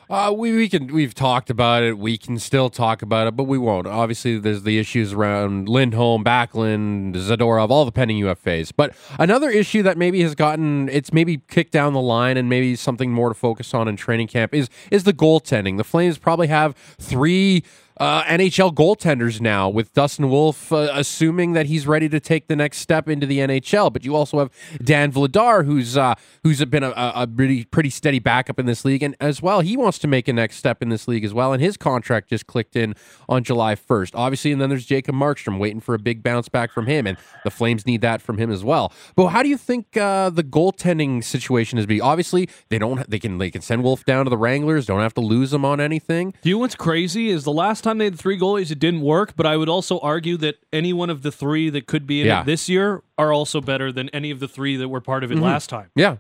Uh, 0.10 0.34
we, 0.36 0.56
we 0.56 0.68
can 0.68 0.88
we've 0.88 1.14
talked 1.14 1.52
about 1.52 1.84
it. 1.84 2.00
We 2.00 2.18
can 2.18 2.40
still 2.40 2.72
talk 2.72 3.04
about 3.04 3.28
it, 3.28 3.36
but 3.36 3.44
we 3.44 3.60
won't. 3.60 3.86
Obviously, 3.86 4.40
there's 4.40 4.64
the 4.64 4.80
issues 4.80 5.14
around 5.14 5.70
Lindholm, 5.70 6.24
Backlund, 6.24 7.14
Zadorov, 7.14 7.70
all 7.70 7.86
the 7.86 7.92
pending 7.92 8.20
UFAs. 8.22 8.74
But 8.76 8.96
another 9.20 9.52
issue 9.52 9.84
that 9.84 10.00
maybe 10.00 10.22
has 10.22 10.34
gotten 10.34 10.90
it's 10.90 11.14
maybe 11.14 11.42
kicked 11.48 11.72
down 11.72 11.94
the 11.94 12.02
line 12.02 12.38
and 12.38 12.50
maybe 12.50 12.76
something 12.76 13.12
more 13.12 13.30
to 13.30 13.36
focus 13.36 13.72
on 13.76 13.88
in 13.88 13.98
training 13.98 14.30
camp 14.30 14.56
is 14.56 14.68
is 14.90 15.04
the 15.04 15.14
goaltending. 15.14 15.78
The 15.78 15.84
Flames 15.84 16.18
probably 16.18 16.48
have 16.48 16.76
three 16.98 17.64
uh, 18.00 18.24
NHL 18.24 18.74
goaltenders 18.74 19.42
now 19.42 19.68
with 19.68 19.94
Dustin 19.94 20.30
Wolf 20.30 20.72
uh, 20.72 20.90
assuming 20.94 21.54
that 21.54 21.66
he's 21.66 21.86
ready 21.86 22.08
to 22.10 22.20
take 22.20 22.48
the 22.48 22.56
next 22.56 22.78
step 22.78 23.10
into 23.10 23.26
the 23.26 23.40
NHL. 23.40 23.92
But 23.92 24.06
you 24.06 24.16
also 24.16 24.40
have 24.40 24.52
Dan 24.82 25.12
Vladar, 25.12 25.66
who's 25.66 25.98
uh, 25.98 26.16
who's 26.44 26.64
been 26.66 26.84
a, 26.84 26.94
a 26.96 27.28
pretty 27.28 27.66
pretty 27.66 27.90
steady 27.90 28.20
backup 28.20 28.58
in 28.60 28.66
this 28.66 28.86
league, 28.86 29.04
and 29.04 29.16
as 29.20 29.42
well, 29.42 29.60
he 29.60 29.76
wants 29.76 30.00
to 30.00 30.08
make 30.08 30.28
a 30.28 30.34
next 30.34 30.58
step 30.58 30.82
in 30.82 30.90
this 30.90 31.08
league 31.08 31.26
as 31.26 31.34
well. 31.34 31.52
And 31.52 31.62
his 31.62 31.76
contract 31.76 32.30
just 32.30 32.48
clicked 32.48 32.76
in 32.76 32.96
on 33.28 33.44
July 33.44 33.76
1st, 33.76 34.12
obviously. 34.14 34.52
And 34.52 34.62
then 34.62 34.70
there's 34.70 34.86
Jacob 34.86 35.16
Markstrom 35.16 35.60
waiting 35.60 35.82
for 35.82 35.94
a 35.94 36.00
big 36.00 36.24
bounce 36.24 36.48
back 36.48 36.72
from 36.72 36.88
him, 36.88 37.06
and 37.06 37.18
the 37.44 37.52
Flames 37.52 37.86
need 37.86 38.02
that 38.02 38.22
from 38.22 38.38
him 38.38 38.50
as 38.50 38.64
well. 38.64 38.94
But 39.16 39.28
how 39.28 39.44
do 39.44 39.50
you 39.50 39.58
think 39.58 39.98
uh, 39.98 40.30
the 40.30 40.44
goaltending 40.44 41.24
situation 41.24 41.78
is? 41.78 41.86
Be 41.86 42.00
obviously 42.00 42.48
they 42.70 42.80
don't 42.80 43.10
they 43.10 43.20
can 43.20 43.40
they 43.40 43.52
can 43.52 43.62
send 43.62 43.84
Wolf 43.84 44.06
down 44.06 44.26
to 44.26 44.30
the 44.30 44.38
Wranglers, 44.38 44.86
don't 44.86 45.02
have 45.02 45.14
to 45.16 45.22
lose 45.22 45.52
him 45.54 45.66
on 45.66 45.82
anything. 45.82 46.34
Do 46.42 46.50
you 46.50 46.56
know 46.56 46.60
what's 46.60 46.76
crazy 46.76 47.30
is 47.30 47.44
the 47.44 47.52
last 47.52 47.84
time 47.84 47.89
they 47.98 48.06
had 48.06 48.18
three 48.20 48.40
goalies, 48.40 48.72
it 48.72 48.80
didn't 48.80 49.02
work. 49.02 49.34
But 49.36 49.46
I 49.46 49.58
would 49.58 49.70
also 49.70 50.00
argue 50.00 50.38
that 50.38 50.56
any 50.72 50.94
one 50.94 51.10
of 51.10 51.22
the 51.24 51.32
three 51.32 51.70
that 51.72 51.88
could 51.88 52.06
be 52.08 52.22
in 52.22 52.28
Yeah. 52.28 52.42
it 52.42 52.46
this 52.46 52.70
year 52.70 53.02
are 53.18 53.34
also 53.34 53.60
better 53.62 53.92
than 53.92 54.10
any 54.10 54.32
of 54.32 54.40
the 54.40 54.48
three 54.48 54.76
that 54.78 54.88
were 54.90 55.02
part 55.02 55.24
of 55.24 55.32
it 55.32 55.36
Mm-hmm. 55.36 55.44
last 55.46 55.70
time. 55.70 55.90
Yeah. 55.96 56.18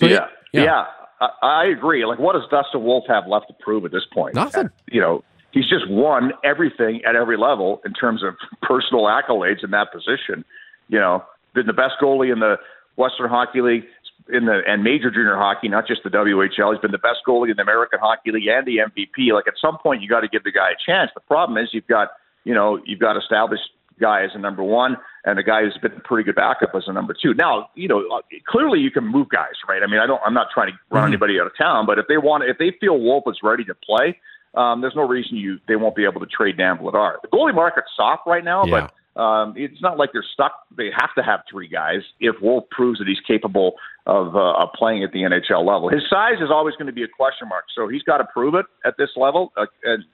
So, 0.00 0.06
yeah, 0.06 0.26
yeah. 0.52 0.62
yeah, 0.64 0.84
I, 1.20 1.28
I 1.42 1.64
agree. 1.66 2.04
Like, 2.04 2.18
what 2.18 2.32
does 2.34 2.42
Dustin 2.50 2.82
Wolf 2.82 3.04
have 3.08 3.26
left 3.26 3.46
to 3.48 3.54
prove 3.60 3.84
at 3.84 3.92
this 3.92 4.04
point? 4.12 4.34
Nothing. 4.34 4.70
You 4.90 5.00
know, 5.00 5.24
he's 5.52 5.68
just 5.68 5.88
won 5.88 6.32
everything 6.44 7.02
at 7.04 7.14
every 7.14 7.36
level 7.36 7.80
in 7.84 7.92
terms 7.92 8.22
of 8.22 8.34
personal 8.62 9.04
accolades 9.04 9.62
in 9.62 9.70
that 9.72 9.92
position. 9.92 10.44
You 10.88 10.98
know, 10.98 11.24
been 11.54 11.66
the 11.66 11.72
best 11.72 11.94
goalie 12.02 12.32
in 12.32 12.40
the 12.40 12.56
Western 12.96 13.28
Hockey 13.28 13.60
League 13.60 13.84
in 14.28 14.46
the 14.46 14.60
and 14.66 14.82
major 14.82 15.10
junior 15.10 15.36
hockey, 15.36 15.68
not 15.68 15.86
just 15.86 16.02
the 16.04 16.10
WHL. 16.10 16.72
He's 16.72 16.80
been 16.80 16.90
the 16.92 16.98
best 16.98 17.20
goalie 17.26 17.50
in 17.50 17.56
the 17.56 17.62
American 17.62 17.98
Hockey 18.00 18.30
League 18.32 18.46
and 18.46 18.66
the 18.66 18.78
MVP. 18.78 19.32
Like 19.32 19.48
at 19.48 19.54
some 19.60 19.78
point, 19.78 20.02
you 20.02 20.08
got 20.08 20.20
to 20.20 20.28
give 20.28 20.44
the 20.44 20.52
guy 20.52 20.70
a 20.70 20.76
chance. 20.84 21.10
The 21.14 21.20
problem 21.20 21.58
is 21.62 21.70
you've 21.72 21.86
got 21.86 22.08
you 22.44 22.54
know 22.54 22.80
you've 22.84 23.00
got 23.00 23.16
established 23.16 23.62
guy 24.00 24.24
as 24.24 24.30
a 24.34 24.38
number 24.38 24.62
one 24.62 24.96
and 25.24 25.38
a 25.38 25.42
guy 25.42 25.62
who's 25.62 25.76
been 25.80 25.92
a 25.92 26.00
pretty 26.00 26.24
good 26.24 26.34
backup 26.34 26.74
as 26.74 26.84
a 26.88 26.92
number 26.92 27.14
two. 27.14 27.34
Now, 27.34 27.68
you 27.76 27.86
know, 27.86 28.02
clearly 28.48 28.80
you 28.80 28.90
can 28.90 29.06
move 29.06 29.28
guys, 29.28 29.52
right? 29.68 29.80
I 29.82 29.86
mean, 29.86 30.00
I 30.00 30.06
don't, 30.06 30.20
I'm 30.26 30.34
not 30.34 30.48
trying 30.52 30.72
to 30.72 30.78
run 30.90 31.06
anybody 31.06 31.38
out 31.38 31.46
of 31.46 31.52
town, 31.56 31.86
but 31.86 31.98
if 32.00 32.06
they 32.08 32.16
want, 32.16 32.42
if 32.44 32.58
they 32.58 32.74
feel 32.80 32.98
Wolf 32.98 33.24
is 33.28 33.36
ready 33.44 33.62
to 33.64 33.74
play, 33.76 34.18
um, 34.54 34.80
there's 34.80 34.96
no 34.96 35.06
reason 35.06 35.36
you 35.36 35.58
they 35.68 35.76
won't 35.76 35.94
be 35.94 36.04
able 36.04 36.20
to 36.20 36.26
trade 36.26 36.56
Dan 36.56 36.78
Vladar. 36.78 37.16
The 37.22 37.28
goalie 37.28 37.54
market's 37.54 37.88
soft 37.96 38.22
right 38.26 38.42
now, 38.42 38.64
Yeah. 38.64 38.80
but 38.80 38.94
um, 39.16 39.54
it's 39.56 39.82
not 39.82 39.98
like 39.98 40.10
they're 40.12 40.24
stuck. 40.32 40.52
They 40.76 40.88
have 40.96 41.10
to 41.16 41.22
have 41.22 41.40
three 41.50 41.68
guys 41.68 42.00
if 42.18 42.36
Wolf 42.40 42.64
proves 42.70 42.98
that 42.98 43.06
he's 43.06 43.20
capable 43.26 43.74
of, 44.06 44.34
uh, 44.34 44.54
of 44.54 44.70
playing 44.74 45.04
at 45.04 45.12
the 45.12 45.20
NHL 45.20 45.66
level. 45.66 45.90
His 45.90 46.02
size 46.08 46.40
is 46.40 46.50
always 46.50 46.74
going 46.76 46.86
to 46.86 46.92
be 46.92 47.02
a 47.02 47.08
question 47.08 47.48
mark, 47.48 47.64
so 47.74 47.88
he's 47.88 48.02
got 48.02 48.18
to 48.18 48.24
prove 48.32 48.54
it 48.54 48.66
at 48.86 48.94
this 48.96 49.10
level, 49.16 49.52
uh, 49.56 49.66
and 49.84 50.04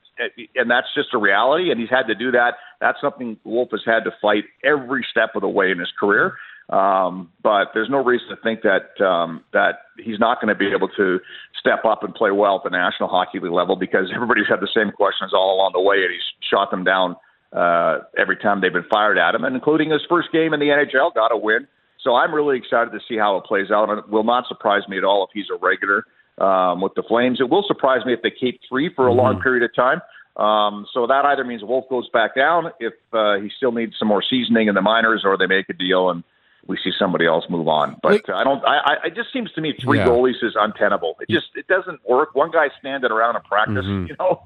and 0.55 0.69
that's 0.69 0.87
just 0.93 1.13
a 1.13 1.17
reality. 1.17 1.71
And 1.71 1.79
he's 1.79 1.89
had 1.89 2.07
to 2.07 2.15
do 2.15 2.31
that. 2.31 2.55
That's 2.81 2.99
something 2.99 3.37
Wolf 3.45 3.69
has 3.71 3.81
had 3.85 4.03
to 4.03 4.11
fight 4.21 4.43
every 4.65 5.05
step 5.09 5.29
of 5.35 5.41
the 5.41 5.47
way 5.47 5.71
in 5.71 5.79
his 5.79 5.91
career. 5.97 6.35
Um, 6.69 7.31
but 7.41 7.69
there's 7.73 7.89
no 7.89 8.03
reason 8.03 8.27
to 8.29 8.35
think 8.43 8.61
that 8.61 9.03
um, 9.03 9.43
that 9.53 9.89
he's 9.97 10.19
not 10.19 10.41
going 10.41 10.53
to 10.53 10.59
be 10.59 10.71
able 10.75 10.89
to 10.97 11.19
step 11.57 11.85
up 11.85 12.03
and 12.03 12.13
play 12.13 12.31
well 12.31 12.57
at 12.57 12.63
the 12.63 12.69
National 12.69 13.09
Hockey 13.09 13.39
League 13.39 13.51
level 13.51 13.75
because 13.75 14.11
everybody's 14.13 14.47
had 14.47 14.59
the 14.59 14.69
same 14.75 14.91
questions 14.91 15.31
all 15.33 15.55
along 15.55 15.71
the 15.73 15.81
way, 15.81 16.03
and 16.03 16.11
he's 16.11 16.47
shot 16.47 16.69
them 16.69 16.83
down 16.83 17.15
uh, 17.53 17.99
every 18.17 18.37
time 18.37 18.61
they've 18.61 18.73
been 18.73 18.85
fired 18.91 19.17
at 19.17 19.35
him, 19.35 19.43
and 19.43 19.55
including 19.55 19.89
his 19.91 20.01
first 20.07 20.31
game 20.31 20.53
in 20.53 20.59
the 20.59 20.67
NHL, 20.67 21.13
got 21.13 21.31
a 21.31 21.37
win. 21.37 21.67
So 22.01 22.15
I'm 22.15 22.33
really 22.33 22.57
excited 22.57 22.91
to 22.91 22.99
see 23.07 23.17
how 23.17 23.37
it 23.37 23.43
plays 23.45 23.71
out, 23.71 23.89
and 23.89 23.99
it 23.99 24.09
will 24.09 24.23
not 24.23 24.45
surprise 24.47 24.83
me 24.87 24.97
at 24.97 25.03
all 25.03 25.23
if 25.25 25.29
he's 25.33 25.47
a 25.53 25.57
regular 25.57 26.05
um, 26.37 26.79
with 26.81 26.93
the 26.95 27.03
Flames. 27.03 27.39
It 27.41 27.49
will 27.49 27.63
surprise 27.67 28.05
me 28.05 28.13
if 28.13 28.21
they 28.21 28.31
keep 28.31 28.61
three 28.69 28.89
for 28.95 29.07
a 29.07 29.13
long 29.13 29.41
period 29.41 29.63
of 29.63 29.75
time. 29.75 30.01
Um, 30.37 30.85
so 30.93 31.05
that 31.07 31.25
either 31.25 31.43
means 31.43 31.63
Wolf 31.63 31.89
goes 31.89 32.07
back 32.09 32.35
down 32.35 32.71
if 32.79 32.93
uh, 33.11 33.35
he 33.41 33.49
still 33.57 33.73
needs 33.73 33.95
some 33.99 34.07
more 34.07 34.23
seasoning 34.27 34.69
in 34.69 34.75
the 34.75 34.81
minors, 34.81 35.23
or 35.25 35.37
they 35.37 35.47
make 35.47 35.67
a 35.69 35.73
deal 35.73 36.09
and 36.09 36.23
we 36.67 36.77
see 36.81 36.91
somebody 36.97 37.25
else 37.25 37.43
move 37.49 37.67
on. 37.67 37.97
But 38.01 38.29
uh, 38.29 38.35
I 38.35 38.43
don't. 38.45 38.63
I, 38.63 38.77
I 39.03 39.07
it 39.07 39.15
just 39.15 39.33
seems 39.33 39.51
to 39.53 39.61
me 39.61 39.73
three 39.81 39.97
Yeah. 39.97 40.05
goalies 40.07 40.41
is 40.43 40.55
untenable. 40.57 41.17
It 41.19 41.29
just 41.29 41.47
it 41.55 41.67
doesn't 41.67 41.99
work. 42.07 42.35
One 42.35 42.51
guy 42.51 42.67
standing 42.79 43.11
around 43.11 43.35
in 43.35 43.41
practice, 43.41 43.83
you 43.85 44.15
know, 44.19 44.43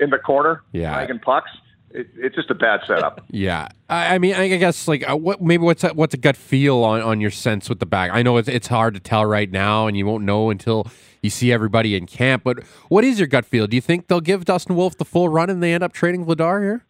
in 0.00 0.10
the 0.10 0.18
corner, 0.18 0.62
Mm-hmm. 0.68 0.76
Yeah. 0.78 0.94
dragging 0.94 1.18
pucks. 1.20 1.50
It, 1.96 2.08
it's 2.16 2.36
just 2.36 2.50
a 2.50 2.54
bad 2.54 2.80
setup. 2.86 3.24
Yeah, 3.30 3.68
I, 3.88 4.14
I 4.14 4.18
mean, 4.18 4.34
I 4.34 4.48
guess 4.56 4.86
like 4.86 5.08
uh, 5.08 5.16
what 5.16 5.40
maybe 5.42 5.62
what's 5.64 5.82
a, 5.82 5.88
what's 5.88 6.14
a 6.14 6.18
gut 6.18 6.36
feel 6.36 6.84
on, 6.84 7.00
on 7.00 7.20
your 7.20 7.30
sense 7.30 7.68
with 7.68 7.80
the 7.80 7.86
back? 7.86 8.10
I 8.12 8.22
know 8.22 8.36
it's 8.36 8.48
it's 8.48 8.68
hard 8.68 8.94
to 8.94 9.00
tell 9.00 9.24
right 9.24 9.50
now, 9.50 9.86
and 9.86 9.96
you 9.96 10.04
won't 10.06 10.24
know 10.24 10.50
until 10.50 10.86
you 11.22 11.30
see 11.30 11.52
everybody 11.52 11.96
in 11.96 12.06
camp. 12.06 12.44
But 12.44 12.62
what 12.88 13.02
is 13.04 13.18
your 13.18 13.26
gut 13.28 13.44
feel? 13.46 13.66
Do 13.66 13.76
you 13.76 13.80
think 13.80 14.08
they'll 14.08 14.20
give 14.20 14.44
Dustin 14.44 14.76
Wolf 14.76 14.96
the 14.96 15.04
full 15.04 15.28
run 15.28 15.50
and 15.50 15.62
they 15.62 15.72
end 15.74 15.82
up 15.82 15.92
trading 15.92 16.24
Vladar 16.26 16.62
here? 16.62 16.84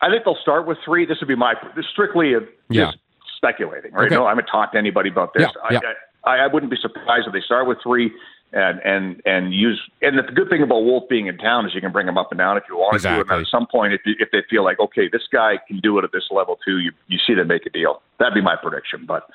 I 0.00 0.08
think 0.08 0.24
they'll 0.24 0.38
start 0.40 0.66
with 0.66 0.78
three. 0.84 1.04
This 1.04 1.18
would 1.20 1.28
be 1.28 1.36
my 1.36 1.54
this 1.76 1.84
strictly 1.92 2.32
a, 2.34 2.40
Yeah. 2.70 2.86
just 2.86 2.98
speculating, 3.36 3.92
right? 3.92 4.06
Okay. 4.06 4.14
No, 4.14 4.24
I 4.26 4.30
haven't 4.30 4.46
talked 4.46 4.72
to 4.72 4.78
anybody 4.78 5.10
about 5.10 5.34
this. 5.34 5.48
Yeah, 5.70 5.78
yeah. 5.82 5.92
I, 6.24 6.30
I, 6.30 6.44
I 6.44 6.46
wouldn't 6.46 6.70
be 6.70 6.78
surprised 6.80 7.26
if 7.26 7.32
they 7.32 7.40
start 7.42 7.66
with 7.66 7.78
three 7.82 8.10
and 8.52 8.80
and 8.80 9.22
and 9.24 9.54
use. 9.54 9.80
And 10.02 10.18
the 10.18 10.22
good 10.22 10.48
thing 10.48 10.62
about 10.62 10.84
Wolf 10.84 11.08
being 11.08 11.26
in 11.26 11.38
town 11.38 11.66
is 11.66 11.74
you 11.74 11.80
can 11.80 11.92
bring 11.92 12.08
him 12.08 12.18
up 12.18 12.30
and 12.30 12.38
down 12.38 12.56
if 12.56 12.64
you 12.68 12.76
want 12.76 12.92
to. 12.92 12.96
Exactly. 12.96 13.36
And 13.36 13.46
at 13.46 13.50
some 13.50 13.66
point, 13.66 13.92
if 13.92 14.00
you, 14.04 14.14
if 14.18 14.30
they 14.32 14.42
feel 14.48 14.64
like 14.64 14.80
okay, 14.80 15.08
this 15.10 15.22
guy 15.32 15.58
can 15.66 15.78
do 15.80 15.98
it 15.98 16.04
at 16.04 16.12
this 16.12 16.24
level 16.30 16.58
too, 16.64 16.78
you 16.78 16.92
you 17.08 17.18
see 17.26 17.34
them 17.34 17.48
make 17.48 17.66
a 17.66 17.70
deal. 17.70 18.02
That'd 18.18 18.34
be 18.34 18.42
my 18.42 18.56
prediction, 18.56 19.04
but 19.06 19.28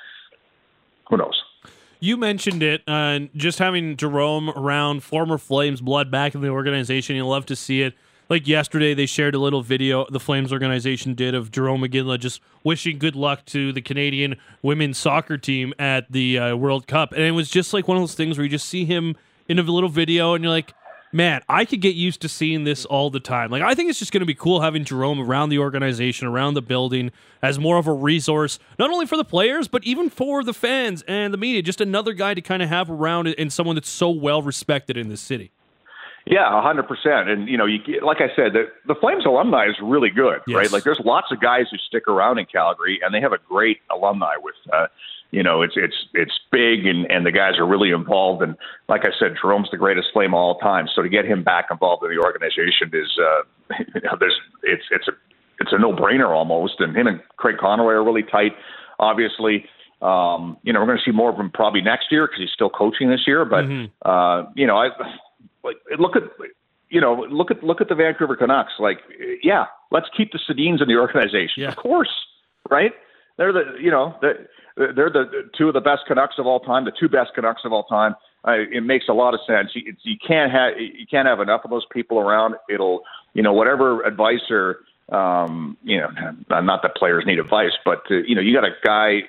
who 1.10 1.17
knows? 1.17 1.41
You 1.99 2.17
mentioned 2.17 2.62
it, 2.62 2.82
uh, 2.88 2.91
and 2.91 3.30
just 3.36 3.58
having 3.58 3.95
Jarome 3.95 4.56
around, 4.56 5.01
former 5.01 5.38
Flames 5.38 5.82
blood 5.82 6.12
back 6.12 6.36
in 6.36 6.41
the 6.41 6.49
organization, 6.49 7.15
you 7.15 7.25
love 7.25 7.45
to 7.47 7.56
see 7.56 7.82
it. 7.82 7.93
Like 8.28 8.48
yesterday, 8.48 8.96
they 8.96 9.06
shared 9.06 9.36
a 9.36 9.40
little 9.40 9.62
video 9.62 10.08
the 10.10 10.20
Flames 10.20 10.52
organization 10.52 11.14
did 11.14 11.36
of 11.36 11.52
Jarome 11.52 11.88
Iginla 11.88 12.20
just 12.20 12.42
wishing 12.64 12.98
good 12.98 13.16
luck 13.16 13.46
to 13.46 13.72
the 13.72 13.82
Canadian 13.82 14.38
women's 14.64 14.98
soccer 14.98 15.38
team 15.38 15.76
at 15.78 16.12
the 16.12 16.40
uh, 16.40 16.56
World 16.56 16.88
Cup, 16.88 17.12
and 17.12 17.22
it 17.22 17.32
was 17.32 17.52
just 17.52 17.72
like 17.72 17.88
one 17.88 17.98
of 17.98 18.02
those 18.02 18.16
things 18.16 18.38
where 18.38 18.44
you 18.44 18.50
just 18.50 18.68
see 18.68 18.84
him 18.84 19.16
in 19.48 19.60
a 19.60 19.62
little 19.62 19.90
video, 19.90 20.34
and 20.34 20.44
you're 20.44 20.52
like, 20.52 20.74
man, 21.14 21.42
I 21.48 21.66
could 21.66 21.82
get 21.82 21.94
used 21.94 22.20
to 22.22 22.30
seeing 22.30 22.64
this 22.64 22.84
all 22.84 23.12
the 23.12 23.20
time. 23.20 23.52
Like, 23.52 23.62
I 23.62 23.76
think 23.76 23.92
it's 23.92 24.00
just 24.00 24.12
going 24.12 24.22
to 24.22 24.26
be 24.26 24.34
cool 24.34 24.62
having 24.62 24.84
Jarome 24.84 25.24
around 25.26 25.50
the 25.50 25.60
organization, 25.60 26.28
around 26.28 26.56
the 26.56 26.64
building, 26.64 27.12
as 27.44 27.60
more 27.60 27.78
of 27.78 27.86
a 27.86 27.94
resource, 27.94 28.58
not 28.80 28.90
only 28.90 29.06
for 29.06 29.18
the 29.18 29.24
players, 29.24 29.68
but 29.68 29.84
even 29.84 30.10
for 30.10 30.44
the 30.44 30.54
fans 30.54 31.04
and 31.08 31.32
the 31.32 31.38
media. 31.38 31.62
Just 31.62 31.80
another 31.80 32.12
guy 32.12 32.34
to 32.34 32.42
kind 32.42 32.64
of 32.64 32.70
have 32.70 32.90
around 32.90 33.28
and 33.28 33.54
someone 33.54 33.76
that's 33.76 33.88
so 33.88 34.10
well 34.10 34.42
respected 34.42 34.98
in 34.98 35.10
this 35.10 35.22
city. 35.22 35.52
Yeah, 36.26 36.58
a 36.58 36.62
hundred 36.62 36.88
percent. 36.88 37.30
And 37.30 37.48
you 37.48 37.58
know, 37.58 37.66
you 37.66 37.80
like 38.04 38.18
I 38.20 38.30
said, 38.36 38.54
the, 38.54 38.66
the 38.88 38.96
Flames 39.00 39.26
alumni 39.26 39.68
is 39.68 39.76
really 39.82 40.10
good, 40.10 40.40
Yes. 40.48 40.56
right? 40.56 40.72
Like, 40.72 40.84
there's 40.84 41.00
lots 41.06 41.28
of 41.32 41.40
guys 41.40 41.66
who 41.70 41.78
stick 41.78 42.08
around 42.08 42.40
in 42.40 42.46
Calgary, 42.46 43.00
and 43.04 43.14
they 43.14 43.22
have 43.22 43.32
a 43.34 43.38
great 43.48 43.80
alumni 43.92 44.34
with. 44.42 44.56
Uh, 44.74 44.88
you 45.32 45.44
know, 45.44 45.62
it's 45.62 45.74
it's 45.76 45.96
it's 46.14 46.32
big, 46.52 46.86
and 46.88 47.10
and 47.12 47.26
the 47.26 47.32
guys 47.32 47.60
are 47.60 47.66
really 47.68 47.92
involved. 47.92 48.42
And 48.42 48.56
like 48.90 49.02
I 49.06 49.12
said, 49.20 49.36
Jarome's 49.40 49.70
the 49.72 49.78
greatest 49.78 50.08
Flame 50.14 50.34
of 50.34 50.40
all 50.40 50.58
time. 50.60 50.88
So 50.96 51.02
to 51.04 51.10
get 51.10 51.26
him 51.26 51.44
back 51.44 51.66
involved 51.70 52.04
in 52.04 52.10
the 52.16 52.24
organization 52.24 52.90
is, 52.94 53.12
uh, 53.20 53.76
you 53.94 54.02
know, 54.02 54.18
there's 54.20 54.40
it's 54.64 54.84
it's 54.92 55.08
a 55.08 55.12
it's 55.60 55.74
a 55.74 55.78
no 55.78 55.94
brainer 55.94 56.30
almost. 56.36 56.76
And 56.80 56.96
him 56.96 57.06
and 57.06 57.22
Craig 57.38 57.58
Conroy 57.60 57.94
are 57.94 58.04
really 58.04 58.24
tight. 58.24 58.54
Obviously, 59.00 59.66
um, 60.02 60.58
you 60.64 60.72
know, 60.74 60.80
we're 60.80 60.86
going 60.88 60.98
to 61.00 61.04
see 61.04 61.12
more 61.16 61.32
of 61.32 61.38
him 61.40 61.52
probably 61.54 61.82
next 61.82 62.12
year 62.12 62.28
because 62.28 62.40
he's 62.40 62.52
still 62.54 62.70
coaching 62.70 63.10
this 63.10 63.22
year. 63.28 63.46
But 63.46 63.66
uh, 64.08 64.46
you 64.56 64.66
know, 64.66 64.78
I 64.78 64.90
like 65.65 65.78
look 65.99 66.15
at 66.15 66.23
you 66.89 67.01
know 67.01 67.25
look 67.30 67.51
at 67.51 67.63
look 67.63 67.82
at 67.82 67.89
the 67.89 67.95
Vancouver 67.95 68.36
Canucks. 68.36 68.73
Like, 68.80 68.99
yeah, 69.43 69.65
let's 69.91 70.08
keep 70.15 70.32
the 70.32 70.39
Sedins 70.47 70.82
in 70.82 70.88
the 70.88 70.95
organization, 70.95 71.63
Yeah. 71.63 71.69
of 71.69 71.75
course, 71.75 72.13
right? 72.69 72.93
They're 73.38 73.51
the 73.51 73.75
you 73.82 73.91
know 73.91 74.15
they're, 74.21 74.47
they're 74.78 75.10
the 75.10 75.49
two 75.58 75.67
of 75.67 75.73
the 75.73 75.82
best 75.82 76.04
Canucks 76.08 76.36
of 76.38 76.45
all 76.45 76.60
time, 76.62 76.86
the 76.86 76.91
two 76.97 77.10
best 77.10 77.34
Canucks 77.36 77.63
of 77.65 77.73
all 77.73 77.84
time. 77.84 78.15
I, 78.45 78.58
it 78.71 78.82
makes 78.84 79.06
a 79.10 79.13
lot 79.13 79.34
of 79.34 79.39
sense. 79.47 79.71
You, 79.73 79.82
it's, 79.88 79.99
you 80.04 80.15
can't 80.25 80.51
have 80.51 80.80
you 80.80 81.06
can't 81.10 81.28
have 81.28 81.39
enough 81.39 81.62
of 81.65 81.71
those 81.71 81.86
people 81.91 82.19
around. 82.19 82.56
It'll 82.69 83.01
you 83.34 83.41
know 83.43 83.51
whatever 83.54 84.04
advice 84.04 84.49
or 84.49 84.80
um, 85.10 85.75
you 85.84 85.99
know 85.99 86.10
not 86.49 86.82
that 86.84 86.95
players 86.95 87.25
need 87.25 87.39
advice, 87.39 87.73
but 87.84 88.04
uh, 88.12 88.15
you 88.28 88.36
know 88.36 88.41
you 88.41 88.54
got 88.54 88.63
a 88.63 88.71
guy 88.86 89.23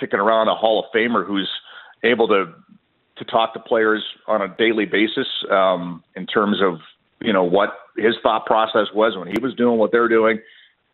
kicking 0.00 0.18
around 0.18 0.48
a 0.48 0.54
Hall 0.54 0.80
of 0.84 0.86
Famer 0.92 1.24
who's 1.26 1.50
able 2.02 2.26
to 2.28 2.52
to 3.16 3.24
talk 3.24 3.54
to 3.54 3.60
players 3.60 4.02
on 4.26 4.42
a 4.42 4.48
daily 4.56 4.86
basis 4.86 5.26
um, 5.50 6.02
in 6.16 6.26
terms 6.26 6.60
of 6.62 6.78
you 7.20 7.32
know 7.32 7.44
what 7.44 7.70
his 7.96 8.14
thought 8.22 8.46
process 8.46 8.86
was 8.94 9.16
when 9.16 9.28
he 9.28 9.40
was 9.40 9.54
doing 9.54 9.78
what 9.78 9.92
they're 9.92 10.08
doing. 10.08 10.38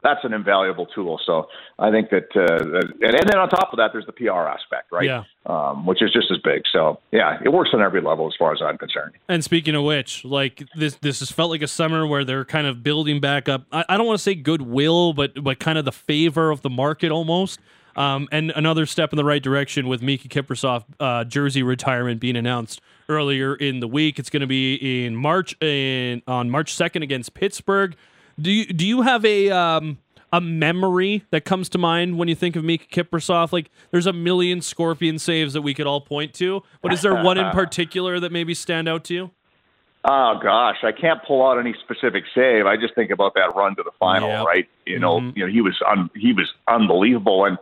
That's 0.03 0.25
an 0.25 0.33
invaluable 0.33 0.87
tool. 0.87 1.21
So 1.27 1.49
I 1.79 1.91
think 1.91 2.09
that, 2.09 2.29
uh, 2.35 2.81
and, 3.07 3.15
and 3.15 3.29
then 3.29 3.39
on 3.39 3.51
top 3.51 3.71
of 3.71 3.77
that, 3.77 3.91
there's 3.93 4.07
the 4.07 4.13
PR 4.13 4.49
aspect, 4.49 4.91
right? 4.91 5.05
Yeah. 5.05 5.25
Um, 5.45 5.85
which 5.85 6.01
is 6.01 6.11
just 6.11 6.31
as 6.31 6.39
big. 6.39 6.63
So 6.73 7.01
yeah, 7.13 7.39
it 7.45 7.51
works 7.51 7.71
on 7.75 7.83
every 7.83 8.01
level 8.01 8.27
as 8.27 8.33
far 8.39 8.55
as 8.55 8.63
I'm 8.63 8.79
concerned. 8.79 9.13
And 9.29 9.45
speaking 9.45 9.75
of 9.75 9.85
which, 9.85 10.25
like 10.25 10.63
this, 10.75 10.95
this 10.97 11.19
has 11.19 11.31
felt 11.31 11.51
like 11.51 11.61
a 11.61 11.69
summer 11.69 12.07
where 12.07 12.25
they're 12.25 12.47
kind 12.47 12.67
of 12.67 12.83
building 12.83 13.21
back 13.21 13.47
up. 13.47 13.67
I, 13.73 13.85
I 13.91 13.97
don't 13.99 14.07
want 14.07 14.19
to 14.19 14.23
say 14.23 14.35
goodwill, 14.35 15.13
but 15.13 15.45
but 15.45 15.59
kind 15.59 15.77
of 15.77 15.85
the 15.85 15.93
favor 15.93 16.51
of 16.51 16.63
the 16.63 16.71
market 16.71 17.11
almost. 17.11 17.61
Um, 18.01 18.29
and 18.33 18.51
another 18.57 18.87
step 18.87 19.13
in 19.13 19.19
the 19.19 19.25
right 19.25 19.43
direction 19.43 19.87
with 19.87 20.01
Miikka 20.01 20.29
Kiprusoff 20.29 20.85
uh, 20.99 21.25
jersey 21.25 21.63
retirement 21.63 22.19
being 22.19 22.37
announced 22.37 22.81
earlier 23.11 23.55
in 23.55 23.81
the 23.81 23.89
week. 23.89 24.19
It's 24.19 24.31
going 24.31 24.41
to 24.41 24.47
be 24.47 25.05
in 25.05 25.15
March 25.17 25.55
in 25.61 26.23
on 26.27 26.49
March 26.49 26.73
second 26.73 27.03
against 27.03 27.35
Pittsburgh. 27.35 27.95
Do 28.41 28.51
you 28.51 28.65
do 28.67 28.87
you 28.87 29.03
have 29.03 29.25
a 29.27 29.51
um 29.51 29.99
a 30.33 30.41
memory 30.41 31.25
that 31.31 31.45
comes 31.45 31.69
to 31.71 31.77
mind 31.79 32.17
when 32.17 32.29
you 32.29 32.35
think 32.35 32.57
of 32.57 32.65
Miikka 32.65 32.89
Kiprusoff? 32.89 33.53
Like, 33.53 33.71
there's 33.91 34.07
a 34.07 34.13
million 34.15 34.63
Scorpion 34.63 35.19
saves 35.19 35.53
that 35.53 35.61
we 35.63 35.75
could 35.75 35.87
all 35.87 36.01
point 36.01 36.33
to, 36.35 36.63
but 36.81 36.93
is 36.95 37.03
there 37.03 37.23
one 37.23 37.37
in 37.37 37.51
particular 37.53 38.19
that 38.21 38.33
maybe 38.33 38.55
stand 38.55 38.89
out 38.89 39.05
to 39.05 39.15
you? 39.15 39.31
Oh 40.03 40.39
gosh, 40.43 40.79
I 40.83 40.93
can't 40.93 41.23
pull 41.27 41.47
out 41.47 41.59
any 41.59 41.75
specific 41.85 42.25
save. 42.35 42.65
I 42.65 42.77
just 42.79 42.95
think 42.95 43.11
about 43.11 43.35
that 43.35 43.55
run 43.55 43.77
to 43.77 43.83
the 43.83 43.91
final, 43.99 44.31
Yep. 44.31 44.47
right? 44.47 44.69
You 44.87 44.99
know, 44.99 45.21
Mhm. 45.21 45.37
you 45.37 45.45
know, 45.47 45.53
he 45.53 45.61
was 45.61 45.75
un, 45.87 46.09
he 46.17 46.33
was 46.33 46.49
unbelievable, 46.69 47.45
and 47.45 47.59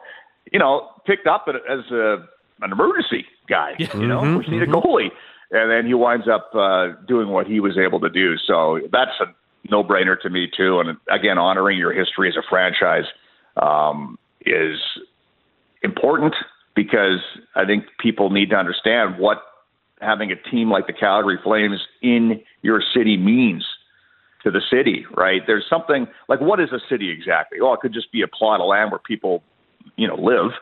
you 0.53 0.59
know, 0.59 0.91
picked 1.07 1.27
up 1.27 1.47
as 1.49 1.91
a 1.91 2.17
an 2.61 2.73
emergency 2.73 3.25
guy. 3.49 3.75
You 3.79 4.09
know, 4.09 4.23
Mhm, 4.23 4.39
we 4.39 4.47
need 4.49 4.63
a 4.63 4.67
goalie, 4.67 5.11
and 5.51 5.71
then 5.71 5.87
he 5.87 5.95
winds 5.95 6.27
up 6.29 6.51
uh, 6.55 6.89
doing 7.07 7.29
what 7.29 7.47
he 7.47 7.61
was 7.61 7.79
able 7.79 8.01
to 8.01 8.11
do. 8.11 8.37
So 8.37 8.81
that's 8.91 9.13
a 9.21 9.27
no 9.71 9.85
brainer 9.85 10.21
to 10.21 10.31
me 10.31 10.49
too. 10.55 10.81
And 10.81 10.97
again, 11.11 11.39
honoring 11.39 11.79
your 11.79 11.93
history 11.93 12.29
as 12.29 12.37
a 12.37 12.43
franchise 12.49 13.05
um, 13.57 14.19
is 14.45 14.79
important 15.83 16.35
because 16.75 17.21
I 17.55 17.65
think 17.65 17.85
people 17.99 18.31
need 18.31 18.51
to 18.51 18.57
understand 18.57 19.19
what 19.19 19.43
having 20.01 20.31
a 20.31 20.37
team 20.51 20.71
like 20.71 20.87
the 20.87 20.93
Calgary 20.93 21.39
Flames 21.43 21.81
in 22.03 22.41
your 22.63 22.83
city 22.95 23.17
means 23.17 23.67
to 24.45 24.51
the 24.51 24.61
city, 24.71 25.05
right? 25.17 25.43
There's 25.47 25.65
something 25.69 26.07
like 26.29 26.41
what 26.41 26.61
is 26.61 26.71
a 26.73 26.79
city 26.89 27.11
exactly? 27.11 27.59
Oh, 27.61 27.73
it 27.73 27.81
could 27.81 27.93
just 27.93 28.13
be 28.13 28.23
a 28.23 28.29
plot 28.29 28.61
of 28.61 28.67
land 28.67 28.93
where 28.93 29.01
people, 29.01 29.43
you 29.97 30.07
know, 30.07 30.17
live. 30.17 30.53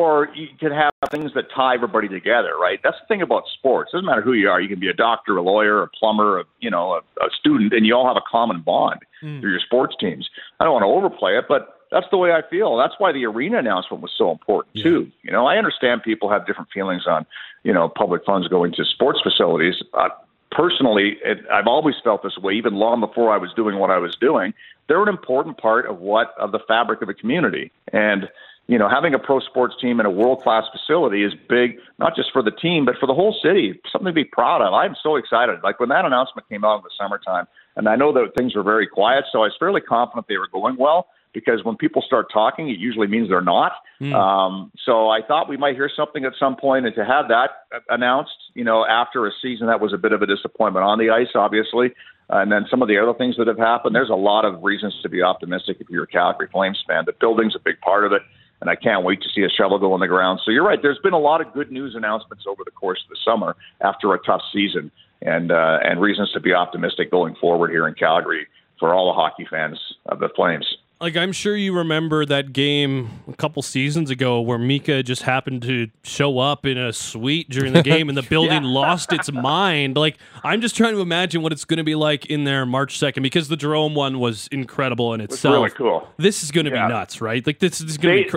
Or 0.00 0.28
you 0.34 0.48
could 0.58 0.72
have 0.72 0.90
things 1.10 1.32
that 1.34 1.44
tie 1.54 1.74
everybody 1.74 2.08
together, 2.08 2.56
right? 2.60 2.80
That's 2.82 2.96
the 3.00 3.06
thing 3.06 3.22
about 3.22 3.44
sports. 3.56 3.90
It 3.92 3.98
doesn't 3.98 4.06
matter 4.06 4.22
who 4.22 4.32
you 4.32 4.48
are. 4.50 4.60
You 4.60 4.68
can 4.68 4.80
be 4.80 4.88
a 4.88 4.94
doctor, 4.94 5.36
a 5.36 5.42
lawyer, 5.42 5.82
a 5.82 5.88
plumber, 5.88 6.40
a, 6.40 6.44
you 6.58 6.68
know, 6.68 6.94
a, 6.94 7.24
a 7.24 7.30
student, 7.38 7.72
and 7.72 7.86
you 7.86 7.94
all 7.94 8.08
have 8.08 8.16
a 8.16 8.28
common 8.28 8.60
bond 8.60 9.00
through 9.40 9.52
your 9.52 9.60
sports 9.60 9.94
teams. 10.00 10.28
I 10.58 10.64
don't 10.64 10.72
want 10.72 10.82
to 10.82 10.88
overplay 10.88 11.38
it, 11.38 11.44
but 11.48 11.80
that's 11.92 12.06
the 12.10 12.16
way 12.16 12.32
I 12.32 12.42
feel. 12.50 12.76
That's 12.76 12.94
why 12.98 13.12
the 13.12 13.24
arena 13.24 13.58
announcement 13.58 14.02
was 14.02 14.10
so 14.18 14.32
important 14.32 14.74
too. 14.82 15.12
You 15.22 15.30
know, 15.30 15.46
I 15.46 15.58
understand 15.58 16.02
people 16.02 16.28
have 16.28 16.44
different 16.44 16.70
feelings 16.74 17.06
on, 17.06 17.24
you 17.62 17.72
know, 17.72 17.88
public 17.88 18.24
funds 18.24 18.48
going 18.48 18.72
to 18.72 18.84
sports 18.84 19.20
facilities. 19.22 19.76
Uh, 19.92 20.08
personally, 20.50 21.18
it, 21.24 21.38
I've 21.52 21.68
always 21.68 21.94
felt 22.02 22.24
this 22.24 22.36
way, 22.36 22.54
even 22.54 22.74
long 22.74 22.98
before 22.98 23.32
I 23.32 23.38
was 23.38 23.52
doing 23.54 23.78
what 23.78 23.90
I 23.90 23.98
was 23.98 24.16
doing. 24.16 24.54
They're 24.88 25.02
an 25.02 25.08
important 25.08 25.56
part 25.58 25.86
of 25.86 26.00
what 26.00 26.34
of 26.36 26.50
the 26.50 26.58
fabric 26.66 27.00
of 27.00 27.08
a 27.08 27.14
community, 27.14 27.70
and 27.92 28.28
you 28.66 28.78
know, 28.78 28.88
having 28.88 29.12
a 29.12 29.18
pro 29.18 29.40
sports 29.40 29.74
team 29.80 30.00
in 30.00 30.06
a 30.06 30.10
world 30.10 30.42
class 30.42 30.64
facility 30.72 31.22
is 31.22 31.32
big, 31.48 31.76
not 31.98 32.16
just 32.16 32.32
for 32.32 32.42
the 32.42 32.50
team, 32.50 32.86
but 32.86 32.94
for 32.98 33.06
the 33.06 33.14
whole 33.14 33.36
city. 33.42 33.78
Something 33.92 34.06
to 34.06 34.12
be 34.12 34.24
proud 34.24 34.62
of. 34.62 34.72
I'm 34.72 34.96
so 35.02 35.16
excited. 35.16 35.60
Like 35.62 35.80
when 35.80 35.90
that 35.90 36.04
announcement 36.04 36.48
came 36.48 36.64
out 36.64 36.76
in 36.76 36.82
the 36.82 36.90
summertime, 36.98 37.46
and 37.76 37.88
I 37.88 37.96
know 37.96 38.12
that 38.12 38.34
things 38.36 38.54
were 38.54 38.62
very 38.62 38.86
quiet, 38.86 39.24
so 39.32 39.40
I 39.40 39.46
was 39.46 39.56
fairly 39.58 39.80
confident 39.80 40.26
they 40.28 40.38
were 40.38 40.48
going 40.48 40.76
well 40.78 41.08
because 41.34 41.64
when 41.64 41.76
people 41.76 42.00
start 42.00 42.28
talking, 42.32 42.70
it 42.70 42.78
usually 42.78 43.08
means 43.08 43.28
they're 43.28 43.42
not. 43.42 43.72
Um, 44.14 44.70
so 44.86 45.10
I 45.10 45.20
thought 45.26 45.48
we 45.48 45.56
might 45.56 45.74
hear 45.74 45.90
something 45.94 46.24
at 46.24 46.32
some 46.38 46.56
point, 46.56 46.86
and 46.86 46.94
to 46.94 47.04
have 47.04 47.28
that 47.28 47.50
announced, 47.90 48.36
you 48.54 48.64
know, 48.64 48.86
after 48.86 49.26
a 49.26 49.30
season 49.42 49.66
that 49.66 49.80
was 49.80 49.92
a 49.92 49.98
bit 49.98 50.12
of 50.12 50.22
a 50.22 50.26
disappointment 50.26 50.84
on 50.84 50.98
the 50.98 51.10
ice, 51.10 51.34
obviously, 51.34 51.92
and 52.30 52.50
then 52.50 52.66
some 52.70 52.80
of 52.80 52.88
the 52.88 52.96
other 52.96 53.12
things 53.12 53.36
that 53.36 53.48
have 53.48 53.58
happened. 53.58 53.94
There's 53.94 54.10
a 54.10 54.14
lot 54.14 54.44
of 54.44 54.62
reasons 54.62 54.94
to 55.02 55.08
be 55.08 55.22
optimistic 55.22 55.78
if 55.80 55.90
you're 55.90 56.04
a 56.04 56.06
Calgary 56.06 56.48
Flames 56.50 56.82
fan. 56.86 57.02
The 57.04 57.12
building's 57.12 57.54
a 57.54 57.60
big 57.62 57.80
part 57.80 58.06
of 58.06 58.12
it. 58.12 58.22
And 58.60 58.70
I 58.70 58.76
can't 58.76 59.04
wait 59.04 59.20
to 59.22 59.28
see 59.28 59.42
a 59.42 59.48
shovel 59.48 59.78
go 59.78 59.94
in 59.94 60.00
the 60.00 60.08
ground. 60.08 60.40
So 60.44 60.50
you're 60.50 60.64
right. 60.64 60.80
There's 60.80 60.98
been 60.98 61.12
a 61.12 61.18
lot 61.18 61.40
of 61.40 61.52
good 61.52 61.70
news 61.70 61.94
announcements 61.94 62.44
over 62.48 62.62
the 62.64 62.70
course 62.70 63.02
of 63.04 63.10
the 63.10 63.18
summer 63.24 63.56
after 63.82 64.14
a 64.14 64.18
tough 64.18 64.40
season, 64.52 64.90
and 65.22 65.52
uh, 65.52 65.80
and 65.82 66.00
reasons 66.00 66.32
to 66.32 66.40
be 66.40 66.54
optimistic 66.54 67.10
going 67.10 67.34
forward 67.40 67.70
here 67.70 67.86
in 67.86 67.94
Calgary 67.94 68.46
for 68.78 68.94
all 68.94 69.06
the 69.08 69.14
hockey 69.14 69.46
fans 69.50 69.78
of 70.06 70.18
the 70.18 70.28
Flames. 70.34 70.66
Like 71.04 71.18
I'm 71.18 71.32
sure 71.32 71.54
you 71.54 71.76
remember 71.76 72.24
that 72.24 72.54
game 72.54 73.10
a 73.28 73.34
couple 73.34 73.60
seasons 73.60 74.08
ago 74.08 74.40
where 74.40 74.56
Miikka 74.56 75.04
just 75.04 75.20
happened 75.20 75.60
to 75.64 75.88
show 76.02 76.38
up 76.38 76.64
in 76.64 76.78
a 76.78 76.94
suite 76.94 77.50
during 77.50 77.74
the 77.74 77.82
game 77.82 78.08
and 78.08 78.16
the 78.16 78.22
building 78.30 78.62
lost 78.62 79.12
its 79.12 79.30
mind. 79.30 79.98
Like 79.98 80.16
I'm 80.42 80.62
just 80.62 80.74
trying 80.78 80.94
to 80.94 81.00
imagine 81.02 81.42
what 81.42 81.52
it's 81.52 81.66
going 81.66 81.76
to 81.76 81.84
be 81.84 81.94
like 81.94 82.24
in 82.24 82.44
there 82.44 82.64
March 82.64 82.98
2nd 82.98 83.22
because 83.22 83.48
the 83.48 83.56
Jarome 83.56 83.94
one 83.94 84.18
was 84.18 84.48
incredible 84.50 85.12
in 85.12 85.20
It's 85.20 85.34
itself. 85.34 85.52
really 85.56 85.68
cool. 85.70 86.08
This 86.16 86.42
is 86.42 86.50
going 86.50 86.64
to 86.64 86.72
Yeah. 86.72 86.86
be 86.86 86.94
nuts, 86.94 87.20
right? 87.20 87.46
Like 87.46 87.58
this 87.58 87.82
is 87.82 87.98
going 87.98 88.16
to 88.16 88.24
be 88.24 88.30
cr- 88.30 88.36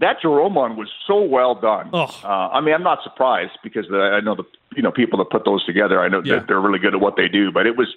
that 0.00 0.20
Jarome 0.22 0.52
one 0.52 0.76
was 0.76 0.90
so 1.06 1.22
well 1.22 1.54
done. 1.54 1.88
Oh. 1.94 2.14
Uh, 2.22 2.26
I 2.28 2.60
mean, 2.60 2.74
I'm 2.74 2.82
not 2.82 3.02
surprised 3.02 3.52
because 3.64 3.86
the, 3.88 3.96
I 3.98 4.20
know 4.20 4.34
the 4.34 4.44
you 4.76 4.82
know 4.82 4.92
people 4.92 5.18
that 5.20 5.30
put 5.30 5.46
those 5.46 5.64
together. 5.64 5.98
I 6.02 6.08
know 6.08 6.20
Yeah. 6.22 6.34
that 6.40 6.46
they're 6.46 6.60
really 6.60 6.78
good 6.78 6.92
at 6.92 7.00
what 7.00 7.16
they 7.16 7.26
do, 7.26 7.50
but 7.50 7.66
it 7.66 7.74
was 7.78 7.88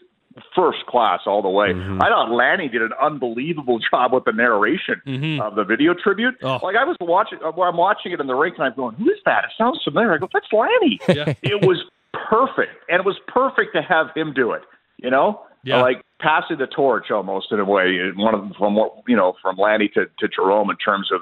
first 0.56 0.86
class 0.88 1.22
all 1.26 1.42
the 1.42 1.50
way. 1.50 1.68
Mm-hmm. 1.70 2.02
I 2.02 2.08
thought 2.08 2.32
Lanny 2.32 2.68
did 2.70 2.82
an 2.82 2.92
unbelievable 3.02 3.80
job 3.92 4.14
with 4.14 4.26
the 4.26 4.32
narration 4.32 4.96
of 5.42 5.56
the 5.56 5.64
video 5.64 5.94
tribute. 5.94 6.36
Mm-hmm. 6.40 6.46
Oh. 6.46 6.60
Like 6.66 6.76
I 6.76 6.84
was 6.84 6.98
watching, 7.02 7.40
uh, 7.44 7.50
I'm 7.62 7.78
watching 7.78 8.12
it 8.12 8.20
in 8.20 8.28
the 8.28 8.36
rink, 8.36 8.56
and 8.58 8.66
I'm 8.66 8.76
going, 8.76 8.96
"Who 8.96 9.10
is 9.10 9.20
that? 9.26 9.46
It 9.46 9.52
sounds 9.58 9.82
familiar." 9.84 10.14
I 10.14 10.18
go, 10.18 10.30
"That's 10.34 10.48
Lanny." 10.52 11.00
Yeah. 11.12 11.34
It 11.44 11.66
was 11.66 11.84
perfect, 12.14 12.72
and 12.90 13.00
it 13.00 13.06
was 13.06 13.18
perfect 13.28 13.76
to 13.76 13.82
have 13.82 14.08
him 14.16 14.34
do 14.34 14.52
it. 14.54 14.62
You 14.98 15.10
know, 15.10 15.42
Yeah. 15.64 15.82
like 15.82 16.04
passing 16.20 16.58
the 16.58 16.68
torch 16.68 17.12
almost 17.12 17.52
in 17.52 17.60
a 17.60 17.66
way. 17.66 18.00
One 18.16 18.34
of 18.36 18.56
from 18.58 18.76
what 18.76 19.04
you 19.08 19.16
know 19.16 19.34
from 19.42 19.58
Lanny 19.58 19.90
to, 19.90 20.06
to 20.20 20.28
Jarome 20.28 20.70
in 20.70 20.78
terms 20.78 21.10
of 21.12 21.22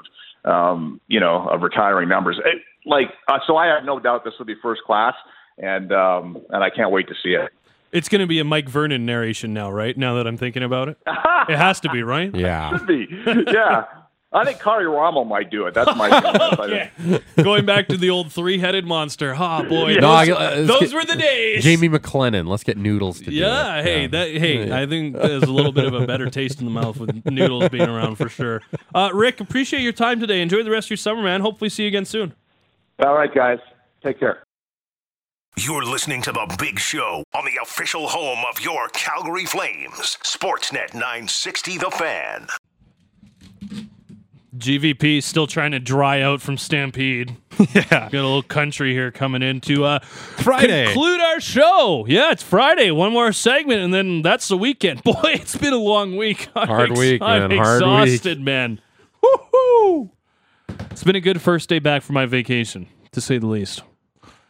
um, 0.50 1.00
you 1.08 1.18
know 1.20 1.48
of 1.48 1.62
retiring 1.62 2.08
numbers. 2.08 2.38
It, 2.44 2.62
like 2.86 3.08
uh, 3.28 3.38
so, 3.46 3.56
I 3.56 3.66
have 3.66 3.84
no 3.84 3.98
doubt 3.98 4.24
this 4.24 4.34
will 4.38 4.46
be 4.46 4.54
first 4.62 4.82
class, 4.86 5.14
and 5.58 5.92
um, 5.92 6.38
and 6.50 6.62
I 6.62 6.70
can't 6.70 6.90
wait 6.92 7.08
to 7.08 7.14
see 7.22 7.30
it. 7.30 7.50
It's 7.92 8.08
going 8.08 8.20
to 8.20 8.26
be 8.26 8.38
a 8.38 8.44
Mike 8.44 8.68
Vernon 8.68 9.04
narration 9.04 9.52
now, 9.52 9.70
right? 9.70 9.96
Now 9.96 10.14
that 10.14 10.26
I'm 10.26 10.36
thinking 10.36 10.62
about 10.62 10.88
it. 10.88 10.98
it 11.06 11.56
has 11.56 11.80
to 11.80 11.88
be, 11.90 12.02
right? 12.04 12.34
Yeah. 12.34 12.76
Should 12.76 12.86
be, 12.86 13.06
yeah. 13.52 13.84
I 14.32 14.44
think 14.44 14.58
Karri 14.60 14.86
Ramo 14.88 15.24
might 15.24 15.50
do 15.50 15.66
it. 15.66 15.74
That's 15.74 15.96
my 15.96 16.08
feeling. 17.00 17.20
Going 17.42 17.66
back 17.66 17.88
to 17.88 17.96
the 17.96 18.10
old 18.10 18.30
three-headed 18.32 18.84
monster. 18.86 19.34
Ha, 19.34 19.64
boy. 19.64 19.94
No, 19.94 20.02
those 20.02 20.28
I- 20.28 20.30
uh, 20.30 20.54
those 20.66 20.80
get- 20.80 20.92
were 20.92 21.04
the 21.04 21.16
days. 21.16 21.64
Jamie 21.64 21.88
McLennan. 21.88 22.46
Let's 22.46 22.62
get 22.62 22.76
Noodles 22.76 23.18
to 23.18 23.24
do 23.24 23.32
Yeah, 23.32 23.78
it. 23.78 23.84
hey, 23.84 24.06
that 24.06 24.28
hey, 24.28 24.70
I 24.70 24.86
think 24.86 25.16
there's 25.16 25.42
a 25.42 25.50
little 25.52 25.72
bit 25.72 25.84
of 25.86 25.94
a 25.94 26.06
better 26.06 26.30
taste 26.30 26.60
in 26.60 26.64
the 26.66 26.70
mouth 26.70 26.98
with 26.98 27.26
noodles 27.26 27.70
being 27.70 27.88
around 27.88 28.14
for 28.18 28.28
sure. 28.28 28.62
Uh, 28.94 29.10
Rick, 29.12 29.40
appreciate 29.40 29.82
your 29.82 29.90
time 29.92 30.20
today. 30.20 30.40
Enjoy 30.42 30.62
the 30.62 30.70
rest 30.70 30.86
of 30.86 30.90
your 30.90 30.96
summer, 30.98 31.22
man. 31.24 31.40
Hopefully, 31.40 31.68
see 31.68 31.82
you 31.82 31.88
again 31.88 32.04
soon. 32.04 32.32
All 33.04 33.14
right, 33.14 33.34
guys. 33.34 33.58
Take 34.04 34.20
care. 34.20 34.44
You're 35.56 35.84
listening 35.84 36.22
to 36.22 36.32
The 36.32 36.54
Big 36.58 36.78
Show 36.78 37.22
on 37.34 37.44
the 37.44 37.58
official 37.62 38.08
home 38.08 38.44
of 38.48 38.60
your 38.62 38.88
Calgary 38.88 39.44
Flames. 39.44 40.16
Sportsnet 40.22 40.94
960 40.94 41.76
The 41.78 41.90
Fan. 41.90 42.46
GVP 44.56 45.22
still 45.22 45.46
trying 45.46 45.72
to 45.72 45.78
dry 45.80 46.20
out 46.22 46.40
from 46.40 46.56
Stampede. 46.56 47.36
Yeah, 47.74 47.82
got 47.84 48.14
a 48.14 48.22
little 48.22 48.42
country 48.42 48.94
here 48.94 49.10
coming 49.10 49.42
in 49.42 49.60
to 49.62 49.84
uh, 49.84 49.98
Friday. 49.98 50.86
conclude 50.86 51.20
our 51.20 51.40
show. 51.40 52.06
Yeah, 52.08 52.30
it's 52.32 52.42
Friday. 52.42 52.90
One 52.90 53.12
more 53.12 53.34
segment, 53.34 53.80
and 53.82 53.92
then 53.92 54.22
that's 54.22 54.48
the 54.48 54.56
weekend. 54.56 55.02
Boy, 55.04 55.20
it's 55.24 55.58
been 55.58 55.74
a 55.74 55.78
long 55.78 56.16
week. 56.16 56.48
I'm 56.56 56.66
Hard 56.68 56.92
week, 56.96 57.20
I'm 57.20 57.48
man. 57.50 57.58
Hard 57.58 57.82
week. 57.82 58.04
exhausted, 58.14 58.40
man. 58.40 58.80
Woohoo! 59.22 60.08
It's 60.90 61.04
been 61.04 61.16
a 61.16 61.20
good 61.20 61.42
first 61.42 61.68
day 61.68 61.80
back 61.80 62.00
from 62.02 62.14
my 62.14 62.24
vacation, 62.24 62.86
to 63.12 63.20
say 63.20 63.36
the 63.36 63.46
least. 63.46 63.82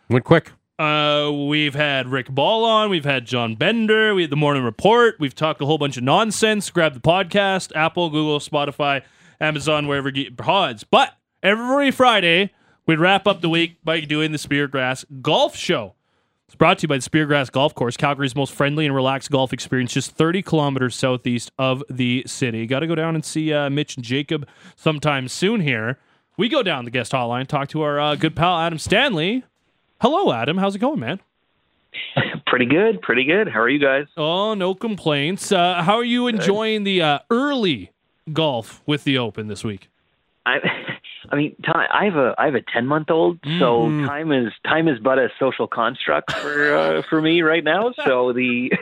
Went 0.09 0.25
quick. 0.25 0.53
Uh, 0.81 1.31
we've 1.31 1.75
had 1.75 2.09
Rick 2.09 2.31
Ball 2.31 2.65
on. 2.65 2.89
We've 2.89 3.05
had 3.05 3.27
John 3.27 3.55
Bender. 3.55 4.15
We 4.15 4.23
had 4.23 4.31
the 4.31 4.37
morning 4.37 4.65
report. 4.65 5.17
We've 5.21 5.35
talked 5.35 5.61
a 5.61 5.67
whole 5.67 5.77
bunch 5.77 5.99
of 5.99 6.03
nonsense. 6.05 6.71
Grab 6.71 6.95
the 6.95 7.01
podcast, 7.01 7.71
Apple, 7.77 8.09
Google, 8.09 8.39
Spotify, 8.39 9.03
Amazon, 9.43 9.89
wherever 9.89 10.09
you 10.09 10.25
get 10.25 10.39
pods. 10.39 10.83
But 10.83 11.13
every 11.43 11.91
Friday, 11.91 12.55
we'd 12.87 12.99
wrap 12.99 13.27
up 13.27 13.43
the 13.43 13.51
week 13.51 13.77
by 13.85 14.01
doing 14.01 14.33
the 14.33 14.39
Speargrass 14.39 15.05
Golf 15.21 15.55
Show. 15.55 15.97
It's 16.47 16.55
brought 16.55 16.79
to 16.79 16.85
you 16.85 16.89
by 16.89 16.97
the 16.97 17.03
Speargrass 17.03 17.53
Golf 17.53 17.75
Course, 17.75 17.99
Calgary's 17.99 18.35
most 18.35 18.55
friendly 18.55 18.87
and 18.87 18.95
relaxed 18.95 19.31
golf 19.31 19.53
experience, 19.53 19.93
just 19.93 20.13
30 20.13 20.41
kilometers 20.41 20.97
southeast 20.97 21.53
of 21.59 21.85
the 21.91 22.25
city. 22.27 22.67
Got 22.67 22.81
to 22.81 22.87
go 22.87 22.95
down 22.95 23.15
and 23.15 23.23
see 23.23 23.53
uh, 23.53 23.69
Mitch 23.69 23.97
and 23.97 24.05
Jacob 24.05 24.49
sometime 24.77 25.29
soon 25.29 25.61
here. 25.61 25.99
We 26.39 26.49
go 26.49 26.63
down 26.63 26.87
the 26.87 26.91
guest 26.91 27.13
hotline, 27.13 27.47
talk 27.47 27.69
to 27.69 27.83
our 27.83 28.01
uh, 28.01 28.15
good 28.15 28.35
pal 28.35 28.59
Adam 28.59 28.79
Stanley. 28.79 29.45
Hello, 30.01 30.33
Adam. 30.33 30.57
How's 30.57 30.75
it 30.75 30.79
going, 30.79 30.99
man? 30.99 31.21
Pretty 32.47 32.65
good, 32.67 33.01
pretty 33.03 33.25
good. 33.25 33.49
How 33.49 33.61
are 33.61 33.69
you 33.69 33.79
guys? 33.79 34.07
Oh, 34.17 34.55
no 34.55 34.75
complaints. 34.75 35.53
Uh, 35.53 35.83
how 35.83 35.95
are 35.95 36.05
you 36.05 36.27
enjoying 36.27 36.83
the 36.83 37.01
uh, 37.01 37.19
early 37.31 37.93
golf 38.33 38.83
with 38.87 39.05
the 39.05 39.19
Open 39.19 39.47
this 39.47 39.63
week? 39.63 39.89
I, 40.47 40.57
I 41.31 41.37
mean, 41.37 41.55
time, 41.63 41.87
I 41.93 42.07
have 42.07 42.17
a 42.17 42.35
I 42.39 42.47
have 42.47 42.55
a 42.55 42.63
ten 42.63 42.87
month 42.87 43.11
old, 43.11 43.39
so 43.59 43.89
time 44.07 44.33
is 44.33 44.53
time 44.67 44.89
is 44.89 44.99
but 44.99 45.19
a 45.19 45.29
social 45.39 45.69
construct 45.69 46.33
for 46.33 46.75
uh, 46.75 47.03
for 47.11 47.21
me 47.21 47.43
right 47.43 47.63
now. 47.63 47.93
So 48.05 48.33
the 48.33 48.73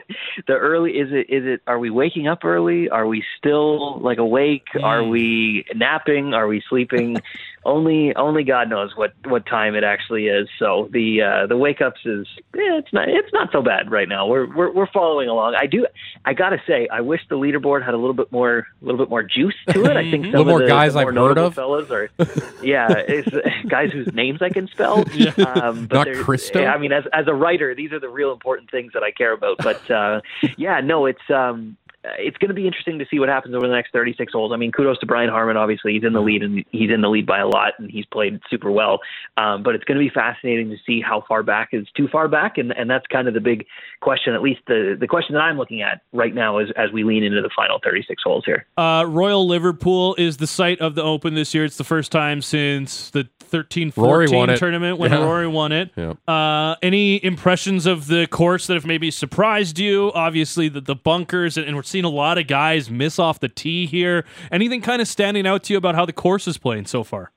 the 0.47 0.55
early 0.55 0.93
is 0.93 1.09
it 1.11 1.29
is 1.29 1.45
it 1.45 1.61
are 1.67 1.79
we 1.79 1.91
waking 1.91 2.27
up 2.29 2.45
early? 2.45 2.89
Are 2.89 3.07
we 3.07 3.25
still 3.37 3.99
like 4.01 4.19
awake? 4.19 4.69
Are 4.83 5.05
we 5.05 5.67
napping? 5.75 6.33
Are 6.33 6.47
we 6.47 6.63
sleeping? 6.69 7.19
Only 7.65 8.15
only 8.17 8.45
God 8.45 8.69
knows 8.69 8.93
what 8.97 9.13
what 9.25 9.47
time 9.47 9.75
it 9.75 9.85
actually 9.85 10.27
is. 10.27 10.49
So 10.59 10.89
the 10.93 11.23
uh, 11.23 11.47
the 11.47 11.57
wake 11.57 11.81
ups 11.81 12.01
is 12.05 12.27
eh, 12.55 12.79
it's 12.79 12.93
not 12.93 13.09
it's 13.09 13.33
not 13.33 13.51
so 13.53 13.63
bad 13.63 13.91
right 13.91 14.09
now. 14.09 14.27
We're 14.27 14.47
we're 14.55 14.73
we're 14.73 14.91
following 14.93 15.29
along. 15.29 15.55
I 15.55 15.67
do 15.67 15.87
I 16.25 16.35
gotta 16.35 16.59
say 16.67 16.89
I 16.91 17.01
wish 17.01 17.21
the 17.29 17.37
leaderboard 17.37 17.85
had 17.85 17.95
a 17.95 17.97
little 17.97 18.15
bit 18.15 18.31
more 18.33 18.67
a 18.81 18.85
little 18.85 18.99
bit 18.99 19.11
more 19.11 19.23
juice 19.23 19.55
to 19.71 19.85
it. 19.85 19.97
I 19.97 20.11
think 20.11 20.25
some 20.33 20.35
a 20.35 20.39
little 20.39 20.41
of 20.43 20.47
more 20.47 20.63
the, 20.63 20.69
guys 20.69 20.95
the 20.95 21.01
more 21.01 21.11
I've 21.11 21.17
heard 21.17 21.39
of. 21.39 21.55
fellas 21.55 21.91
are 21.91 22.11
yeah 22.63 22.89
guys 23.69 23.93
whose 23.93 24.13
names 24.13 24.41
I 24.43 24.51
can 24.51 24.69
spell. 24.69 24.99
Um, 25.47 25.87
but 25.87 26.09
Not 26.09 26.17
Christo? 26.25 26.65
I 26.65 26.79
mean 26.79 26.93
as 26.93 27.05
as 27.13 27.27
a 27.27 27.35
writer 27.35 27.75
these 27.75 27.93
are 27.93 28.01
the 28.01 28.09
real 28.09 28.33
important 28.33 28.71
things 28.71 28.93
that 28.95 29.03
I 29.03 29.11
care 29.11 29.33
about. 29.33 29.59
But 29.59 29.91
uh, 29.91 30.21
yeah 30.57 30.81
no 30.81 31.07
it's 31.07 31.29
um 31.31 31.77
it's 32.05 32.37
going 32.39 32.49
to 32.49 32.55
be 32.55 32.67
interesting 32.67 32.99
to 32.99 33.07
see 33.11 33.19
what 33.19 33.29
happens 33.29 33.55
over 33.55 33.67
the 33.67 33.75
next 33.75 33.93
36 33.93 34.33
holes. 34.33 34.53
I 34.53 34.57
mean, 34.57 34.71
kudos 34.73 34.99
to 35.01 35.07
Brian 35.07 35.29
Harman. 35.29 35.57
Obviously, 35.57 35.95
he's 35.95 36.05
in 36.05 36.13
the 36.13 36.21
lead 36.21 36.43
and 36.43 36.65
he's 36.71 36.91
in 36.91 37.01
the 37.01 37.09
lead 37.09 37.27
by 37.27 37.41
a 37.41 37.47
lot, 37.47 37.73
and 37.79 37.91
he's 37.91 38.07
played 38.07 38.41
super 38.49 38.71
well. 38.71 39.01
Um, 39.37 39.63
but 39.63 39.75
it's 39.75 39.85
going 39.85 39.99
to 39.99 40.05
be 40.05 40.11
fascinating 40.11 40.71
to 40.71 40.77
see 40.87 41.01
how 41.01 41.25
far 41.27 41.43
back 41.43 41.71
is 41.73 41.87
too 41.97 42.09
far 42.09 42.29
back, 42.29 42.57
and 42.59 42.73
and 42.73 42.89
that's 42.89 43.07
kind 43.09 43.27
of 43.29 43.35
the 43.35 43.41
big 43.41 43.67
question. 44.01 44.35
At 44.35 44.43
least 44.43 44.61
the 44.67 44.97
the 44.99 45.07
question 45.09 45.35
that 45.35 45.41
I'm 45.41 45.59
looking 45.59 45.83
at 45.83 46.03
right 46.13 46.35
now 46.35 46.59
is 46.59 46.69
as 46.77 46.93
we 46.93 47.05
lean 47.05 47.25
into 47.25 47.43
the 47.43 47.51
final 47.55 47.81
36 47.83 48.23
holes 48.23 48.45
here. 48.47 48.67
Uh, 48.77 49.05
Royal 49.09 49.47
Liverpool 49.47 50.15
is 50.19 50.37
the 50.37 50.47
site 50.47 50.81
of 50.81 50.95
the 50.95 51.03
Open 51.03 51.35
this 51.35 51.55
year. 51.55 51.65
It's 51.65 51.79
the 51.79 51.85
first 51.85 52.13
time 52.13 52.43
since 52.43 53.11
the 53.11 53.29
13 53.49 53.91
14 53.91 54.57
tournament 54.57 54.99
when 54.99 55.11
Yeah. 55.11 55.25
Rory 55.25 55.49
won 55.49 55.73
it. 55.73 55.91
Yeah. 55.97 56.15
Uh, 56.33 56.77
any 56.83 57.23
impressions 57.25 57.87
of 57.87 58.07
the 58.07 58.27
course 58.27 58.67
that 58.67 58.75
have 58.75 58.85
maybe 58.87 59.11
surprised 59.11 59.79
you? 59.79 60.13
Obviously, 60.15 60.69
the, 60.69 60.81
the 60.81 60.95
bunkers, 60.95 61.57
and, 61.57 61.67
and 61.67 61.75
we're 61.77 61.83
seeing 61.83 61.98
a 62.05 62.11
lot 62.11 62.39
of 62.39 62.47
guys 62.47 62.91
miss 62.91 63.19
off 63.19 63.41
the 63.41 63.49
tee 63.49 63.87
here. 63.87 64.25
Anything 64.51 64.81
kind 64.81 65.03
of 65.03 65.09
standing 65.09 65.47
out 65.47 65.65
to 65.65 65.75
you 65.75 65.79
about 65.79 65.95
how 65.95 66.05
the 66.05 66.13
course 66.13 66.47
is 66.49 66.59
playing 66.59 66.87
so 66.87 67.05
far? 67.05 67.31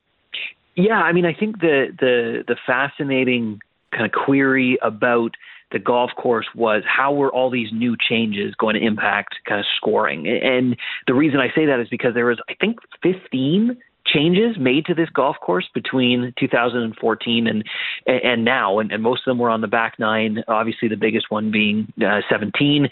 Yeah, 0.74 1.00
I 1.00 1.12
mean, 1.12 1.26
I 1.26 1.34
think 1.34 1.60
the 1.60 1.94
the 1.98 2.44
the 2.46 2.56
fascinating 2.66 3.60
kind 3.92 4.06
of 4.06 4.12
query 4.12 4.78
about 4.82 5.36
the 5.70 5.78
golf 5.78 6.10
course 6.16 6.46
was 6.54 6.82
how 6.86 7.12
were 7.12 7.32
all 7.32 7.50
these 7.50 7.72
new 7.72 7.96
changes 7.96 8.54
going 8.54 8.74
to 8.74 8.80
impact 8.80 9.36
kind 9.46 9.60
of 9.60 9.66
scoring? 9.76 10.28
And 10.28 10.76
the 11.06 11.14
reason 11.14 11.40
I 11.40 11.48
say 11.54 11.66
that 11.66 11.80
is 11.80 11.88
because 11.88 12.14
there 12.14 12.26
was, 12.26 12.38
I 12.48 12.54
think, 12.54 12.78
15 13.02 13.76
changes 14.12 14.56
made 14.58 14.86
to 14.86 14.94
this 14.94 15.08
golf 15.10 15.36
course 15.40 15.68
between 15.74 16.32
2014 16.38 17.46
and 17.46 17.64
and 18.06 18.44
now, 18.44 18.78
and, 18.78 18.92
and 18.92 19.02
most 19.02 19.20
of 19.20 19.30
them 19.30 19.38
were 19.38 19.50
on 19.50 19.60
the 19.60 19.68
back 19.68 19.98
nine. 19.98 20.42
Obviously, 20.48 20.88
the 20.88 20.96
biggest 20.96 21.30
one 21.30 21.50
being 21.50 21.92
uh, 22.04 22.20
17. 22.30 22.84
Uh, 22.84 22.88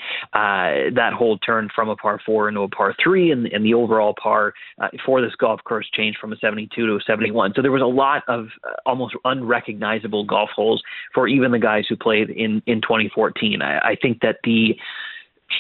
that 0.95 1.13
hole 1.13 1.39
turned 1.39 1.71
from 1.75 1.89
a 1.89 1.97
par 1.97 2.21
four 2.25 2.49
into 2.49 2.61
a 2.61 2.69
par 2.69 2.95
three, 3.03 3.31
and, 3.31 3.47
and 3.47 3.65
the 3.65 3.75
overall 3.75 4.15
par 4.21 4.55
uh, 4.81 4.89
for 5.05 5.21
this 5.21 5.35
golf 5.37 5.61
course 5.65 5.89
changed 5.93 6.19
from 6.19 6.33
a 6.33 6.37
72 6.37 6.87
to 6.87 6.95
a 6.95 7.01
71. 7.07 7.53
So 7.55 7.63
there 7.63 7.73
was 7.73 7.83
a 7.83 7.87
lot 7.87 8.23
of 8.29 8.49
uh, 8.65 8.73
almost 8.87 9.15
unrecognizable 9.25 10.25
golf 10.25 10.51
holes 10.55 10.83
for 11.15 11.29
even 11.29 11.51
the 11.51 11.59
guys 11.59 11.85
who 11.89 11.97
played 11.97 12.31
in 12.31 12.63
in 12.67 12.81
2014. 12.81 13.63
I, 13.63 13.79
I 13.79 13.97
think 14.01 14.21
that 14.21 14.37
the 14.45 14.77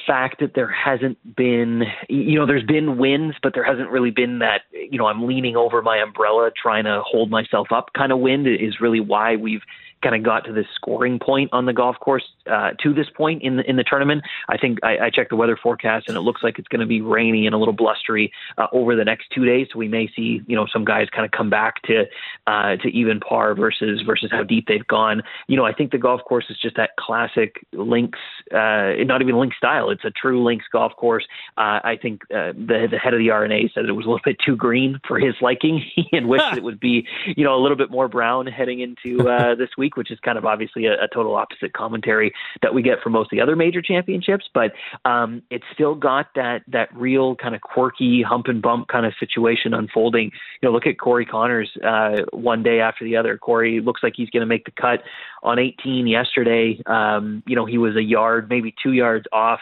fact 0.06 0.40
that 0.40 0.54
there 0.54 0.68
hasn't 0.70 1.18
been 1.36 1.82
you 2.08 2.38
know 2.38 2.46
there's 2.46 2.64
been 2.64 2.96
wins 2.96 3.34
but 3.42 3.54
there 3.54 3.64
hasn't 3.64 3.90
really 3.90 4.10
been 4.10 4.38
that 4.38 4.62
you 4.72 4.98
know 4.98 5.06
I'm 5.06 5.26
leaning 5.26 5.56
over 5.56 5.82
my 5.82 5.98
umbrella 5.98 6.50
trying 6.60 6.84
to 6.84 7.02
hold 7.04 7.30
myself 7.30 7.68
up 7.72 7.92
kind 7.96 8.12
of 8.12 8.18
wind 8.18 8.46
is 8.46 8.80
really 8.80 9.00
why 9.00 9.36
we've 9.36 9.62
kind 10.02 10.14
of 10.14 10.22
got 10.22 10.44
to 10.46 10.52
this 10.52 10.66
scoring 10.74 11.18
point 11.18 11.50
on 11.52 11.66
the 11.66 11.72
golf 11.72 11.96
course 12.00 12.24
uh, 12.50 12.70
to 12.82 12.92
this 12.92 13.06
point 13.14 13.42
in 13.42 13.56
the 13.56 13.68
in 13.68 13.76
the 13.76 13.84
tournament. 13.84 14.22
I 14.48 14.56
think 14.56 14.78
I, 14.82 14.98
I 15.06 15.10
checked 15.10 15.30
the 15.30 15.36
weather 15.36 15.58
forecast 15.60 16.08
and 16.08 16.16
it 16.16 16.20
looks 16.20 16.42
like 16.42 16.58
it's 16.58 16.68
going 16.68 16.80
to 16.80 16.86
be 16.86 17.00
rainy 17.00 17.46
and 17.46 17.54
a 17.54 17.58
little 17.58 17.74
blustery 17.74 18.32
uh, 18.58 18.66
over 18.72 18.96
the 18.96 19.04
next 19.04 19.26
two 19.34 19.44
days. 19.44 19.68
So 19.72 19.78
we 19.78 19.88
may 19.88 20.08
see 20.14 20.42
you 20.46 20.56
know 20.56 20.66
some 20.72 20.84
guys 20.84 21.08
kind 21.14 21.24
of 21.24 21.30
come 21.30 21.50
back 21.50 21.82
to 21.82 22.04
uh, 22.46 22.76
to 22.76 22.88
even 22.88 23.20
par 23.20 23.54
versus 23.54 24.02
versus 24.06 24.30
how 24.30 24.42
deep 24.42 24.66
they've 24.66 24.86
gone. 24.86 25.22
You 25.48 25.56
know 25.56 25.64
I 25.64 25.72
think 25.72 25.92
the 25.92 25.98
golf 25.98 26.20
course 26.24 26.46
is 26.50 26.58
just 26.60 26.76
that 26.76 26.90
classic 26.98 27.66
links, 27.72 28.18
uh, 28.52 28.92
not 29.04 29.22
even 29.22 29.36
link 29.36 29.54
style. 29.54 29.90
It's 29.90 30.04
a 30.04 30.10
true 30.10 30.44
links 30.44 30.66
golf 30.72 30.94
course. 30.96 31.26
Uh, 31.56 31.80
I 31.84 31.98
think 32.00 32.22
uh, 32.34 32.52
the 32.52 32.88
the 32.90 32.98
head 32.98 33.14
of 33.14 33.20
the 33.20 33.30
R&A 33.30 33.70
said 33.74 33.84
it 33.84 33.92
was 33.92 34.06
a 34.06 34.08
little 34.08 34.20
bit 34.24 34.36
too 34.44 34.56
green 34.56 35.00
for 35.06 35.18
his 35.18 35.34
liking. 35.40 35.82
he 35.94 36.08
had 36.12 36.26
wished 36.26 36.56
it 36.56 36.62
would 36.62 36.80
be 36.80 37.06
you 37.36 37.44
know 37.44 37.54
a 37.54 37.60
little 37.60 37.76
bit 37.76 37.90
more 37.90 38.08
brown 38.08 38.46
heading 38.46 38.80
into 38.80 39.28
uh, 39.28 39.54
this 39.54 39.70
week, 39.78 39.96
which 39.96 40.10
is 40.10 40.18
kind 40.20 40.38
of 40.38 40.44
obviously 40.44 40.86
a, 40.86 40.94
a 41.04 41.08
total 41.12 41.34
opposite 41.36 41.72
commentary 41.72 42.32
that 42.62 42.74
we 42.74 42.82
get 42.82 43.00
from 43.00 43.12
most 43.12 43.26
of 43.26 43.30
the 43.30 43.40
other 43.40 43.56
major 43.56 43.82
championships. 43.82 44.48
But 44.52 44.72
um, 45.04 45.42
it's 45.50 45.64
still 45.72 45.94
got 45.94 46.26
that 46.34 46.62
that 46.68 46.94
real 46.94 47.36
kind 47.36 47.54
of 47.54 47.60
quirky 47.60 48.22
hump 48.22 48.46
and 48.46 48.62
bump 48.62 48.88
kind 48.88 49.06
of 49.06 49.12
situation 49.18 49.74
unfolding. 49.74 50.30
You 50.62 50.68
know, 50.68 50.72
look 50.72 50.86
at 50.86 50.98
Corey 50.98 51.26
Conners 51.26 51.70
uh, 51.84 52.22
one 52.32 52.62
day 52.62 52.80
after 52.80 53.04
the 53.04 53.16
other. 53.16 53.38
Corey 53.38 53.80
looks 53.80 54.02
like 54.02 54.14
he's 54.16 54.30
going 54.30 54.42
to 54.42 54.46
make 54.46 54.64
the 54.64 54.72
cut 54.72 55.02
on 55.42 55.58
18 55.58 56.06
yesterday. 56.06 56.80
Um, 56.86 57.42
you 57.46 57.56
know, 57.56 57.66
he 57.66 57.78
was 57.78 57.96
a 57.96 58.02
yard, 58.02 58.48
maybe 58.48 58.74
two 58.82 58.92
yards 58.92 59.26
off 59.32 59.60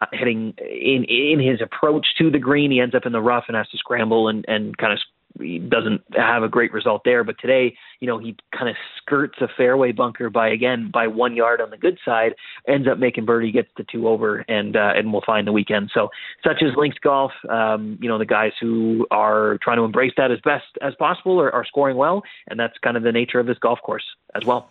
uh, 0.00 0.06
heading 0.12 0.54
in 0.58 1.04
in 1.04 1.40
his 1.40 1.60
approach 1.62 2.06
to 2.18 2.30
the 2.30 2.38
green. 2.38 2.70
He 2.70 2.80
ends 2.80 2.94
up 2.94 3.06
in 3.06 3.12
the 3.12 3.20
rough 3.20 3.44
and 3.48 3.56
has 3.56 3.68
to 3.70 3.78
scramble 3.78 4.28
and 4.28 4.44
and 4.48 4.76
kind 4.76 4.92
of 4.92 4.98
he 5.40 5.58
doesn't 5.58 6.02
have 6.14 6.42
a 6.42 6.48
great 6.48 6.72
result 6.72 7.02
there. 7.04 7.24
But 7.24 7.38
today, 7.38 7.76
you 8.00 8.06
know, 8.06 8.18
he 8.18 8.36
kind 8.56 8.68
of 8.68 8.76
skirts 8.98 9.38
a 9.40 9.48
fairway 9.56 9.92
bunker 9.92 10.30
by 10.30 10.48
again 10.48 10.90
by 10.92 11.06
one 11.06 11.36
yard 11.36 11.60
on 11.60 11.70
the 11.70 11.76
good 11.76 11.98
side, 12.04 12.34
ends 12.68 12.88
up 12.88 12.98
making 12.98 13.24
birdie, 13.24 13.52
gets 13.52 13.70
the 13.76 13.84
two 13.84 14.08
over, 14.08 14.44
and 14.48 14.76
uh, 14.76 14.92
and 14.96 15.12
we'll 15.12 15.22
find 15.24 15.46
the 15.46 15.52
weekend. 15.52 15.90
So 15.92 16.08
such 16.44 16.62
as 16.62 16.74
links 16.76 16.98
golf, 16.98 17.32
um, 17.48 17.98
you 18.00 18.08
know, 18.08 18.18
the 18.18 18.26
guys 18.26 18.52
who 18.60 19.06
are 19.10 19.58
trying 19.62 19.78
to 19.78 19.84
embrace 19.84 20.12
that 20.16 20.30
as 20.30 20.40
best 20.40 20.66
as 20.82 20.94
possible 20.94 21.40
are, 21.40 21.52
are 21.54 21.64
scoring 21.64 21.96
well, 21.96 22.22
and 22.48 22.58
that's 22.58 22.78
kind 22.78 22.96
of 22.96 23.02
the 23.02 23.12
nature 23.12 23.40
of 23.40 23.46
this 23.46 23.58
golf 23.58 23.80
course 23.82 24.04
as 24.34 24.44
well. 24.44 24.70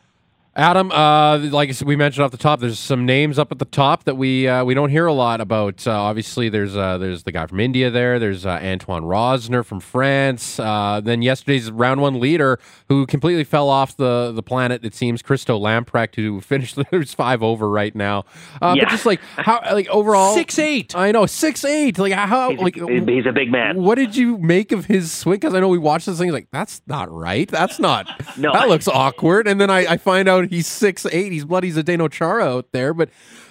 Adam, 0.57 0.89
uh, 0.91 1.37
like 1.37 1.69
we 1.85 1.97
mentioned 1.97 2.23
off 2.23 2.31
the 2.31 2.37
top, 2.37 2.61
there's 2.61 2.79
some 2.79 3.05
names 3.05 3.37
up 3.37 3.51
at 3.51 3.59
the 3.59 3.65
top 3.65 4.05
that 4.05 4.15
we 4.15 4.47
uh, 4.47 4.63
we 4.63 4.73
don't 4.73 4.89
hear 4.89 5.05
a 5.05 5.11
lot 5.11 5.41
about. 5.41 5.85
Uh, 5.85 5.91
obviously, 5.91 6.47
there's 6.47 6.77
uh, 6.77 6.97
there's 6.97 7.23
the 7.23 7.33
guy 7.33 7.45
from 7.45 7.59
India 7.59 7.89
there. 7.91 8.19
There's 8.19 8.45
uh, 8.45 8.51
Antoine 8.63 9.03
Rozner 9.03 9.65
from 9.65 9.81
France. 9.81 10.57
Uh, 10.57 11.01
then 11.03 11.21
yesterday's 11.21 11.69
round 11.71 11.99
one 11.99 12.21
leader 12.21 12.57
who 12.87 13.05
completely 13.05 13.43
fell 13.43 13.67
off 13.67 13.97
the, 13.97 14.31
the 14.33 14.41
planet. 14.41 14.85
It 14.85 14.95
seems 14.95 15.21
Christo 15.21 15.59
Lamprecht 15.59 16.15
who 16.15 16.39
finished 16.55 16.77
there's 16.89 17.13
five 17.13 17.43
over 17.43 17.69
right 17.69 17.93
now. 17.93 18.23
Uh, 18.61 18.75
Yeah. 18.77 18.85
But 18.85 18.91
just 18.91 19.05
like 19.05 19.19
how 19.35 19.59
like 19.73 19.89
overall 19.89 20.33
Six 20.35 20.57
eight. 20.57 20.95
I 20.95 21.11
know 21.11 21.25
six 21.25 21.65
eight. 21.65 21.97
Like 21.97 22.13
how 22.13 22.51
He's, 22.51 22.59
like 22.61 22.77
a, 22.77 22.87
he's 22.87 23.25
a 23.25 23.33
big 23.33 23.51
man. 23.51 23.81
what 23.83 23.95
did 23.95 24.15
you 24.15 24.37
make 24.37 24.71
of 24.71 24.85
his 24.85 25.11
swing? 25.11 25.35
Because 25.35 25.53
I 25.53 25.59
know 25.59 25.67
we 25.67 25.77
watched 25.79 26.05
this 26.05 26.17
thing. 26.17 26.31
Like 26.31 26.47
that's 26.53 26.81
not 26.87 27.11
right. 27.11 27.49
That's 27.49 27.77
not. 27.77 28.07
No. 28.37 28.51
that 28.51 28.67
looks 28.67 28.87
awkward. 28.87 29.47
And 29.47 29.61
then 29.61 29.69
I, 29.69 29.93
I 29.93 29.97
find 29.97 30.27
out 30.27 30.44
he's 30.49 30.67
six 30.67 31.05
eight. 31.07 31.31
He's 31.31 31.45
bloody 31.45 31.71
Zdeno 31.71 32.11
Chara 32.11 32.45
out 32.45 32.71
there. 32.71 32.93
But 32.93 33.09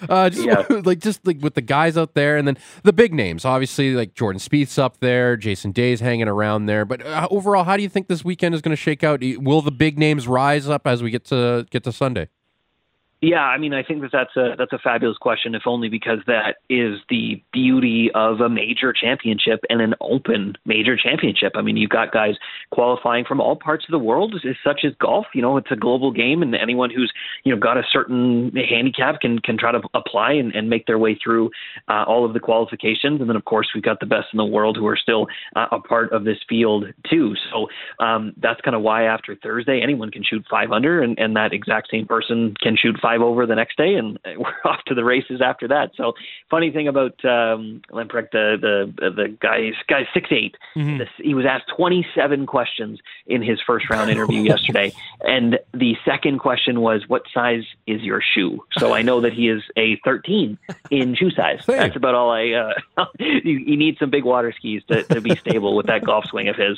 uh, 0.09 0.29
just 0.29 0.45
Yeah. 0.45 0.65
like 0.85 0.99
just 0.99 1.25
like 1.25 1.41
with 1.41 1.53
the 1.53 1.61
guys 1.61 1.97
out 1.97 2.13
there, 2.13 2.37
and 2.37 2.47
then 2.47 2.57
the 2.83 2.93
big 2.93 3.13
names. 3.13 3.45
Obviously, 3.45 3.93
like 3.93 4.13
Jordan 4.13 4.39
Spieth's 4.39 4.77
up 4.77 4.99
there. 4.99 5.37
Jason 5.37 5.71
Day's 5.71 5.99
hanging 5.99 6.27
around 6.27 6.65
there. 6.65 6.85
But 6.85 7.05
uh, 7.05 7.27
overall, 7.31 7.63
how 7.63 7.77
do 7.77 7.83
you 7.83 7.89
think 7.89 8.07
this 8.07 8.23
weekend 8.23 8.55
is 8.55 8.61
going 8.61 8.75
to 8.75 8.81
shake 8.81 9.03
out? 9.03 9.21
Will 9.21 9.61
the 9.61 9.71
big 9.71 9.97
names 9.97 10.27
rise 10.27 10.67
up 10.69 10.87
as 10.87 11.03
we 11.03 11.11
get 11.11 11.25
to 11.25 11.65
get 11.69 11.83
to 11.83 11.91
Sunday? 11.91 12.29
Yeah, 13.25 13.41
I 13.41 13.57
mean, 13.57 13.73
I 13.73 13.81
think 13.81 14.03
that 14.03 14.11
that's 14.11 14.37
a 14.37 14.53
that's 14.55 14.71
a 14.71 14.77
fabulous 14.77 15.17
question, 15.17 15.55
if 15.55 15.63
only 15.65 15.89
because 15.89 16.19
that 16.27 16.57
is 16.69 16.99
the 17.09 17.41
beauty 17.51 18.11
of 18.13 18.39
a 18.39 18.49
major 18.49 18.93
championship 18.93 19.61
and 19.67 19.81
an 19.81 19.95
open 19.99 20.53
major 20.63 20.95
championship. 20.95 21.53
I 21.55 21.63
mean, 21.63 21.75
you've 21.75 21.89
got 21.89 22.11
guys 22.11 22.35
qualifying 22.69 23.25
from 23.25 23.41
all 23.41 23.55
parts 23.55 23.83
of 23.87 23.91
the 23.91 23.97
world, 23.97 24.35
such 24.63 24.81
as 24.85 24.91
golf. 25.01 25.25
You 25.33 25.41
know, 25.41 25.57
it's 25.57 25.71
a 25.71 25.75
global 25.75 26.11
game, 26.11 26.43
and 26.43 26.53
anyone 26.53 26.91
who's 26.91 27.11
you 27.43 27.51
know 27.51 27.59
got 27.59 27.77
a 27.77 27.83
certain 27.91 28.51
handicap 28.69 29.21
can 29.21 29.39
can 29.39 29.57
try 29.57 29.71
to 29.71 29.81
apply 29.95 30.33
and, 30.33 30.53
and 30.53 30.69
make 30.69 30.85
their 30.85 30.99
way 30.99 31.17
through 31.23 31.49
uh, 31.87 32.03
all 32.07 32.25
of 32.27 32.35
the 32.35 32.39
qualifications. 32.39 33.21
And 33.21 33.27
then, 33.27 33.35
of 33.35 33.45
course, 33.45 33.69
we've 33.73 33.83
got 33.83 33.99
the 33.99 34.05
best 34.05 34.27
in 34.33 34.37
the 34.37 34.45
world 34.45 34.77
who 34.77 34.85
are 34.85 34.97
still 34.97 35.25
uh, 35.55 35.65
a 35.71 35.79
part 35.79 36.13
of 36.13 36.25
this 36.25 36.37
field 36.47 36.85
too. 37.09 37.33
So 37.51 37.69
um, 38.05 38.33
that's 38.37 38.61
kind 38.61 38.75
of 38.75 38.83
why 38.83 39.05
after 39.05 39.35
Thursday, 39.35 39.81
anyone 39.81 40.11
can 40.11 40.23
shoot 40.23 40.45
five 40.47 40.71
under, 40.71 41.01
and, 41.01 41.17
and 41.17 41.35
that 41.35 41.53
exact 41.53 41.89
same 41.89 42.05
person 42.05 42.53
can 42.61 42.77
shoot 42.79 42.95
five 43.15 43.25
over 43.25 43.45
the 43.45 43.55
next 43.55 43.77
day, 43.77 43.95
and 43.95 44.19
we're 44.37 44.53
off 44.71 44.83
to 44.87 44.95
the 44.95 45.03
races 45.03 45.41
after 45.41 45.67
that. 45.67 45.91
So, 45.95 46.13
funny 46.49 46.71
thing 46.71 46.87
about 46.87 47.23
um, 47.25 47.81
Lamprecht, 47.91 48.31
the 48.31 48.57
the 48.97 49.09
the 49.11 49.37
guy's 49.39 49.73
guy's 49.87 50.05
six 50.13 50.29
eight. 50.31 50.55
This, 50.75 51.09
he 51.17 51.33
was 51.33 51.45
asked 51.45 51.65
twenty 51.75 52.05
seven 52.15 52.45
questions 52.45 52.99
in 53.27 53.41
his 53.41 53.59
first 53.65 53.89
round 53.89 54.09
interview 54.09 54.41
yesterday, 54.43 54.93
and 55.21 55.59
the 55.73 55.95
second 56.05 56.39
question 56.39 56.81
was, 56.81 57.03
"What 57.07 57.23
size 57.33 57.63
is 57.87 58.01
your 58.01 58.21
shoe?" 58.21 58.63
So 58.77 58.93
I 58.93 59.01
know 59.01 59.21
that 59.21 59.33
he 59.33 59.49
is 59.49 59.63
a 59.75 59.97
thirteen 60.03 60.57
in 60.89 61.15
shoe 61.15 61.31
size. 61.31 61.65
Same. 61.65 61.77
That's 61.77 61.95
about 61.95 62.15
all 62.15 62.31
I. 62.31 62.51
Uh, 62.97 63.05
you, 63.19 63.57
you 63.57 63.77
need 63.77 63.97
some 63.99 64.09
big 64.09 64.23
water 64.23 64.53
skis 64.55 64.83
to, 64.89 65.03
to 65.03 65.21
be 65.21 65.35
stable 65.35 65.75
with 65.75 65.87
that 65.87 66.03
golf 66.03 66.25
swing 66.25 66.47
of 66.47 66.55
his, 66.55 66.77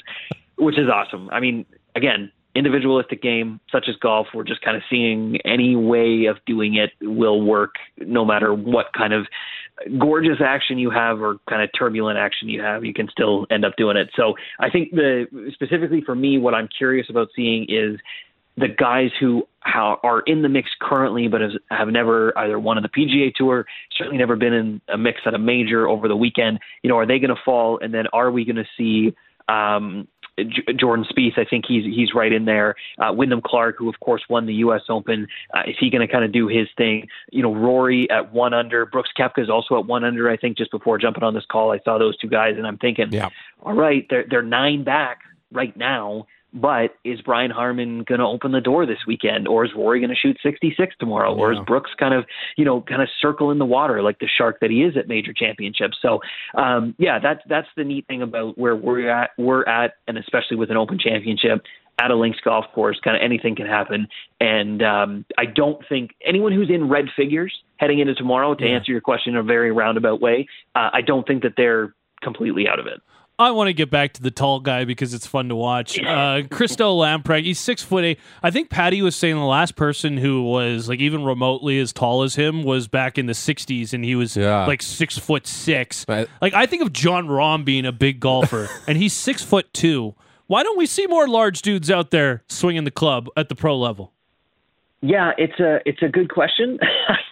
which 0.58 0.78
is 0.78 0.90
awesome. 0.90 1.30
I 1.32 1.40
mean, 1.40 1.66
again, 1.96 2.32
individualistic 2.58 3.22
game 3.22 3.60
such 3.72 3.86
as 3.88 3.96
golf. 3.98 4.28
We're 4.34 4.44
just 4.44 4.62
kind 4.62 4.76
of 4.76 4.84
seeing 4.90 5.38
any 5.46 5.76
way 5.76 6.26
of 6.26 6.38
doing 6.46 6.76
it 6.76 6.92
will 7.02 7.42
work, 7.42 7.76
no 8.00 8.26
matter 8.26 8.54
what 8.54 8.88
kind 8.98 9.14
of 9.14 9.28
gorgeous 10.00 10.38
action 10.44 10.80
you 10.80 10.90
have 10.90 11.22
or 11.22 11.38
kind 11.50 11.62
of 11.62 11.70
turbulent 11.78 12.18
action 12.18 12.50
you 12.50 12.62
have, 12.62 12.84
you 12.84 12.94
can 12.94 13.08
still 13.10 13.46
end 13.52 13.64
up 13.64 13.74
doing 13.78 13.96
it. 13.96 14.10
So 14.16 14.34
I 14.60 14.70
think 14.70 14.92
the 14.92 15.28
specifically 15.54 16.02
for 16.02 16.16
me, 16.16 16.38
what 16.40 16.54
I'm 16.54 16.68
curious 16.76 17.08
about 17.10 17.30
seeing 17.36 17.66
is 17.70 18.00
the 18.58 18.68
guys 18.68 19.12
who 19.20 19.48
are 19.76 20.22
in 20.22 20.42
the 20.42 20.50
mix 20.50 20.72
currently, 20.82 21.28
but 21.28 21.42
have 21.70 21.90
never 21.90 22.36
either 22.38 22.60
won 22.60 22.78
on 22.78 22.84
the 22.84 22.90
PGA 22.90 23.34
Tour, 23.36 23.66
certainly 23.96 24.18
never 24.18 24.36
been 24.36 24.54
in 24.54 24.82
a 24.88 24.98
mix 24.98 25.20
at 25.26 25.36
a 25.36 25.40
major 25.40 25.88
over 25.88 26.08
the 26.08 26.16
weekend. 26.16 26.60
You 26.82 26.90
know, 26.90 26.98
are 26.98 27.06
they 27.06 27.20
going 27.20 27.36
to 27.36 27.42
fall? 27.46 27.78
And 27.80 27.94
then 27.94 28.06
are 28.14 28.32
we 28.32 28.46
going 28.46 28.56
to 28.56 28.66
see 28.76 29.14
um, 29.48 30.08
J- 30.38 30.74
Jordan 30.74 31.06
Spieth? 31.10 31.38
I 31.38 31.46
think 31.46 31.66
he's 31.68 31.84
he's 31.86 32.14
right 32.14 32.32
in 32.32 32.46
there. 32.46 32.76
Uh, 32.98 33.14
Wyndham 33.14 33.42
Clark, 33.44 33.78
who 33.78 33.90
of 33.90 34.00
course 34.00 34.24
won 34.30 34.46
the 34.46 34.54
U.S. 34.56 34.82
Open, 34.90 35.28
uh, 35.54 35.62
is 35.68 35.76
he 35.80 35.90
going 35.90 36.06
to 36.06 36.12
kind 36.12 36.24
of 36.24 36.32
do 36.32 36.48
his 36.48 36.68
thing? 36.78 37.08
You 37.32 37.44
know, 37.44 37.54
Rory 37.54 38.10
at 38.10 38.34
one 38.34 38.54
under, 38.54 38.86
Brooks 38.86 39.10
Koepka 39.18 39.40
is 39.44 39.50
also 39.50 39.78
at 39.80 39.86
one 39.86 40.04
under. 40.04 40.30
I 40.30 40.38
think 40.38 40.58
just 40.58 40.72
before 40.72 40.98
jumping 40.98 41.24
on 41.24 41.34
this 41.34 41.46
call, 41.52 41.72
I 41.72 41.80
saw 41.80 41.98
those 41.98 42.18
two 42.18 42.30
guys, 42.30 42.56
and 42.58 42.68
I'm 42.68 42.78
thinking, 42.78 43.12
yeah. 43.12 43.30
all 43.64 43.74
right, 43.74 44.06
they're 44.10 44.26
they're 44.30 44.42
nine 44.42 44.84
back 44.84 45.22
right 45.52 45.76
now 45.78 46.28
but 46.60 46.96
is 47.04 47.22
Brian 47.22 47.52
Harman 47.52 48.04
going 48.04 48.20
to 48.20 48.26
open 48.26 48.52
the 48.52 48.62
door 48.62 48.86
this 48.86 49.00
weekend, 49.06 49.48
or 49.48 49.66
is 49.66 49.72
Rory 49.76 50.00
going 50.00 50.10
to 50.10 50.16
shoot 50.16 50.38
66 50.42 50.96
tomorrow, 51.00 51.36
yeah. 51.36 51.42
or 51.42 51.54
is 51.54 51.60
Brooks 51.66 51.92
kind 51.98 52.14
of, 52.14 52.26
you 52.58 52.66
know, 52.66 52.82
kind 52.82 53.02
of 53.02 53.10
circle 53.22 53.52
in 53.52 53.60
the 53.60 53.66
water 53.66 54.02
like 54.02 54.20
the 54.20 54.28
shark 54.28 54.60
that 54.62 54.70
he 54.70 54.84
is 54.84 54.98
at 54.98 55.08
major 55.08 55.34
championships? 55.34 55.98
So, 56.02 56.20
um, 56.56 56.96
yeah, 56.98 57.20
that's 57.20 57.42
that's 57.48 57.68
the 57.76 57.84
neat 57.84 58.08
thing 58.08 58.22
about 58.22 58.58
where 58.58 58.76
we're 58.76 59.10
at. 59.10 59.32
We're 59.38 59.66
at, 59.66 59.94
and 60.08 60.18
especially 60.18 60.58
with 60.58 60.72
an 60.72 60.78
Open 60.78 60.98
Championship 61.00 61.64
at 62.00 62.12
a 62.12 62.16
links 62.16 62.40
golf 62.44 62.66
course, 62.74 63.00
kind 63.04 63.16
of 63.16 63.24
anything 63.24 63.56
can 63.56 63.66
happen. 63.66 64.08
And 64.40 64.84
um, 64.84 65.26
I 65.38 65.46
don't 65.46 65.82
think 65.90 66.12
anyone 66.26 66.52
who's 66.52 66.70
in 66.70 66.90
red 66.90 67.06
figures 67.16 67.54
heading 67.78 68.00
into 68.00 68.14
tomorrow, 68.14 68.54
to 68.54 68.66
yeah. 68.66 68.76
answer 68.76 68.92
your 68.92 69.02
question 69.02 69.34
in 69.34 69.40
a 69.40 69.44
very 69.44 69.72
roundabout 69.72 70.22
way, 70.22 70.48
uh, 70.76 70.90
I 70.94 71.02
don't 71.02 71.26
think 71.26 71.44
that 71.44 71.54
they're 71.58 71.94
completely 72.22 72.68
out 72.68 72.80
of 72.80 72.88
it. 72.88 73.02
I 73.40 73.52
want 73.52 73.68
to 73.68 73.74
get 73.74 73.92
back 73.92 74.14
to 74.14 74.22
the 74.22 74.32
tall 74.32 74.60
guy 74.60 74.84
because 74.84 75.14
it's 75.14 75.28
fun 75.28 75.50
to 75.50 75.56
watch. 75.56 76.00
Uh, 76.00 76.42
Christo 76.50 76.98
Lamprecht, 76.98 77.44
he's 77.44 77.60
six 77.60 77.84
foot 77.84 78.04
eight. 78.04 78.20
I 78.42 78.50
think 78.50 78.72
Patty 78.72 79.04
was 79.04 79.16
saying 79.16 79.36
the 79.36 79.46
last 79.46 79.76
person 79.76 80.18
who 80.18 80.44
was 80.44 80.90
like 80.90 81.00
even 81.00 81.24
remotely 81.24 81.80
as 81.80 81.94
tall 81.94 82.24
as 82.24 82.34
him 82.34 82.64
was 82.64 82.88
back 82.88 83.20
in 83.20 83.28
the 83.28 83.34
'60s, 83.34 83.94
and 83.94 84.04
he 84.04 84.16
was 84.16 84.36
yeah. 84.36 84.66
like 84.66 84.82
six 84.82 85.20
foot 85.20 85.46
six. 85.46 86.04
But, 86.06 86.30
like 86.42 86.56
I 86.56 86.66
think 86.66 86.82
of 86.82 86.92
Jon 86.92 87.28
Rahm 87.28 87.64
being 87.64 87.86
a 87.86 87.92
big 87.92 88.20
golfer, 88.20 88.70
and 88.88 88.98
he's 88.98 89.14
six 89.14 89.44
foot 89.44 89.72
two. 89.72 90.16
Why 90.48 90.64
don't 90.64 90.78
we 90.78 90.88
see 90.88 91.06
more 91.06 91.28
large 91.28 91.62
dudes 91.62 91.92
out 91.92 92.10
there 92.10 92.44
swinging 92.48 92.86
the 92.86 92.92
club 92.92 93.28
at 93.38 93.50
the 93.50 93.56
pro 93.56 93.78
level? 93.78 94.14
Yeah, 95.02 95.34
it's 95.38 95.60
a 95.60 95.80
it's 95.86 96.02
a 96.02 96.08
good 96.08 96.30
question. 96.30 96.80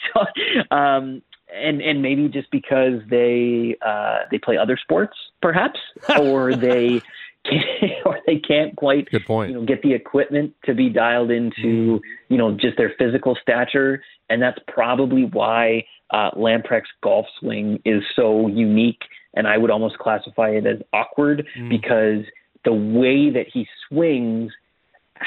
um, 0.71 1.23
and 1.53 1.81
and 1.81 2.01
maybe 2.01 2.27
just 2.27 2.49
because 2.51 3.01
they 3.09 3.77
uh, 3.85 4.19
they 4.31 4.37
play 4.37 4.57
other 4.57 4.77
sports, 4.77 5.15
perhaps, 5.41 5.79
or 6.19 6.55
they 6.55 7.01
can't, 7.43 7.91
or 8.05 8.19
they 8.25 8.37
can't 8.37 8.75
quite 8.75 9.09
Good 9.09 9.25
point. 9.25 9.51
you 9.51 9.55
know 9.55 9.65
get 9.65 9.81
the 9.81 9.93
equipment 9.93 10.53
to 10.65 10.73
be 10.73 10.89
dialed 10.89 11.31
into 11.31 11.99
mm. 11.99 11.99
you 12.29 12.37
know 12.37 12.51
just 12.51 12.77
their 12.77 12.93
physical 12.97 13.37
stature, 13.41 14.03
and 14.29 14.41
that's 14.41 14.59
probably 14.67 15.25
why 15.25 15.85
uh, 16.11 16.31
Lamprecht's 16.35 16.89
golf 17.01 17.25
swing 17.39 17.81
is 17.85 18.03
so 18.15 18.47
unique, 18.47 19.01
and 19.33 19.47
I 19.47 19.57
would 19.57 19.71
almost 19.71 19.97
classify 19.97 20.49
it 20.49 20.65
as 20.65 20.79
awkward 20.93 21.47
mm. 21.57 21.69
because 21.69 22.25
the 22.63 22.73
way 22.73 23.29
that 23.29 23.45
he 23.51 23.67
swings, 23.87 24.51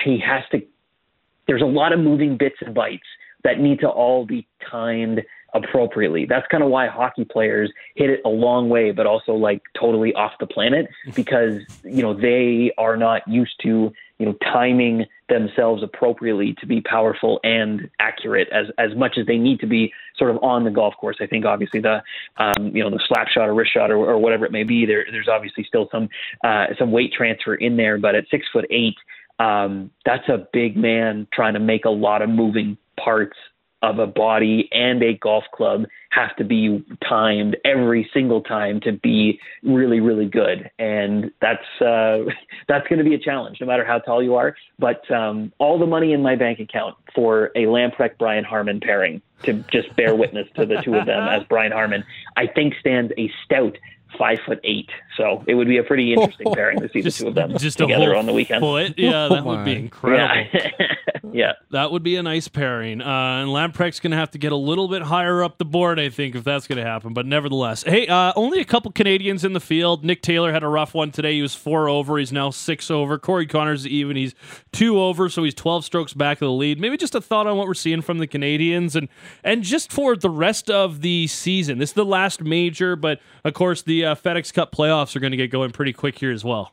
he 0.04 0.18
has 0.18 0.42
to. 0.52 0.62
There's 1.46 1.62
a 1.62 1.66
lot 1.66 1.92
of 1.92 2.00
moving 2.00 2.36
bits 2.36 2.56
and 2.60 2.76
bytes 2.76 3.00
that 3.44 3.58
need 3.58 3.80
to 3.80 3.88
all 3.88 4.26
be 4.26 4.46
timed 4.70 5.22
appropriately. 5.54 6.26
That's 6.26 6.46
kind 6.48 6.62
of 6.62 6.70
why 6.70 6.88
hockey 6.88 7.24
players 7.24 7.72
hit 7.94 8.10
it 8.10 8.20
a 8.24 8.28
long 8.28 8.68
way, 8.68 8.90
but 8.92 9.06
also 9.06 9.32
like 9.32 9.62
totally 9.78 10.14
off 10.14 10.32
the 10.40 10.46
planet 10.46 10.88
because, 11.14 11.62
you 11.84 12.02
know, 12.02 12.14
they 12.14 12.72
are 12.76 12.96
not 12.96 13.26
used 13.26 13.54
to, 13.62 13.92
you 14.18 14.26
know, 14.26 14.34
timing 14.42 15.06
themselves 15.28 15.82
appropriately 15.82 16.54
to 16.60 16.66
be 16.66 16.80
powerful 16.80 17.40
and 17.44 17.88
accurate 17.98 18.48
as, 18.52 18.66
as 18.78 18.94
much 18.96 19.16
as 19.18 19.26
they 19.26 19.36
need 19.36 19.60
to 19.60 19.66
be 19.66 19.92
sort 20.16 20.30
of 20.30 20.42
on 20.42 20.64
the 20.64 20.70
golf 20.70 20.94
course. 21.00 21.16
I 21.20 21.26
think 21.26 21.44
obviously 21.44 21.80
the, 21.80 22.02
um, 22.36 22.74
you 22.74 22.82
know, 22.82 22.90
the 22.90 23.00
slap 23.06 23.28
shot 23.28 23.48
or 23.48 23.54
wrist 23.54 23.72
shot 23.72 23.90
or, 23.90 23.96
or 23.96 24.18
whatever 24.18 24.44
it 24.44 24.52
may 24.52 24.64
be, 24.64 24.84
there, 24.84 25.06
there's 25.10 25.28
obviously 25.28 25.64
still 25.64 25.88
some, 25.90 26.08
uh, 26.44 26.66
some 26.78 26.90
weight 26.90 27.12
transfer 27.12 27.54
in 27.54 27.76
there, 27.76 27.98
but 27.98 28.14
at 28.14 28.24
six 28.30 28.46
foot 28.52 28.66
eight, 28.70 28.96
um, 29.38 29.90
that's 30.04 30.28
a 30.28 30.46
big 30.52 30.76
man 30.76 31.26
trying 31.32 31.54
to 31.54 31.60
make 31.60 31.84
a 31.84 31.90
lot 31.90 32.22
of 32.22 32.28
moving 32.28 32.76
parts 32.98 33.36
of 33.82 33.98
a 33.98 34.06
body 34.06 34.68
and 34.72 35.02
a 35.02 35.14
golf 35.14 35.44
club 35.54 35.84
have 36.10 36.34
to 36.36 36.44
be 36.44 36.84
timed 37.08 37.56
every 37.64 38.08
single 38.12 38.42
time 38.42 38.80
to 38.80 38.92
be 38.92 39.38
really 39.62 40.00
really 40.00 40.26
good 40.26 40.70
and 40.78 41.30
that's 41.40 41.80
uh 41.80 42.18
that's 42.68 42.86
going 42.88 42.98
to 42.98 43.04
be 43.04 43.14
a 43.14 43.18
challenge 43.18 43.58
no 43.60 43.66
matter 43.66 43.84
how 43.84 43.98
tall 43.98 44.22
you 44.22 44.34
are 44.34 44.56
but 44.78 45.08
um 45.10 45.52
all 45.58 45.78
the 45.78 45.86
money 45.86 46.12
in 46.12 46.22
my 46.22 46.34
bank 46.34 46.58
account 46.58 46.96
for 47.14 47.46
a 47.54 47.66
Lamprecht 47.66 48.18
Brian 48.18 48.44
Harman 48.44 48.80
pairing 48.80 49.22
to 49.44 49.52
just 49.70 49.94
bear 49.96 50.14
witness 50.14 50.48
to 50.56 50.66
the 50.66 50.82
two 50.82 50.94
of 50.96 51.06
them 51.06 51.28
as 51.28 51.42
Brian 51.48 51.72
Harman 51.72 52.04
I 52.36 52.46
think 52.48 52.74
stands 52.80 53.12
a 53.16 53.30
stout 53.44 53.78
five 54.16 54.38
foot 54.46 54.60
eight. 54.64 54.88
So 55.18 55.44
it 55.48 55.54
would 55.54 55.66
be 55.66 55.78
a 55.78 55.82
pretty 55.82 56.14
interesting 56.14 56.54
pairing 56.54 56.80
to 56.80 56.88
see 56.88 57.02
just, 57.02 57.18
the 57.18 57.24
two 57.24 57.28
of 57.28 57.34
them 57.34 57.58
just 57.58 57.76
together 57.76 58.14
on 58.14 58.24
the 58.24 58.32
weekend. 58.32 58.60
Foot? 58.60 58.94
Yeah, 58.96 59.28
that 59.28 59.44
would 59.44 59.64
be 59.64 59.74
incredible. 59.74 60.46
Yeah. 60.54 60.96
yeah. 61.32 61.52
That 61.70 61.90
would 61.90 62.04
be 62.04 62.14
a 62.16 62.22
nice 62.22 62.46
pairing. 62.46 63.00
Uh, 63.02 63.40
and 63.42 63.50
Lamprecht's 63.50 63.98
going 63.98 64.12
to 64.12 64.16
have 64.16 64.30
to 64.30 64.38
get 64.38 64.52
a 64.52 64.56
little 64.56 64.86
bit 64.86 65.02
higher 65.02 65.42
up 65.42 65.58
the 65.58 65.64
board, 65.64 65.98
I 65.98 66.08
think, 66.08 66.36
if 66.36 66.44
that's 66.44 66.68
going 66.68 66.78
to 66.78 66.84
happen. 66.84 67.14
But 67.14 67.26
nevertheless, 67.26 67.82
hey, 67.82 68.06
uh, 68.06 68.32
only 68.36 68.60
a 68.60 68.64
couple 68.64 68.92
Canadians 68.92 69.44
in 69.44 69.54
the 69.54 69.60
field. 69.60 70.04
Nick 70.04 70.22
Taylor 70.22 70.52
had 70.52 70.62
a 70.62 70.68
rough 70.68 70.94
one 70.94 71.10
today. 71.10 71.34
He 71.34 71.42
was 71.42 71.54
four 71.54 71.88
over. 71.88 72.16
He's 72.16 72.32
now 72.32 72.50
six 72.50 72.88
over. 72.88 73.18
Corey 73.18 73.46
Conners 73.46 73.88
even. 73.88 74.16
He's 74.16 74.36
two 74.72 75.00
over, 75.00 75.28
so 75.28 75.42
he's 75.42 75.54
12 75.54 75.84
strokes 75.84 76.14
back 76.14 76.36
of 76.36 76.46
the 76.46 76.52
lead. 76.52 76.78
Maybe 76.78 76.96
just 76.96 77.16
a 77.16 77.20
thought 77.20 77.48
on 77.48 77.56
what 77.56 77.66
we're 77.66 77.74
seeing 77.74 78.02
from 78.02 78.18
the 78.18 78.28
Canadians 78.28 78.94
and, 78.94 79.08
and 79.42 79.64
just 79.64 79.92
for 79.92 80.14
the 80.14 80.30
rest 80.30 80.70
of 80.70 81.00
the 81.00 81.26
season. 81.26 81.78
This 81.78 81.90
is 81.90 81.94
the 81.94 82.04
last 82.04 82.40
major, 82.40 82.94
but 82.94 83.20
of 83.44 83.54
course, 83.54 83.82
the 83.82 84.04
uh, 84.04 84.14
FedEx 84.14 84.52
Cup 84.52 84.72
playoffs 84.72 85.07
are 85.16 85.20
going 85.20 85.30
to 85.32 85.36
get 85.36 85.50
going 85.50 85.70
pretty 85.70 85.92
quick 85.92 86.18
here 86.18 86.32
as 86.32 86.44
well. 86.44 86.72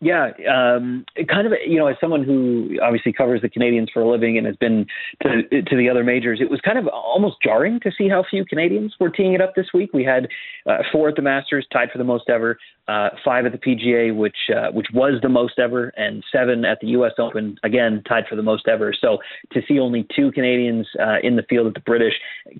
Yeah, 0.00 0.32
um, 0.52 1.06
kind 1.30 1.46
of. 1.46 1.54
You 1.66 1.78
know, 1.78 1.86
as 1.86 1.96
someone 1.98 2.24
who 2.24 2.78
obviously 2.82 3.12
covers 3.12 3.40
the 3.40 3.48
Canadians 3.48 3.88
for 3.90 4.02
a 4.02 4.08
living 4.08 4.36
and 4.36 4.46
has 4.46 4.56
been 4.56 4.86
to 5.22 5.62
to 5.62 5.76
the 5.76 5.88
other 5.88 6.04
majors, 6.04 6.40
it 6.42 6.50
was 6.50 6.60
kind 6.60 6.76
of 6.76 6.86
almost 6.88 7.36
jarring 7.42 7.80
to 7.80 7.90
see 7.96 8.08
how 8.08 8.22
few 8.28 8.44
Canadians 8.44 8.94
were 9.00 9.08
teeing 9.08 9.32
it 9.32 9.40
up 9.40 9.54
this 9.54 9.68
week. 9.72 9.94
We 9.94 10.04
had 10.04 10.28
uh, 10.66 10.78
four 10.92 11.08
at 11.08 11.16
the 11.16 11.22
Masters, 11.22 11.66
tied 11.72 11.90
for 11.90 11.96
the 11.96 12.04
most 12.04 12.28
ever 12.28 12.58
uh, 12.88 13.10
five 13.24 13.46
at 13.46 13.52
the 13.52 13.58
PGA, 13.58 14.14
which 14.14 14.36
uh, 14.54 14.70
which 14.72 14.86
was 14.92 15.20
the 15.22 15.28
most 15.28 15.58
ever, 15.58 15.88
and 15.96 16.22
seven 16.30 16.64
at 16.64 16.80
the 16.80 16.88
U.S. 16.88 17.12
Open, 17.18 17.56
again 17.62 18.02
tied 18.08 18.24
for 18.28 18.36
the 18.36 18.42
most 18.42 18.68
ever. 18.68 18.92
So 18.98 19.18
to 19.52 19.62
see 19.66 19.78
only 19.78 20.06
two 20.14 20.30
Canadians 20.32 20.86
uh, 21.00 21.16
in 21.22 21.36
the 21.36 21.42
field 21.44 21.66
at 21.66 21.74
the 21.74 21.80
British, 21.80 22.14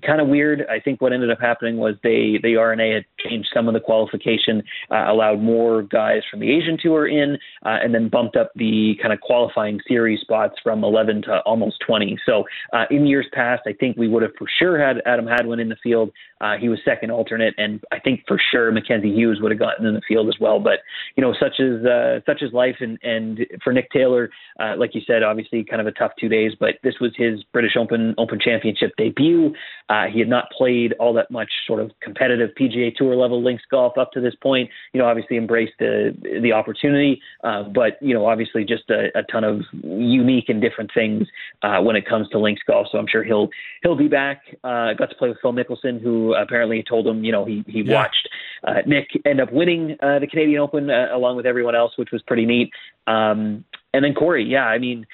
kind 0.05 0.19
of 0.19 0.27
weird. 0.27 0.65
I 0.69 0.79
think 0.79 1.01
what 1.01 1.13
ended 1.13 1.29
up 1.29 1.39
happening 1.39 1.77
was 1.77 1.95
they 2.03 2.39
the 2.41 2.55
R&A 2.55 2.93
had 2.93 3.05
changed 3.19 3.49
some 3.53 3.67
of 3.67 3.73
the 3.73 3.79
qualification, 3.79 4.63
uh, 4.91 5.05
allowed 5.07 5.41
more 5.41 5.83
guys 5.83 6.21
from 6.29 6.39
the 6.39 6.51
Asian 6.51 6.77
Tour 6.81 7.07
in, 7.07 7.37
uh, 7.65 7.77
and 7.83 7.93
then 7.93 8.09
bumped 8.09 8.35
up 8.35 8.51
the 8.55 8.95
kind 9.01 9.13
of 9.13 9.21
qualifying 9.21 9.79
series 9.87 10.21
spots 10.21 10.55
from 10.63 10.83
11 10.83 11.23
to 11.23 11.39
almost 11.41 11.77
20. 11.85 12.17
So 12.25 12.45
uh, 12.73 12.85
in 12.89 13.05
years 13.05 13.27
past, 13.33 13.63
I 13.67 13.73
think 13.73 13.97
we 13.97 14.07
would 14.07 14.23
have 14.23 14.31
for 14.37 14.47
sure 14.59 14.79
had 14.79 15.01
Adam 15.05 15.27
Hadwin 15.27 15.59
in 15.59 15.69
the 15.69 15.77
field. 15.83 16.11
He 16.59 16.69
was 16.69 16.79
second 16.85 17.11
alternate, 17.11 17.53
and 17.57 17.83
I 17.91 17.99
think 17.99 18.23
for 18.27 18.39
sure 18.51 18.71
Mackenzie 18.71 19.11
Hughes 19.11 19.39
would 19.41 19.51
have 19.51 19.59
gotten 19.59 19.85
in 19.85 19.93
the 19.93 20.01
field 20.07 20.27
as 20.27 20.35
well. 20.39 20.59
But 20.59 20.79
you 21.15 21.21
know, 21.21 21.33
such 21.39 21.59
as 21.59 21.85
uh, 21.85 22.19
such 22.25 22.41
as 22.43 22.53
life, 22.53 22.77
and 22.79 22.97
and 23.03 23.39
for 23.63 23.73
Nick 23.73 23.91
Taylor, 23.91 24.29
uh, 24.59 24.75
like 24.77 24.95
you 24.95 25.01
said, 25.05 25.23
obviously 25.23 25.63
kind 25.63 25.81
of 25.81 25.87
a 25.87 25.91
tough 25.91 26.11
two 26.19 26.29
days. 26.29 26.53
But 26.59 26.75
this 26.83 26.95
was 26.99 27.11
his 27.15 27.43
British 27.53 27.75
Open 27.77 28.15
Open 28.17 28.39
Championship 28.39 28.91
debut. 28.97 29.53
Uh, 29.89 30.05
he 30.11 30.19
had 30.19 30.27
not 30.27 30.45
played 30.51 30.93
all 30.99 31.13
that 31.13 31.29
much 31.29 31.51
sort 31.67 31.79
of 31.79 31.91
competitive 32.01 32.49
PGA 32.59 32.93
Tour 32.95 33.15
level 33.15 33.43
links 33.43 33.63
golf 33.69 33.97
up 33.97 34.11
to 34.13 34.21
this 34.21 34.35
point. 34.41 34.69
You 34.93 35.01
know, 35.01 35.07
obviously 35.07 35.37
embraced 35.37 35.73
the 35.79 36.15
the 36.41 36.51
opportunity, 36.51 37.21
uh, 37.43 37.63
but 37.63 37.97
you 38.01 38.13
know, 38.13 38.25
obviously 38.25 38.63
just 38.63 38.89
a, 38.89 39.07
a 39.17 39.23
ton 39.31 39.43
of 39.43 39.61
unique 39.83 40.49
and 40.49 40.61
different 40.61 40.91
things 40.93 41.27
uh, 41.63 41.81
when 41.81 41.95
it 41.95 42.07
comes 42.07 42.27
to 42.29 42.39
links 42.39 42.61
golf. 42.67 42.87
So 42.91 42.97
I'm 42.97 43.07
sure 43.07 43.23
he'll 43.23 43.49
he'll 43.83 43.95
be 43.95 44.07
back. 44.07 44.41
Uh, 44.63 44.93
got 44.93 45.09
to 45.09 45.15
play 45.15 45.29
with 45.29 45.37
Phil 45.41 45.53
Mickelson, 45.53 46.01
who 46.01 46.24
apparently 46.33 46.83
told 46.87 47.07
him, 47.07 47.23
you 47.23 47.31
know, 47.31 47.45
he 47.45 47.63
he 47.67 47.81
yeah. 47.81 47.93
watched 47.93 48.29
uh, 48.63 48.81
Nick 48.85 49.09
end 49.25 49.39
up 49.39 49.51
winning 49.51 49.97
uh, 50.01 50.19
the 50.19 50.27
Canadian 50.27 50.59
Open 50.59 50.89
uh, 50.89 51.07
along 51.13 51.37
with 51.37 51.45
everyone 51.45 51.75
else, 51.75 51.93
which 51.97 52.11
was 52.11 52.21
pretty 52.23 52.45
neat. 52.45 52.71
Um, 53.07 53.63
and 53.93 54.03
then 54.03 54.13
Corey, 54.13 54.43
yeah, 54.43 54.65
I 54.65 54.77
mean, 54.77 55.05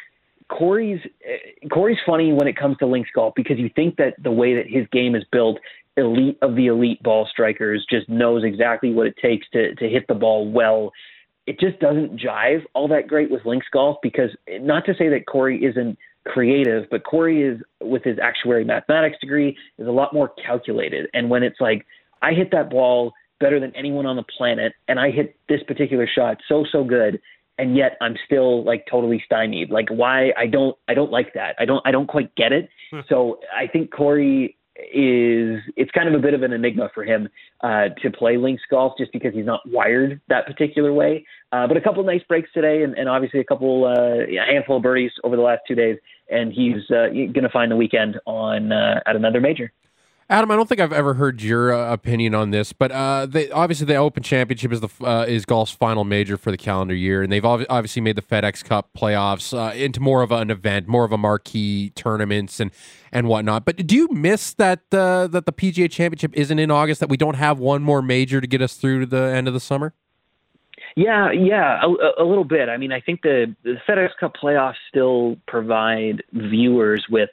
Corey's 0.50 1.00
uh, 1.26 1.68
Corey's 1.70 1.98
funny 2.06 2.34
when 2.34 2.48
it 2.48 2.56
comes 2.56 2.78
to 2.78 2.86
links 2.86 3.10
golf 3.14 3.34
because 3.36 3.58
you 3.58 3.70
think 3.76 3.98
that 3.98 4.16
the 4.22 4.32
way 4.32 4.56
that 4.56 4.68
his 4.68 4.86
game 4.92 5.16
is 5.16 5.24
built, 5.32 5.60
elite 5.98 6.38
of 6.42 6.56
the 6.56 6.68
elite 6.68 7.02
ball 7.04 7.28
strikers, 7.30 7.86
just 7.90 8.10
knows 8.10 8.44
exactly 8.44 8.94
what 8.94 9.08
it 9.08 9.16
takes 9.22 9.48
to 9.52 9.76
to 9.76 9.90
hit 9.90 10.08
the 10.08 10.16
ball 10.16 10.50
well. 10.50 10.92
It 11.48 11.60
just 11.60 11.80
doesn't 11.80 12.20
jive 12.20 12.64
all 12.74 12.88
that 12.90 13.08
great 13.08 13.32
with 13.32 13.46
links 13.46 13.68
golf 13.74 13.98
because 14.04 14.30
not 14.48 14.86
to 14.86 14.94
say 14.94 15.10
that 15.10 15.26
Corey 15.26 15.64
isn't 15.66 15.98
creative, 16.26 16.86
but 16.90 17.04
Corey 17.04 17.44
is 17.44 17.62
with 17.82 18.04
his 18.04 18.18
actuary 18.22 18.64
mathematics 18.64 19.18
degree 19.20 19.58
is 19.78 19.88
a 19.88 19.92
lot 19.92 20.14
more 20.14 20.30
calculated. 20.46 21.08
And 21.14 21.30
when 21.30 21.44
it's 21.44 21.60
like 21.60 21.86
I 22.22 22.34
hit 22.34 22.52
that 22.52 22.70
ball 22.70 23.14
better 23.40 23.60
than 23.60 23.76
anyone 23.76 24.06
on 24.06 24.16
the 24.16 24.24
planet, 24.38 24.74
and 24.88 25.00
I 25.00 25.12
hit 25.12 25.36
this 25.50 25.62
particular 25.64 26.08
shot 26.08 26.38
so 26.48 26.66
so 26.72 26.84
good, 26.84 27.20
and 27.58 27.76
yet 27.76 27.98
I'm 28.02 28.16
still 28.26 28.64
like 28.64 28.86
totally 28.90 29.22
stymied. 29.26 29.72
Like 29.72 29.90
why 29.90 30.32
I 30.38 30.48
don't 30.48 30.78
I 30.88 30.94
don't 30.94 31.12
like 31.12 31.34
that. 31.34 31.56
I 31.60 31.66
don't 31.66 31.86
I 31.86 31.92
don't 31.92 32.08
quite 32.08 32.34
get 32.36 32.52
it. 32.52 32.70
Hmm. 32.92 33.00
so 33.10 33.40
I 33.56 33.68
think 33.68 33.92
Corey 33.92 34.58
is 34.76 35.60
it's 35.76 35.92
kind 35.92 36.08
of 36.08 36.14
a 36.14 36.20
bit 36.20 36.34
of 36.34 36.44
an 36.44 36.54
enigma 36.54 36.90
for 36.94 37.04
him 37.04 37.28
uh, 37.62 37.90
to 38.02 38.10
play 38.10 38.38
links 38.38 38.64
golf 38.70 38.94
just 38.98 39.12
because 39.12 39.34
he's 39.34 39.46
not 39.46 39.62
wired 39.68 40.20
that 40.30 40.46
particular 40.46 40.94
way. 40.94 41.26
Uh, 41.52 41.68
but 41.68 41.78
a 41.78 41.82
couple 41.82 42.04
nice 42.04 42.24
breaks 42.28 42.50
today, 42.54 42.84
and, 42.84 42.98
and 42.98 43.10
obviously 43.10 43.40
a 43.40 43.44
couple 43.44 43.86
uh, 43.86 44.24
a 44.24 44.46
handful 44.52 44.78
of 44.78 44.84
birdies 44.84 45.12
over 45.24 45.36
the 45.36 45.42
last 45.42 45.62
two 45.68 45.76
days, 45.76 45.98
and 46.30 46.54
he's 46.54 46.90
uh, 46.90 47.08
going 47.10 47.44
to 47.44 47.50
find 47.50 47.72
the 47.72 47.76
weekend 47.76 48.20
on 48.26 48.72
uh, 48.72 49.02
at 49.06 49.16
another 49.16 49.42
major. 49.42 49.72
Adam, 50.32 50.50
I 50.50 50.56
don't 50.56 50.70
think 50.70 50.80
I've 50.80 50.94
ever 50.94 51.16
heard 51.16 51.42
your 51.42 51.74
uh, 51.74 51.92
opinion 51.92 52.34
on 52.34 52.52
this, 52.52 52.72
but 52.72 52.90
uh, 52.90 53.26
they, 53.26 53.52
obviously 53.52 53.86
the 53.86 53.98
Open 53.98 54.24
Championship 54.24 54.72
is 54.72 54.80
the 54.80 54.88
uh, 55.02 55.26
is 55.28 55.44
golf's 55.44 55.74
final 55.74 56.06
major 56.06 56.38
for 56.38 56.52
the 56.52 56.58
calendar 56.58 56.96
year, 56.96 57.22
and 57.22 57.30
they've 57.30 57.44
ob- 57.44 57.66
obviously 57.70 58.02
made 58.02 58.16
the 58.16 58.22
FedEx 58.22 58.64
Cup 58.64 58.92
playoffs 58.98 59.54
uh, 59.54 59.76
into 59.76 60.00
more 60.00 60.22
of 60.22 60.32
an 60.32 60.50
event, 60.50 60.88
more 60.88 61.04
of 61.04 61.12
a 61.12 61.18
marquee 61.18 61.90
tournaments 61.96 62.62
and 62.62 62.72
and 63.12 63.28
whatnot. 63.28 63.66
But 63.66 63.86
do 63.86 63.94
you 63.94 64.08
miss 64.08 64.54
that 64.54 64.80
uh, 64.94 65.28
that 65.28 65.46
the 65.46 65.52
PGA 65.52 65.92
Championship 65.92 66.32
isn't 66.34 66.58
in 66.58 66.72
August? 66.72 67.02
That 67.02 67.10
we 67.10 67.18
don't 67.18 67.36
have 67.36 67.60
one 67.60 67.84
more 67.84 68.02
major 68.02 68.40
to 68.40 68.48
get 68.48 68.62
us 68.62 68.76
through 68.76 69.02
to 69.02 69.06
the 69.06 69.24
end 69.36 69.50
of 69.50 69.54
the 69.54 69.60
summer? 69.60 69.94
Yeah, 70.96 71.30
yeah, 71.34 71.82
a, 71.84 72.24
a 72.24 72.26
little 72.26 72.46
bit. 72.46 72.70
I 72.70 72.78
mean, 72.78 72.94
I 72.94 73.02
think 73.02 73.22
the, 73.22 73.54
the 73.64 73.76
FedEx 73.88 74.12
Cup 74.18 74.34
playoffs 74.42 74.76
still 74.90 75.36
provide 75.46 76.24
viewers 76.32 77.06
with 77.10 77.30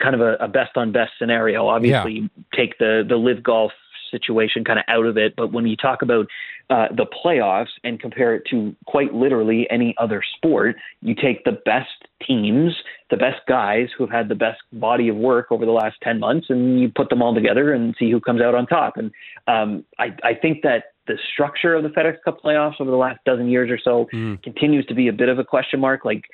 kind 0.00 0.14
of 0.14 0.20
a, 0.20 0.34
a 0.34 0.48
best 0.48 0.76
on 0.76 0.92
best 0.92 1.12
scenario. 1.18 1.66
Obviously, 1.66 2.20
yeah. 2.20 2.28
take 2.54 2.78
the 2.78 3.04
the 3.08 3.16
live 3.16 3.42
golf 3.42 3.72
situation 4.10 4.64
kind 4.64 4.78
of 4.78 4.84
out 4.88 5.06
of 5.06 5.16
it, 5.16 5.34
but 5.36 5.52
when 5.52 5.66
you 5.66 5.76
talk 5.76 6.02
about 6.02 6.26
uh, 6.70 6.86
the 6.94 7.06
playoffs 7.06 7.68
and 7.84 8.00
compare 8.00 8.34
it 8.34 8.42
to 8.50 8.74
quite 8.86 9.14
literally 9.14 9.66
any 9.70 9.94
other 9.98 10.22
sport, 10.36 10.76
you 11.00 11.14
take 11.14 11.44
the 11.44 11.58
best 11.64 11.88
teams, 12.26 12.74
the 13.10 13.16
best 13.16 13.40
guys 13.46 13.88
who 13.96 14.04
have 14.04 14.10
had 14.10 14.28
the 14.28 14.34
best 14.34 14.60
body 14.72 15.08
of 15.08 15.16
work 15.16 15.46
over 15.50 15.64
the 15.64 15.72
last 15.72 15.96
10 16.02 16.20
months, 16.20 16.46
and 16.50 16.80
you 16.80 16.90
put 16.94 17.08
them 17.08 17.22
all 17.22 17.34
together 17.34 17.72
and 17.72 17.94
see 17.98 18.10
who 18.10 18.20
comes 18.20 18.40
out 18.40 18.54
on 18.54 18.66
top. 18.66 18.96
And 18.96 19.10
um, 19.46 19.84
I, 19.98 20.14
I 20.22 20.34
think 20.34 20.62
that 20.62 20.84
the 21.06 21.18
structure 21.32 21.74
of 21.74 21.82
the 21.82 21.88
FedEx 21.88 22.16
Cup 22.24 22.38
playoffs 22.42 22.80
over 22.80 22.90
the 22.90 22.96
last 22.96 23.18
dozen 23.24 23.48
years 23.48 23.70
or 23.70 23.78
so 23.82 24.06
mm. 24.12 24.42
continues 24.42 24.84
to 24.86 24.94
be 24.94 25.08
a 25.08 25.12
bit 25.12 25.28
of 25.28 25.38
a 25.38 25.44
question 25.44 25.80
mark. 25.80 26.04
Like, 26.04 26.24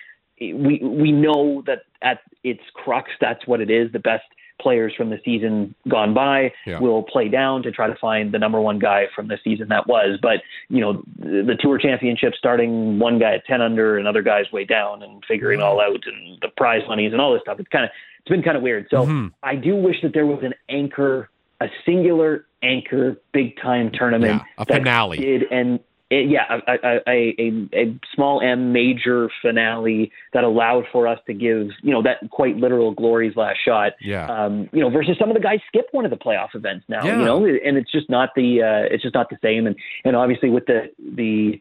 we 0.40 0.80
we 0.82 1.12
know 1.12 1.62
that 1.66 1.82
at 2.02 2.20
its 2.42 2.62
crux, 2.74 3.10
that's 3.20 3.46
what 3.46 3.60
it 3.60 3.70
is. 3.70 3.92
The 3.92 3.98
best 3.98 4.24
players 4.60 4.94
from 4.96 5.10
the 5.10 5.18
season 5.24 5.74
gone 5.88 6.14
by 6.14 6.52
yeah. 6.64 6.78
will 6.78 7.02
play 7.02 7.28
down 7.28 7.62
to 7.62 7.72
try 7.72 7.88
to 7.88 7.94
find 7.96 8.32
the 8.32 8.38
number 8.38 8.60
one 8.60 8.78
guy 8.78 9.06
from 9.14 9.28
the 9.28 9.38
season 9.42 9.68
that 9.68 9.86
was. 9.86 10.18
But 10.22 10.42
you 10.68 10.80
know, 10.80 11.02
the, 11.18 11.42
the 11.46 11.56
tour 11.58 11.78
championship 11.78 12.34
starting 12.38 12.98
one 12.98 13.18
guy 13.18 13.34
at 13.34 13.46
ten 13.46 13.60
under, 13.60 13.98
another 13.98 14.22
guy's 14.22 14.50
way 14.52 14.64
down, 14.64 15.02
and 15.02 15.22
figuring 15.26 15.60
all 15.60 15.80
out, 15.80 16.00
and 16.06 16.38
the 16.40 16.48
prize 16.56 16.82
monies 16.88 17.12
and 17.12 17.20
all 17.20 17.32
this 17.32 17.42
stuff. 17.42 17.58
It's 17.60 17.68
kind 17.68 17.84
of 17.84 17.90
it's 18.20 18.28
been 18.28 18.42
kind 18.42 18.56
of 18.56 18.62
weird. 18.62 18.86
So 18.90 19.04
mm-hmm. 19.04 19.28
I 19.42 19.56
do 19.56 19.76
wish 19.76 19.96
that 20.02 20.14
there 20.14 20.26
was 20.26 20.42
an 20.42 20.54
anchor, 20.68 21.28
a 21.60 21.66
singular 21.84 22.46
anchor, 22.62 23.16
big 23.32 23.60
time 23.60 23.90
tournament, 23.92 24.42
yeah, 24.42 24.62
a 24.62 24.66
finale, 24.66 25.18
did 25.18 25.44
and 25.50 25.80
it, 26.14 26.30
yeah, 26.30 26.60
a, 26.66 26.72
a, 26.72 27.00
a, 27.08 27.68
a 27.74 27.98
small 28.14 28.40
M 28.40 28.72
major 28.72 29.28
finale 29.42 30.12
that 30.32 30.44
allowed 30.44 30.84
for 30.92 31.08
us 31.08 31.18
to 31.26 31.34
give, 31.34 31.68
you 31.82 31.92
know, 31.92 32.02
that 32.02 32.30
quite 32.30 32.56
literal 32.56 32.92
glory's 32.92 33.36
last 33.36 33.58
shot. 33.64 33.92
Yeah. 34.00 34.26
Um, 34.26 34.68
you 34.72 34.80
know, 34.80 34.90
versus 34.90 35.16
some 35.18 35.30
of 35.30 35.34
the 35.34 35.42
guys 35.42 35.58
skip 35.68 35.86
one 35.92 36.04
of 36.04 36.10
the 36.10 36.16
playoff 36.16 36.54
events 36.54 36.84
now, 36.88 37.04
yeah. 37.04 37.18
you 37.18 37.24
know, 37.24 37.44
and 37.44 37.76
it's 37.76 37.90
just 37.90 38.08
not 38.08 38.30
the, 38.36 38.62
uh, 38.62 38.94
it's 38.94 39.02
just 39.02 39.14
not 39.14 39.28
the 39.30 39.38
same. 39.42 39.66
And, 39.66 39.76
and 40.04 40.16
obviously 40.16 40.50
with 40.50 40.66
the, 40.66 40.90
the 40.98 41.60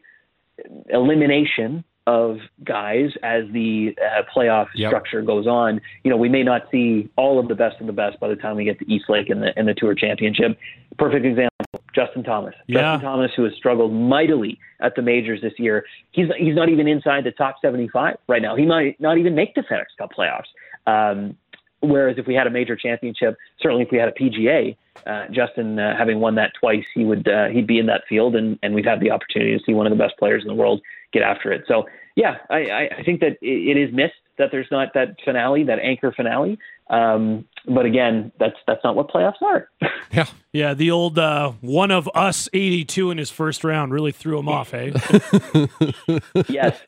elimination 0.88 1.84
of 2.06 2.36
guys 2.62 3.10
as 3.22 3.44
the 3.52 3.96
uh, 3.98 4.22
playoff 4.34 4.66
yep. 4.74 4.90
structure 4.90 5.22
goes 5.22 5.46
on. 5.46 5.80
You 6.02 6.10
know, 6.10 6.16
we 6.16 6.28
may 6.28 6.42
not 6.42 6.62
see 6.70 7.08
all 7.16 7.40
of 7.40 7.48
the 7.48 7.54
best 7.54 7.80
of 7.80 7.86
the 7.86 7.92
best 7.92 8.20
by 8.20 8.28
the 8.28 8.36
time 8.36 8.56
we 8.56 8.64
get 8.64 8.78
to 8.80 8.92
East 8.92 9.06
Lake 9.08 9.30
in 9.30 9.40
the 9.40 9.58
in 9.58 9.66
the 9.66 9.74
Tour 9.74 9.94
Championship. 9.94 10.58
Perfect 10.98 11.24
example: 11.24 11.53
Justin 11.94 12.22
Thomas. 12.22 12.54
Yeah. 12.66 12.80
Justin 12.80 13.00
Thomas, 13.00 13.30
who 13.36 13.44
has 13.44 13.54
struggled 13.54 13.92
mightily 13.92 14.58
at 14.80 14.96
the 14.96 15.02
majors 15.02 15.40
this 15.40 15.52
year. 15.58 15.84
He's 16.12 16.26
he's 16.38 16.54
not 16.54 16.68
even 16.68 16.88
inside 16.88 17.24
the 17.24 17.32
top 17.32 17.56
75 17.62 18.16
right 18.28 18.42
now. 18.42 18.56
He 18.56 18.66
might 18.66 19.00
not 19.00 19.18
even 19.18 19.34
make 19.34 19.54
the 19.54 19.62
FedEx 19.62 19.86
Cup 19.98 20.10
playoffs. 20.16 20.50
Um, 20.86 21.36
whereas 21.80 22.16
if 22.18 22.26
we 22.26 22.34
had 22.34 22.46
a 22.46 22.50
major 22.50 22.76
championship, 22.76 23.36
certainly 23.60 23.84
if 23.84 23.90
we 23.90 23.98
had 23.98 24.08
a 24.08 24.12
PGA, 24.12 24.76
uh, 25.06 25.26
Justin 25.30 25.78
uh, 25.78 25.96
having 25.96 26.20
won 26.20 26.34
that 26.36 26.52
twice, 26.58 26.84
he 26.94 27.04
would 27.04 27.28
uh, 27.28 27.48
he'd 27.48 27.66
be 27.66 27.78
in 27.78 27.86
that 27.86 28.02
field, 28.08 28.34
and 28.36 28.58
and 28.62 28.74
we'd 28.74 28.86
have 28.86 29.00
the 29.00 29.10
opportunity 29.10 29.56
to 29.56 29.62
see 29.64 29.72
one 29.72 29.86
of 29.86 29.90
the 29.90 30.02
best 30.02 30.16
players 30.18 30.42
in 30.42 30.48
the 30.48 30.54
world 30.54 30.80
get 31.12 31.22
after 31.22 31.52
it. 31.52 31.64
So 31.68 31.84
yeah, 32.16 32.38
I, 32.48 32.88
I 32.98 33.02
think 33.04 33.20
that 33.20 33.38
it 33.42 33.76
is 33.76 33.92
missed 33.92 34.14
that 34.38 34.50
there's 34.50 34.68
not 34.70 34.94
that 34.94 35.16
finale, 35.24 35.64
that 35.64 35.78
anchor 35.78 36.12
finale. 36.12 36.58
Um, 36.90 37.46
but 37.66 37.86
again, 37.86 38.30
that's 38.38 38.56
that's 38.66 38.84
not 38.84 38.94
what 38.94 39.08
playoffs 39.08 39.40
are. 39.42 39.68
yeah, 40.12 40.26
yeah. 40.52 40.74
The 40.74 40.90
old 40.90 41.18
uh, 41.18 41.52
one 41.60 41.90
of 41.90 42.08
us 42.14 42.48
82 42.52 43.10
in 43.10 43.18
his 43.18 43.30
first 43.30 43.64
round 43.64 43.92
really 43.92 44.12
threw 44.12 44.38
him 44.38 44.48
off. 44.48 44.70
Hey, 44.70 44.92
yes. 46.48 46.80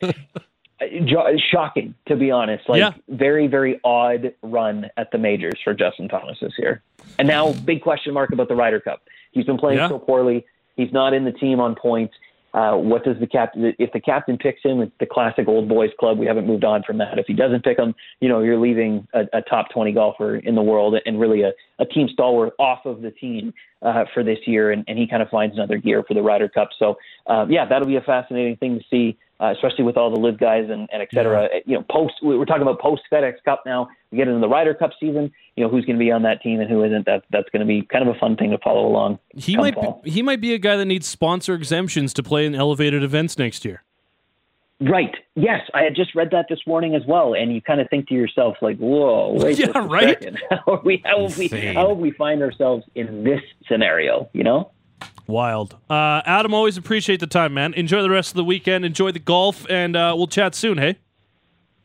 Shocking, 1.51 1.95
to 2.07 2.17
be 2.17 2.31
honest. 2.31 2.69
Like 2.69 2.81
yeah. 2.81 2.93
very, 3.09 3.47
very 3.47 3.81
odd 3.83 4.35
run 4.43 4.91
at 4.99 5.11
the 5.11 5.19
majors 5.19 5.59
for 5.65 5.73
Justin 5.73 6.09
Thomas 6.09 6.37
this 6.41 6.53
year. 6.59 6.83
And 7.19 7.27
now, 7.27 7.53
big 7.53 7.81
question 7.83 8.13
mark 8.13 8.31
about 8.33 8.49
the 8.49 8.55
Ryder 8.55 8.81
Cup. 8.81 9.03
He's 9.33 9.47
been 9.47 9.57
playing 9.57 9.79
yeah. 9.79 9.89
so 9.89 9.99
poorly. 9.99 10.45
He's 10.77 10.93
not 10.93 11.15
in 11.15 11.25
the 11.25 11.33
team 11.33 11.61
on 11.61 11.75
points. 11.75 12.15
Uh, 12.57 12.75
what 12.75 13.05
does 13.05 13.17
the 13.21 13.27
captain? 13.27 13.75
If 13.79 13.93
the 13.93 14.01
captain 14.01 14.39
picks 14.39 14.63
him, 14.63 14.81
it's 14.81 14.93
the 14.99 15.05
classic 15.05 15.47
old 15.47 15.69
boys 15.69 15.91
club. 16.01 16.19
We 16.19 16.25
haven't 16.25 16.47
moved 16.47 16.65
on 16.65 16.83
from 16.85 16.97
that. 16.99 17.19
If 17.19 17.27
he 17.27 17.35
doesn't 17.35 17.63
pick 17.63 17.79
him, 17.79 17.95
you 18.21 18.31
know, 18.31 18.41
you're 18.41 18.59
leaving 18.59 19.07
a, 19.13 19.25
a 19.35 19.43
top 19.43 19.69
20 19.75 19.93
golfer 19.93 20.37
in 20.37 20.55
the 20.55 20.63
world 20.63 20.97
and 21.05 21.21
really 21.21 21.43
a, 21.43 21.53
a 21.79 21.85
team 21.85 22.09
stalwart 22.11 22.55
off 22.59 22.87
of 22.87 23.03
the 23.03 23.11
team 23.11 23.53
uh, 23.83 24.05
for 24.15 24.25
this 24.25 24.39
year. 24.47 24.73
And, 24.73 24.85
and 24.89 24.99
he 24.99 25.07
kind 25.07 25.23
of 25.23 25.29
finds 25.29 25.55
another 25.55 25.77
gear 25.77 26.03
for 26.09 26.15
the 26.15 26.23
Ryder 26.23 26.49
Cup. 26.49 26.71
So, 26.79 26.97
uh, 27.27 27.45
yeah, 27.47 27.67
that'll 27.69 27.87
be 27.87 27.97
a 27.97 28.01
fascinating 28.01 28.57
thing 28.57 28.79
to 28.79 28.85
see 28.91 29.19
uh, 29.41 29.53
especially 29.55 29.85
with 29.85 29.97
all 29.97 30.11
the 30.11 30.21
live 30.21 30.39
guys 30.39 30.65
and, 30.71 30.89
and 30.93 31.03
et 31.03 31.09
cetera. 31.13 31.49
Yeah. 31.53 31.61
You 31.67 31.75
know, 31.77 31.85
post 31.91 32.15
we're 32.23 32.45
talking 32.45 32.63
about 32.63 32.81
post 32.81 33.03
FedEx 33.13 33.35
Cup 33.45 33.63
now. 33.67 33.89
We 34.11 34.19
get 34.19 34.29
into 34.29 34.41
the 34.41 34.49
Ryder 34.49 34.75
Cup 34.75 34.91
season. 34.99 35.33
You 35.57 35.65
know, 35.65 35.71
who's 35.71 35.85
going 35.85 35.97
to 35.97 36.05
be 36.05 36.11
on 36.11 36.23
that 36.23 36.43
team 36.43 36.61
and 36.61 36.71
who 36.71 36.83
isn't. 36.85 37.07
That 37.07 37.25
that's 37.31 37.49
going 37.51 37.61
to 37.61 37.67
be 37.67 37.83
kind 37.83 38.09
of 38.09 38.15
a 38.15 38.19
fun 38.19 38.37
thing 38.37 38.51
to 38.51 38.59
follow 38.59 38.87
along. 38.87 39.19
He 39.35 39.57
might 39.57 39.75
be, 39.75 40.11
he 40.11 40.23
might 40.23 40.41
be 40.41 40.55
a 40.55 40.59
guy 40.59 40.77
that 40.77 40.87
needs 40.87 41.07
sponsor 41.07 41.55
exemptions 41.55 42.15
to 42.15 42.23
play 42.23 42.47
in 42.47 42.55
elevated 42.55 43.03
events 43.03 43.39
next 43.39 43.65
year. 43.65 43.83
Right. 44.81 45.15
Yes, 45.35 45.61
I 45.73 45.83
had 45.83 45.95
just 45.95 46.15
read 46.15 46.31
that 46.33 46.47
this 46.51 46.59
morning 46.67 46.95
as 46.95 47.03
well, 47.07 47.35
and 47.35 47.55
you 47.55 47.63
kind 47.63 47.81
of 47.81 47.89
think 47.89 48.09
to 48.09 48.15
yourself, 48.15 48.57
like, 48.61 48.77
"Whoa, 48.77 49.33
wait 49.33 49.59
yeah, 49.59 49.69
right? 49.75 50.19
second. 50.19 50.39
How 50.51 50.83
we 50.85 51.03
how 51.05 51.29
we 51.39 51.49
how 51.75 51.93
we 51.95 52.11
find 52.11 52.43
ourselves 52.43 52.85
in 52.95 53.25
this 53.25 53.41
scenario?" 53.69 54.29
You 54.33 54.45
know. 54.45 54.71
Wild. 55.27 55.77
Uh, 55.91 56.23
Adam, 56.25 56.55
always 56.55 56.77
appreciate 56.77 57.21
the 57.21 57.27
time, 57.27 57.55
man. 57.55 57.75
Enjoy 57.75 58.03
the 58.03 58.11
rest 58.11 58.31
of 58.31 58.37
the 58.37 58.45
weekend. 58.45 58.85
Enjoy 58.85 59.11
the 59.11 59.19
golf, 59.19 59.67
and 59.69 59.97
uh, 59.97 60.15
we'll 60.17 60.27
chat 60.29 60.55
soon, 60.55 60.79
hey? 60.79 60.97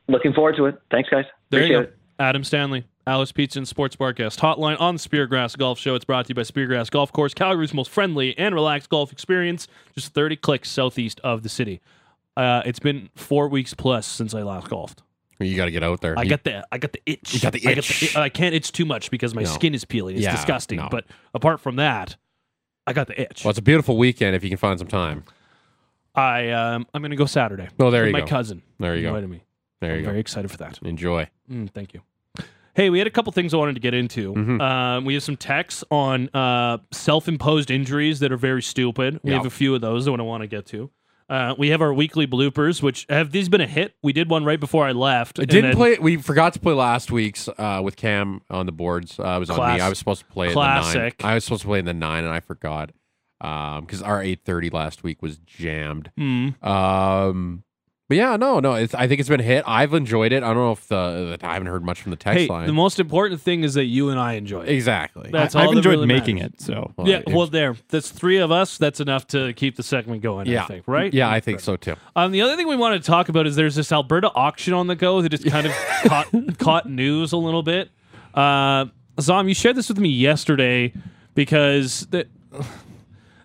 Looking 0.07 0.33
forward 0.33 0.55
to 0.57 0.65
it. 0.65 0.81
Thanks, 0.91 1.09
guys. 1.09 1.25
There 1.49 1.59
appreciate 1.61 1.77
you 1.77 1.83
go. 1.83 1.89
it. 1.89 1.97
Adam 2.19 2.43
Stanley, 2.43 2.85
Alice 3.07 3.31
Pizza 3.31 3.57
and 3.59 3.67
Sports 3.67 3.95
Bar 3.95 4.13
Guest 4.13 4.39
Hotline 4.39 4.79
on 4.79 4.95
the 4.95 4.99
Speargrass 4.99 5.57
Golf 5.57 5.79
Show. 5.79 5.95
It's 5.95 6.05
brought 6.05 6.25
to 6.25 6.29
you 6.29 6.35
by 6.35 6.41
Speargrass 6.43 6.91
Golf 6.91 7.11
Course, 7.11 7.33
Calgary's 7.33 7.73
most 7.73 7.89
friendly 7.89 8.37
and 8.37 8.53
relaxed 8.53 8.89
golf 8.89 9.11
experience, 9.11 9.67
just 9.95 10.13
30 10.13 10.35
clicks 10.35 10.69
southeast 10.69 11.19
of 11.23 11.41
the 11.43 11.49
city. 11.49 11.81
Uh, 12.37 12.61
it's 12.65 12.79
been 12.79 13.09
four 13.15 13.47
weeks 13.47 13.73
plus 13.73 14.05
since 14.05 14.33
I 14.33 14.43
last 14.43 14.69
golfed. 14.69 15.01
You 15.39 15.55
got 15.55 15.65
to 15.65 15.71
get 15.71 15.81
out 15.83 16.01
there. 16.01 16.17
I 16.19 16.21
You- 16.23 16.29
got 16.29 16.43
the 16.43 16.63
I 16.71 16.77
got 16.77 16.91
the 16.93 17.01
itch. 17.07 17.33
You 17.33 17.39
got 17.39 17.53
the 17.53 17.67
I, 17.67 17.71
itch. 17.71 18.13
the, 18.13 18.19
I 18.19 18.29
can't 18.29 18.53
itch 18.53 18.71
too 18.71 18.85
much 18.85 19.09
because 19.09 19.33
my 19.33 19.41
No. 19.41 19.49
skin 19.49 19.73
is 19.73 19.83
peeling. 19.83 20.15
It's 20.15 20.23
Yeah, 20.23 20.35
disgusting. 20.35 20.77
no. 20.77 20.87
But 20.91 21.05
apart 21.33 21.59
from 21.59 21.77
that, 21.77 22.15
I 22.87 22.93
got 22.93 23.07
the 23.07 23.19
itch. 23.21 23.43
Well, 23.43 23.49
it's 23.51 23.59
a 23.59 23.63
beautiful 23.63 23.97
weekend 23.97 24.35
if 24.35 24.43
you 24.43 24.49
can 24.49 24.57
find 24.57 24.77
some 24.79 24.87
time. 24.87 25.23
I 26.15 26.49
um, 26.49 26.85
I'm 26.93 27.01
gonna 27.01 27.15
go 27.15 27.25
Saturday. 27.25 27.69
Oh, 27.79 27.89
there 27.91 28.01
with 28.03 28.07
you 28.09 28.13
my 28.13 28.19
go. 28.21 28.27
cousin. 28.27 28.61
There 28.79 28.95
you 28.95 29.03
go. 29.03 29.07
invited 29.09 29.29
me. 29.29 29.43
There 29.79 29.91
I'm 29.91 29.97
you 29.97 30.03
go. 30.03 30.09
very 30.09 30.19
excited 30.19 30.51
for 30.51 30.57
that. 30.57 30.79
Enjoy. 30.83 31.27
Mm, 31.49 31.69
thank 31.71 31.93
you. 31.93 32.01
Hey, 32.73 32.89
we 32.89 32.97
had 32.99 33.07
a 33.07 33.11
couple 33.11 33.31
things 33.33 33.53
I 33.53 33.57
wanted 33.57 33.73
to 33.75 33.81
get 33.81 33.93
into. 33.93 34.33
Mhm. 34.33 34.61
Um, 34.61 35.05
we 35.05 35.13
have 35.15 35.23
some 35.23 35.35
texts 35.37 35.83
on 35.91 36.29
uh, 36.33 36.77
self-imposed 36.91 37.69
injuries 37.69 38.19
that 38.21 38.31
are 38.31 38.37
very 38.37 38.61
stupid. 38.61 39.19
We 39.23 39.31
Yeah. 39.31 39.37
have 39.37 39.45
a 39.45 39.49
few 39.49 39.75
of 39.75 39.81
those 39.81 40.05
that 40.05 40.11
I 40.19 40.23
want 40.23 40.41
to 40.43 40.47
get 40.47 40.65
to. 40.67 40.89
Uh, 41.31 41.55
we 41.57 41.69
have 41.69 41.81
our 41.81 41.93
weekly 41.93 42.27
bloopers, 42.27 42.83
which 42.83 43.05
have 43.07 43.31
these 43.31 43.47
been 43.47 43.61
a 43.61 43.67
hit? 43.67 43.95
We 44.03 44.11
did 44.11 44.29
one 44.29 44.43
right 44.43 44.59
before 44.59 44.85
I 44.85 44.91
left. 44.91 45.39
I 45.39 45.45
didn't 45.45 45.71
then- 45.71 45.77
play. 45.77 45.97
We 45.97 46.17
forgot 46.17 46.51
to 46.53 46.59
play 46.59 46.73
last 46.73 47.09
week's 47.09 47.47
uh, 47.47 47.79
with 47.81 47.95
Cam 47.95 48.41
on 48.49 48.65
the 48.65 48.73
boards. 48.73 49.17
Uh, 49.17 49.23
it 49.37 49.39
was 49.39 49.49
on 49.49 49.75
me. 49.75 49.79
I 49.79 49.87
was 49.87 49.97
supposed 49.97 50.19
to 50.19 50.27
play 50.27 50.47
in 50.47 50.53
classic. 50.53 51.17
the 51.17 51.23
nine. 51.23 51.31
I 51.31 51.35
was 51.35 51.45
supposed 51.45 51.61
to 51.61 51.67
play 51.69 51.79
in 51.79 51.85
the 51.85 51.93
nine, 51.93 52.25
and 52.25 52.33
I 52.33 52.41
forgot 52.41 52.91
because 53.39 54.01
our 54.01 54.21
eight 54.21 54.41
thirty 54.43 54.69
last 54.69 55.03
week 55.03 55.21
was 55.21 55.37
jammed. 55.37 56.11
Mm. 56.19 56.61
Um, 56.65 57.63
But 58.11 58.17
yeah, 58.17 58.35
no, 58.35 58.59
no. 58.59 58.73
It's, 58.73 58.93
I 58.93 59.07
think 59.07 59.21
it's 59.21 59.29
been 59.29 59.39
hit. 59.39 59.63
I've 59.65 59.93
enjoyed 59.93 60.33
it. 60.33 60.43
I 60.43 60.47
don't 60.47 60.57
know 60.57 60.73
if 60.73 60.85
the, 60.89 61.37
the 61.39 61.47
I 61.47 61.53
haven't 61.53 61.69
heard 61.69 61.85
much 61.85 62.01
from 62.01 62.09
the 62.09 62.17
text 62.17 62.39
Hey, 62.41 62.47
line. 62.47 62.67
the 62.67 62.73
most 62.73 62.99
important 62.99 63.39
thing 63.39 63.63
is 63.63 63.75
that 63.75 63.85
you 63.85 64.09
and 64.09 64.19
I 64.19 64.33
enjoy 64.33 64.63
it. 64.63 64.67
exactly. 64.69 65.29
That's 65.31 65.55
I, 65.55 65.59
all 65.61 65.65
have 65.67 65.71
that 65.75 65.77
enjoyed 65.77 65.91
really 65.91 66.07
making 66.07 66.35
matters. 66.35 66.55
it. 66.55 66.61
So 66.61 66.91
Well, 66.97 67.07
yeah, 67.07 67.19
it's- 67.19 67.33
well, 67.33 67.47
there. 67.47 67.77
That's 67.87 68.09
three 68.11 68.39
of 68.39 68.51
us. 68.51 68.77
That's 68.77 68.99
enough 68.99 69.27
to 69.27 69.53
keep 69.53 69.77
the 69.77 69.83
segment 69.83 70.21
going. 70.23 70.47
yeah, 70.47 70.65
I 70.65 70.67
think, 70.67 70.89
right? 70.89 71.13
Yeah, 71.13 71.29
I 71.29 71.39
think 71.39 71.61
so 71.61 71.77
too. 71.77 71.95
Um, 72.17 72.33
the 72.33 72.41
other 72.41 72.57
thing 72.57 72.67
we 72.67 72.75
want 72.75 73.01
to 73.01 73.07
talk 73.07 73.29
about 73.29 73.47
is 73.47 73.55
there's 73.55 73.75
this 73.75 73.93
Alberta 73.93 74.29
auction 74.35 74.73
on 74.73 74.87
the 74.87 74.95
go 74.97 75.21
that 75.21 75.29
just 75.29 75.45
kind 75.45 75.65
of 75.67 75.73
caught 76.03 76.27
caught 76.57 76.89
news 76.89 77.31
a 77.31 77.37
little 77.37 77.63
bit. 77.63 77.91
Uh, 78.33 78.87
Zom, 79.21 79.47
you 79.47 79.53
shared 79.53 79.77
this 79.77 79.87
with 79.87 79.99
me 79.99 80.09
yesterday 80.09 80.91
because 81.33 82.07
the 82.11 82.27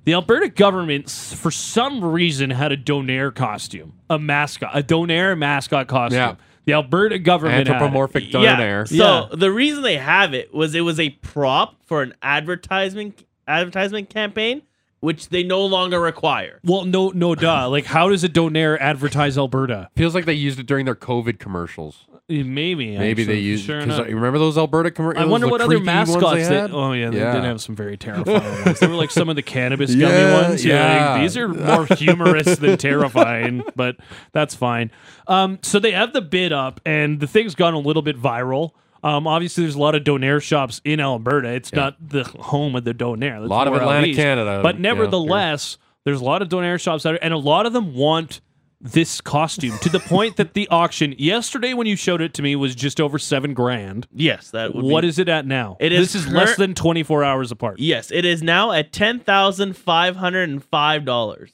the 0.07 0.14
Alberta 0.14 0.48
government, 0.48 1.11
for 1.11 1.50
some 1.50 2.02
reason, 2.02 2.48
had 2.50 2.72
a 2.72 2.76
Donair 2.76 3.34
costume, 3.34 3.92
a 4.09 4.18
mascot, 4.18 4.70
a 4.72 4.82
Donair 4.82 5.36
mascot 5.36 5.86
costume. 5.88 6.16
Yeah. 6.18 6.34
The 6.64 6.72
Alberta 6.72 7.18
government 7.18 7.59
had 7.59 7.66
it. 7.68 7.70
Anthropomorphic 7.72 8.32
Yeah. 8.32 8.84
So 8.84 8.94
Yeah. 8.94 9.26
the 9.36 9.52
reason 9.52 9.82
they 9.82 9.98
have 9.98 10.32
it 10.34 10.54
was 10.54 10.74
it 10.74 10.80
was 10.80 10.98
a 10.98 11.11
prop 11.11 11.76
for 11.84 12.02
an 12.02 12.14
advertisement 12.22 13.24
advertisement 13.46 14.11
campaign, 14.11 14.62
which 15.00 15.28
they 15.28 15.42
no 15.44 15.64
longer 15.64 16.00
require. 16.00 16.59
Well, 16.64 16.84
no, 16.84 17.11
no, 17.11 17.34
duh. 17.36 17.68
Like, 17.68 17.84
how 17.84 18.09
does 18.09 18.24
a 18.24 18.28
Donair 18.28 18.76
advertise 18.80 19.38
Alberta? 19.38 19.88
Feels 19.94 20.14
like 20.14 20.24
they 20.24 20.34
used 20.34 20.59
it 20.59 20.66
during 20.66 20.84
their 20.86 20.96
COVID 20.96 21.38
commercials. 21.38 22.07
Maybe, 22.29 22.99
Maybe 22.99 23.22
they 23.22 23.39
used 23.39 23.66
sure 23.66 23.79
because 23.87 24.01
remember 24.01 24.41
those 24.41 24.59
Alberta 24.59 24.91
commercials. 24.91 25.24
I 25.24 25.29
wonder 25.29 25.47
what 25.47 25.61
other 25.61 25.79
mascots 25.79 26.49
had? 26.49 26.72
Oh 26.72 26.93
yeah, 26.93 27.11
they 27.11 27.18
Yeah. 27.18 27.35
did 27.35 27.45
have 27.45 27.61
some 27.61 27.77
very 27.77 27.97
terrifying 27.97 28.43
ones. 28.64 28.81
They 28.81 28.89
were 28.89 28.95
like 28.97 29.12
some 29.12 29.29
of 29.29 29.37
the 29.37 29.43
cannabis 29.43 29.95
gummy 29.95 30.12
Yeah, 30.12 30.43
ones. 30.49 30.64
You're 30.64 30.74
like, 30.77 30.85
yeah. 30.89 31.20
these 31.22 31.37
are 31.37 31.47
more 31.47 31.87
humorous 31.97 32.57
than 32.59 32.79
terrifying, 32.79 33.62
but 33.77 33.97
that's 34.33 34.57
fine. 34.57 34.91
Um, 35.29 35.61
so 35.62 35.79
they 35.79 35.93
have 35.93 36.12
the 36.12 36.20
bid 36.20 36.53
up, 36.53 36.81
and 36.85 37.20
the 37.20 37.29
thing's 37.29 37.55
gone 37.55 37.74
a 37.74 37.79
little 37.79 38.03
bit 38.03 38.20
viral. 38.20 38.72
Um, 39.05 39.29
obviously, 39.29 39.62
there's 39.62 39.77
a 39.77 39.81
lot 39.81 39.95
of 39.95 40.03
Donair 40.03 40.43
shops 40.43 40.81
in 40.85 40.99
Alberta. 40.99 41.51
It's 41.51 41.72
not 41.72 41.95
the 42.09 42.24
home 42.24 42.74
of 42.74 42.83
the 42.83 42.93
Donair. 42.95 43.37
A 43.37 43.41
lot 43.47 43.68
of 43.68 43.74
Atlantic 43.74 44.16
Canada, 44.16 44.59
but 44.64 44.74
yeah, 44.74 44.81
nevertheless, 44.81 45.79
there's 46.05 46.20
a 46.20 46.24
lot 46.24 46.43
of 46.43 46.49
Donair 46.49 46.81
shops 46.81 47.07
out 47.07 47.11
there, 47.12 47.24
and 47.24 47.33
a 47.33 47.39
lot 47.39 47.66
of 47.66 47.72
them 47.72 47.95
want 47.95 48.41
this 48.81 49.20
costume 49.20 49.77
to 49.79 49.89
the 49.89 49.99
point 50.01 50.37
that 50.37 50.53
the 50.55 50.68
auction 50.68 51.14
yesterday 51.18 51.72
when 51.74 51.87
you 51.87 51.97
showed 51.97 52.20
it 52.20 52.35
to 52.35 52.43
me 52.43 52.55
was 52.57 52.74
just 52.74 53.01
over 53.01 53.18
seven 53.18 53.55
grand. 53.55 54.07
Yes, 54.12 54.51
that 54.51 54.74
would 54.74 54.85
What 54.85 55.01
be, 55.03 55.09
is 55.09 55.18
it 55.18 55.29
at 55.29 55.47
now? 55.47 55.77
It 55.81 55.91
this 55.91 56.14
is 56.14 56.27
is 56.27 56.33
less 56.33 56.57
than 56.57 56.74
24 56.74 57.24
hours 57.24 57.51
apart. 57.51 57.79
Yes, 57.79 58.11
it 58.11 58.24
is 58.24 58.43
now 58.43 58.72
at 58.72 58.93
ten 58.93 59.18
thousand 59.20 59.77
five 59.77 60.16
hundred 60.16 60.49
and 60.51 60.62
five 60.62 61.05
dollars. 61.05 61.53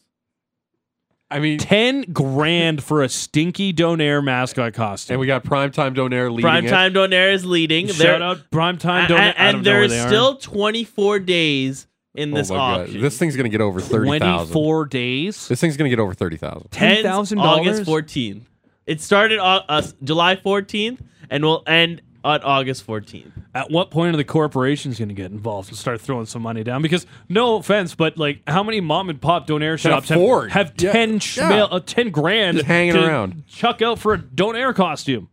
I 1.31 1.39
mean, 1.39 1.57
10 1.59 2.13
grand 2.13 2.83
for 2.85 3.03
a 3.03 3.09
stinky 3.09 3.73
Donair 3.73 4.23
mascot 4.23 4.75
costume. 4.75 5.15
and 5.15 5.21
we 5.21 5.27
got 5.27 5.43
primetime 5.45 5.95
donair 5.95 6.31
leading 6.31 6.67
it. 6.67 6.71
Primetime 6.71 6.93
Donair 6.93 7.33
is 7.33 7.47
leading. 7.47 7.87
Shout 7.87 7.97
There- 7.97 8.23
out 8.23 8.51
Primetime 8.51 9.05
and, 9.05 9.09
Donair. 9.09 9.19
and, 9.19 9.39
I 9.39 9.53
don't 9.53 9.63
know 9.63 9.65
there 9.65 9.75
where 9.77 9.85
is 9.85 9.93
they 9.93 10.01
are. 10.01 10.09
still 10.09 10.37
twenty 10.37 10.85
four 10.85 11.19
days 11.19 11.87
in 12.15 12.33
Oh 12.33 12.37
this 12.37 12.51
God. 12.51 12.81
auction. 12.83 13.01
This 13.01 13.19
thing's 13.19 13.37
gonna 13.37 13.49
get 13.49 13.61
over 13.61 13.81
thirty 13.81 14.19
thousand. 14.19 14.53
24 14.53 14.87
days. 14.87 15.49
This 15.49 15.61
thing's 15.61 15.77
gonna 15.77 15.91
get 15.91 15.99
over 16.01 16.15
thirty 16.15 16.37
thousand. 16.37 16.69
Ends 16.77 17.33
$10,000? 17.33 17.39
August 17.41 17.83
14th. 17.83 18.43
It 18.87 19.01
started 19.01 19.39
on 19.39 19.63
uh, 19.69 19.83
July 20.03 20.37
14th 20.37 20.99
and 21.31 21.45
will 21.45 21.63
end 21.67 22.03
on 22.25 22.41
August 22.43 22.87
14th. 22.87 23.31
At 23.55 23.71
what 23.71 23.91
point 23.91 24.15
are 24.15 24.17
the 24.17 24.25
corporations 24.25 24.99
going 24.99 25.09
to 25.09 25.15
get 25.15 25.31
involved 25.31 25.69
and 25.69 25.77
start 25.79 26.01
throwing 26.01 26.27
some 26.27 26.43
money 26.43 26.63
down? 26.65 26.83
Because 26.83 27.07
no 27.29 27.57
offense, 27.57 27.95
but 27.95 28.17
like, 28.19 28.43
how 28.47 28.63
many 28.63 28.81
mom 28.81 29.09
and 29.11 29.21
pop 29.21 29.47
Donair 29.47 29.79
shops 29.79 30.09
have, 30.09 30.51
have 30.53 30.73
Yeah. 30.79 30.93
10 30.93 31.13
Yeah. 31.15 31.19
schmil- 31.19 31.69
uh, 31.71 31.81
10 31.81 32.11
grand 32.11 32.57
Just 32.59 32.67
hanging 32.67 32.95
to 32.95 33.05
around. 33.07 33.45
chuck 33.47 33.83
out 33.83 33.99
for 33.99 34.15
a 34.15 34.19
Donair 34.19 34.75
costume? 34.75 35.29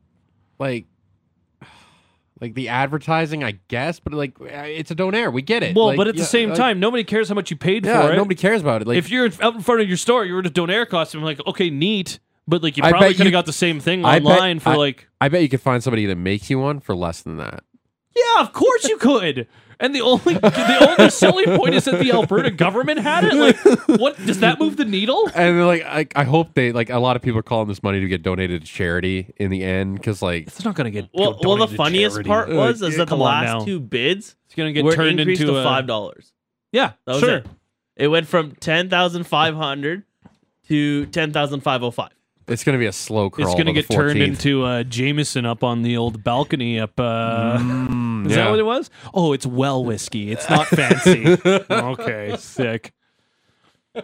Like, 0.60 0.86
like 2.42 2.54
the 2.54 2.70
advertising, 2.70 3.44
I 3.44 3.60
guess, 3.68 4.00
but 4.00 4.14
like 4.14 4.40
uh, 4.40 4.46
it's 4.48 4.92
a 4.92 4.96
donair. 4.96 5.32
We 5.34 5.42
get 5.42 5.62
it. 5.64 5.76
Well, 5.76 5.88
Like, 5.88 5.98
but 5.98 6.08
at 6.08 6.16
the 6.16 6.22
yeah, 6.22 6.28
same 6.28 6.50
like- 6.50 6.58
time, 6.58 6.80
nobody 6.80 7.04
cares 7.04 7.30
how 7.30 7.36
much 7.36 7.52
you 7.52 7.58
paid 7.58 7.86
yeah, 7.86 8.02
for 8.08 8.14
it. 8.14 8.16
nobody 8.16 8.36
cares 8.36 8.62
about 8.62 8.82
it. 8.82 8.88
Like, 8.88 8.98
if 8.98 9.10
you're 9.10 9.30
out 9.42 9.56
in 9.56 9.62
front 9.62 9.82
of 9.82 9.88
your 9.88 9.98
store, 9.98 10.26
you're 10.26 10.40
in 10.40 10.46
a 10.46 10.50
Donair 10.50 10.88
costume. 10.88 11.22
Like, 11.24 11.46
okay, 11.48 11.70
neat, 11.70 12.20
but 12.48 12.64
like 12.64 12.78
you 12.78 12.84
I 12.84 12.92
probably 12.92 13.14
could 13.14 13.26
have 13.26 13.32
got 13.34 13.46
the 13.46 13.54
same 13.54 13.80
thing 13.80 14.06
I 14.06 14.20
bet- 14.20 14.28
online 14.28 14.60
for 14.60 14.70
I- 14.70 14.76
like. 14.76 15.08
I 15.22 15.28
bet 15.30 15.42
you 15.42 15.50
could 15.50 15.62
find 15.62 15.84
somebody 15.84 16.06
that 16.06 16.16
makes 16.18 16.50
you 16.50 16.60
one 16.60 16.80
for 16.80 16.96
less 16.96 17.22
than 17.22 17.38
that. 17.38 17.64
Yeah, 18.16 18.42
of 18.42 18.54
course 18.54 18.86
you 18.86 18.98
could. 18.98 19.48
And 19.82 19.96
the 19.96 20.02
only 20.02 20.34
the 20.34 20.88
only 20.98 21.10
selling 21.24 21.46
point 21.58 21.74
is 21.74 21.86
that 21.86 22.00
the 22.00 22.12
Alberta 22.12 22.52
government 22.52 23.00
had 23.00 23.24
it. 23.24 23.34
Like, 23.34 23.58
what 24.00 24.18
does 24.26 24.42
that 24.42 24.60
move 24.60 24.76
the 24.76 24.84
needle? 24.84 25.30
And 25.34 25.66
like, 25.66 25.84
I, 25.86 26.06
I 26.18 26.24
hope 26.26 26.54
they 26.54 26.74
like. 26.74 26.90
A 26.90 27.00
lot 27.00 27.16
of 27.16 27.22
people 27.22 27.40
are 27.40 27.44
calling 27.44 27.70
this 27.70 27.82
money 27.82 28.02
to 28.02 28.08
get 28.08 28.22
donated 28.22 28.62
to 28.62 28.68
charity 28.68 29.34
in 29.38 29.50
the 29.52 29.64
end 29.64 29.96
because 29.96 30.22
like 30.22 30.48
It's 30.48 30.66
not 30.66 30.76
going 30.76 30.86
to 30.86 30.92
get 30.92 31.10
Well, 31.14 31.34
go 31.42 31.56
well, 31.56 31.66
the 31.68 31.76
funniest 31.78 32.22
part 32.26 32.50
was 32.50 32.82
is 32.82 32.92
yeah, 32.94 32.98
that 32.98 33.08
the 33.08 33.16
last 33.18 33.46
now. 33.46 33.66
two 33.66 33.80
bids 33.80 34.36
It's 34.48 34.56
going 34.56 34.68
to 34.68 34.74
get 34.74 34.84
were 34.84 34.94
turned 34.96 35.20
increased 35.20 35.42
into 35.42 35.54
to 35.54 35.60
a- 35.60 35.64
five 35.64 35.88
dollars. 35.88 36.34
Yeah, 36.74 36.92
That 37.06 37.14
was 37.14 37.20
sure. 37.22 37.38
it. 37.38 37.48
It 37.96 38.08
went 38.10 38.28
from 38.28 38.52
ten 38.54 38.90
thousand 38.90 39.24
five 39.28 39.56
hundred 39.56 40.04
to 40.68 41.06
ten 41.08 41.32
thousand 41.32 41.62
five 41.62 41.80
hundred 41.82 41.92
five. 41.94 42.12
it's 42.48 42.64
going 42.66 42.74
to 42.74 42.80
be 42.80 42.86
a 42.86 42.92
slow 42.92 43.30
crawl. 43.30 43.48
It's 43.48 43.56
going 43.56 43.66
to 43.68 43.72
to 43.74 43.82
get 43.82 43.88
the 43.88 43.94
turned 43.94 44.20
14th. 44.20 44.28
into 44.28 44.64
uh, 44.66 44.84
Jameson 44.84 45.46
up 45.46 45.64
on 45.64 45.84
the 45.84 45.96
old 45.98 46.24
balcony 46.24 46.80
up. 46.80 47.00
Uh, 47.00 47.58
Mm, 47.60 48.09
is 48.26 48.36
yeah. 48.36 48.44
that 48.44 48.50
what 48.50 48.60
it 48.60 48.64
was? 48.64 48.90
Oh, 49.14 49.34
it's 49.34 49.46
well 49.46 49.84
whiskey. 49.84 50.32
It's 50.32 50.50
not 50.50 50.68
fancy. 50.68 51.38
okay, 51.70 52.36
sick. 52.38 52.94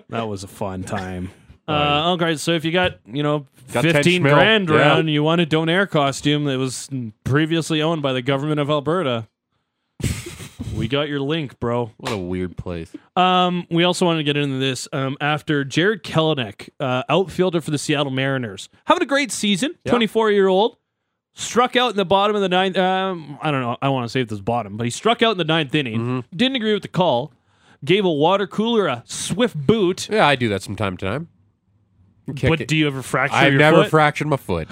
That 0.09 0.27
was 0.27 0.43
a 0.43 0.47
fun 0.47 0.83
time. 0.83 1.31
Uh, 1.67 2.13
okay, 2.13 2.35
so 2.35 2.51
if 2.51 2.63
you 2.63 2.71
got 2.71 2.99
you 3.05 3.23
know 3.23 3.47
Got 3.73 3.83
10 3.83 3.93
fifteen 3.93 4.21
schmil, 4.21 4.33
grand 4.33 4.69
yeah. 4.69 4.75
around, 4.75 5.07
you 5.07 5.23
want 5.23 5.41
a 5.41 5.45
Donair 5.45 5.89
costume 5.89 6.45
that 6.45 6.59
was 6.59 6.89
previously 7.23 7.81
owned 7.81 8.01
by 8.01 8.13
the 8.13 8.21
government 8.21 8.59
of 8.59 8.69
Alberta. 8.69 9.27
we 10.75 10.87
got 10.87 11.07
your 11.07 11.19
link, 11.19 11.59
bro. 11.59 11.91
What 11.97 12.11
a 12.11 12.17
weird 12.17 12.55
place. 12.57 12.91
Um, 13.15 13.65
we 13.71 13.83
also 13.83 14.05
wanted 14.05 14.19
to 14.19 14.23
get 14.23 14.37
into 14.37 14.59
this 14.59 14.87
um, 14.93 15.17
after 15.19 15.63
Jarred 15.63 16.03
Kelenic, 16.03 16.69
uh, 16.79 17.03
outfielder 17.09 17.61
for 17.61 17.71
the 17.71 17.79
Seattle 17.79 18.11
Mariners, 18.11 18.69
having 18.85 19.01
a 19.01 19.07
great 19.07 19.31
season. 19.31 19.75
Twenty-four 19.87 20.29
year 20.29 20.47
old 20.47 20.77
struck 21.35 21.75
out 21.75 21.91
in 21.91 21.97
the 21.97 22.05
bottom 22.05 22.35
of 22.35 22.41
the 22.41 22.49
ninth. 22.49 22.77
Um, 22.77 23.37
I 23.41 23.51
don't 23.51 23.61
know. 23.61 23.77
I 23.81 23.89
want 23.89 24.05
to 24.05 24.09
say 24.09 24.21
it 24.21 24.31
was 24.31 24.41
bottom, 24.41 24.77
but 24.77 24.85
he 24.85 24.89
struck 24.89 25.21
out 25.21 25.33
in 25.33 25.37
the 25.37 25.43
ninth 25.43 25.75
inning. 25.75 25.99
Mm-hmm. 25.99 26.35
Didn't 26.35 26.55
agree 26.55 26.73
with 26.73 26.81
the 26.81 26.87
call. 26.87 27.31
Gave 27.83 28.03
a 28.05 28.11
water 28.11 28.47
cooler 28.47 28.87
a 28.87 29.03
swift 29.05 29.55
boot. 29.55 30.09
Yeah, 30.09 30.25
I 30.25 30.35
do 30.35 30.49
that 30.49 30.63
from 30.63 30.75
time 30.75 30.97
to 30.97 31.05
time. 31.05 31.27
Kick 32.35 32.49
but 32.49 32.61
it. 32.61 32.67
do 32.67 32.75
you 32.75 32.87
ever 32.87 33.03
fracture 33.03 33.35
I've 33.35 33.53
never 33.53 33.83
foot? 33.83 33.91
fractured 33.91 34.27
my 34.27 34.37
foot. 34.37 34.67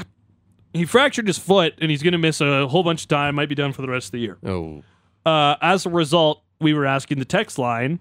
he 0.74 0.86
fractured 0.86 1.28
his 1.28 1.38
foot, 1.38 1.76
and 1.80 1.91
he's 1.91 2.01
going 2.01 2.14
to 2.14 2.18
miss 2.18 2.41
a 2.41 2.68
whole 2.68 2.82
bunch 2.82 3.03
of 3.03 3.07
time. 3.09 3.36
Might 3.36 3.49
be 3.49 3.55
done 3.55 3.74
for 3.74 3.84
the 3.84 3.89
rest 3.89 4.07
of 4.07 4.11
the 4.14 4.20
year. 4.20 4.39
Oh, 4.43 4.82
uh, 5.26 5.55
as 5.61 5.86
a 5.86 5.89
result, 5.89 6.41
we 6.59 6.74
were 6.74 6.86
asking 6.86 7.20
the 7.20 7.26
text 7.26 7.59
line, 7.59 7.99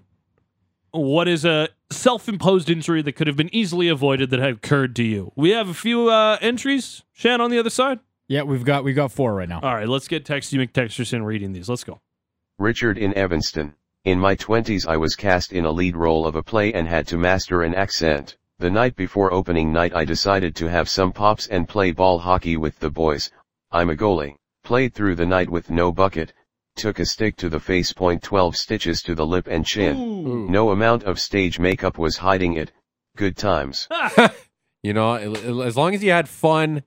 what 0.91 1.27
is 1.27 1.45
a 1.45 1.69
self-imposed 1.91 2.69
injury 2.69 3.01
that 3.01 3.13
could 3.13 3.27
have 3.27 3.37
been 3.37 3.53
easily 3.53 3.87
avoided 3.89 4.29
that 4.31 4.39
had 4.39 4.53
occurred 4.53 4.95
to 4.95 5.03
you? 5.03 5.31
We 5.35 5.51
have 5.51 5.69
a 5.69 5.73
few 5.73 6.09
uh, 6.09 6.37
entries. 6.41 7.03
Shan 7.11 7.39
on 7.39 7.51
the 7.51 7.59
other 7.59 7.69
side. 7.69 7.99
Yeah, 8.33 8.41
we've 8.41 8.65
got 8.65 8.83
we've 8.83 8.95
got 8.95 9.11
four 9.11 9.35
right 9.35 9.47
now. 9.47 9.59
All 9.61 9.75
right, 9.75 9.87
let's 9.87 10.07
get 10.07 10.25
Texty 10.25 10.57
McTexterson 10.57 11.23
reading 11.23 11.53
these. 11.53 11.69
Let's 11.69 11.83
go. 11.83 12.01
Richard 12.57 12.97
in 12.97 13.13
Evanston. 13.13 13.75
In 14.05 14.19
my 14.19 14.35
20s 14.35 14.87
I 14.87 14.97
was 14.97 15.15
cast 15.15 15.53
in 15.53 15.65
a 15.65 15.71
lead 15.71 15.95
role 15.95 16.25
of 16.25 16.35
a 16.35 16.41
play 16.41 16.73
and 16.73 16.87
had 16.87 17.07
to 17.09 17.17
master 17.17 17.61
an 17.61 17.75
accent. 17.75 18.37
The 18.57 18.71
night 18.71 18.95
before 18.95 19.31
opening 19.31 19.71
night 19.71 19.93
I 19.95 20.03
decided 20.03 20.55
to 20.55 20.67
have 20.67 20.89
some 20.89 21.11
pops 21.11 21.45
and 21.45 21.69
play 21.69 21.91
ball 21.91 22.17
hockey 22.17 22.57
with 22.57 22.79
the 22.79 22.89
boys. 22.89 23.29
I'm 23.71 23.91
a 23.91 23.95
goalie. 23.95 24.35
Played 24.63 24.95
through 24.95 25.15
the 25.15 25.27
night 25.27 25.49
with 25.49 25.69
no 25.69 25.91
bucket. 25.91 26.33
Took 26.75 26.97
a 26.97 27.05
stick 27.05 27.35
to 27.37 27.49
the 27.49 27.59
face 27.59 27.93
point 27.93 28.23
12 28.23 28.55
stitches 28.55 29.03
to 29.03 29.13
the 29.13 29.27
lip 29.27 29.47
and 29.47 29.63
chin. 29.63 30.51
No 30.51 30.71
amount 30.71 31.03
of 31.03 31.19
stage 31.19 31.59
makeup 31.59 31.99
was 31.99 32.17
hiding 32.17 32.53
it. 32.53 32.71
Good 33.15 33.37
times. 33.37 33.87
you 34.83 34.93
know, 34.93 35.13
as 35.13 35.77
long 35.77 35.93
as 35.93 36.03
you 36.03 36.11
had 36.11 36.27
fun, 36.27 36.81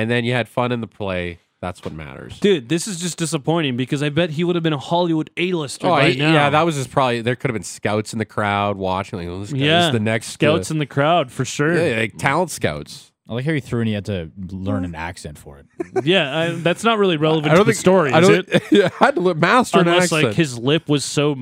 and 0.00 0.10
then 0.10 0.24
you 0.24 0.32
had 0.32 0.48
fun 0.48 0.72
in 0.72 0.80
the 0.80 0.86
play, 0.86 1.38
that's 1.60 1.84
what 1.84 1.92
matters. 1.92 2.38
Dude, 2.40 2.68
this 2.68 2.86
is 2.86 3.00
just 3.00 3.18
disappointing 3.18 3.76
because 3.76 4.02
I 4.02 4.10
bet 4.10 4.30
he 4.30 4.44
would 4.44 4.54
have 4.56 4.62
been 4.62 4.72
a 4.72 4.78
Hollywood 4.78 5.30
A-lister 5.36 5.86
Oh, 5.86 5.90
by 5.90 6.10
he- 6.10 6.18
now. 6.18 6.32
yeah, 6.32 6.50
that 6.50 6.62
was 6.62 6.76
just 6.76 6.90
probably. 6.90 7.20
There 7.20 7.34
could 7.36 7.50
have 7.50 7.54
been 7.54 7.62
scouts 7.64 8.12
in 8.12 8.18
the 8.18 8.24
crowd 8.24 8.76
watching. 8.76 9.18
Like, 9.18 9.28
oh, 9.28 9.40
this 9.40 9.52
guy, 9.52 9.58
yeah. 9.58 9.86
is 9.86 9.92
the 9.92 9.98
next 10.00 10.28
scouts 10.28 10.70
uh, 10.70 10.74
in 10.74 10.78
the 10.78 10.86
crowd 10.86 11.32
for 11.32 11.44
sure. 11.44 11.76
yeah, 11.76 11.98
like 12.00 12.16
talent 12.16 12.50
scouts. 12.50 13.12
I 13.28 13.34
like 13.34 13.44
how 13.44 13.52
he 13.52 13.60
threw 13.60 13.80
and 13.80 13.88
he 13.88 13.92
had 13.94 14.06
to 14.06 14.30
learn 14.50 14.84
an 14.86 14.94
accent 14.94 15.36
for 15.36 15.58
it. 15.58 15.66
Yeah, 16.04 16.38
I, 16.38 16.50
that's 16.52 16.82
not 16.84 16.98
really 16.98 17.16
relevant 17.18 17.46
I 17.46 17.50
to 17.50 17.56
don't 17.56 17.66
the 17.66 17.72
think 17.72 17.80
story, 17.80 18.12
I 18.12 18.20
is 18.20 18.28
don't. 18.28 18.48
it? 18.48 18.62
yeah, 18.72 18.88
I 19.00 19.04
had 19.06 19.16
to 19.16 19.34
master 19.34 19.80
an 19.80 19.88
Unless 19.88 20.04
accent, 20.04 20.24
like 20.24 20.34
his 20.34 20.58
lip 20.58 20.88
was 20.88 21.04
so 21.04 21.36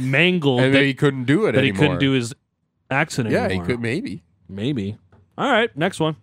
mangled 0.00 0.60
and 0.62 0.74
that, 0.74 0.82
he 0.82 0.94
couldn't 0.94 1.24
do 1.24 1.46
it 1.46 1.52
that 1.52 1.62
he 1.62 1.72
couldn't 1.72 1.98
do 1.98 2.12
his 2.12 2.34
accent 2.90 3.30
Yeah, 3.30 3.44
anymore. 3.44 3.64
he 3.66 3.70
could 3.72 3.80
maybe. 3.80 4.22
Maybe. 4.48 4.96
All 5.38 5.50
right, 5.50 5.74
next 5.76 6.00
one. 6.00 6.16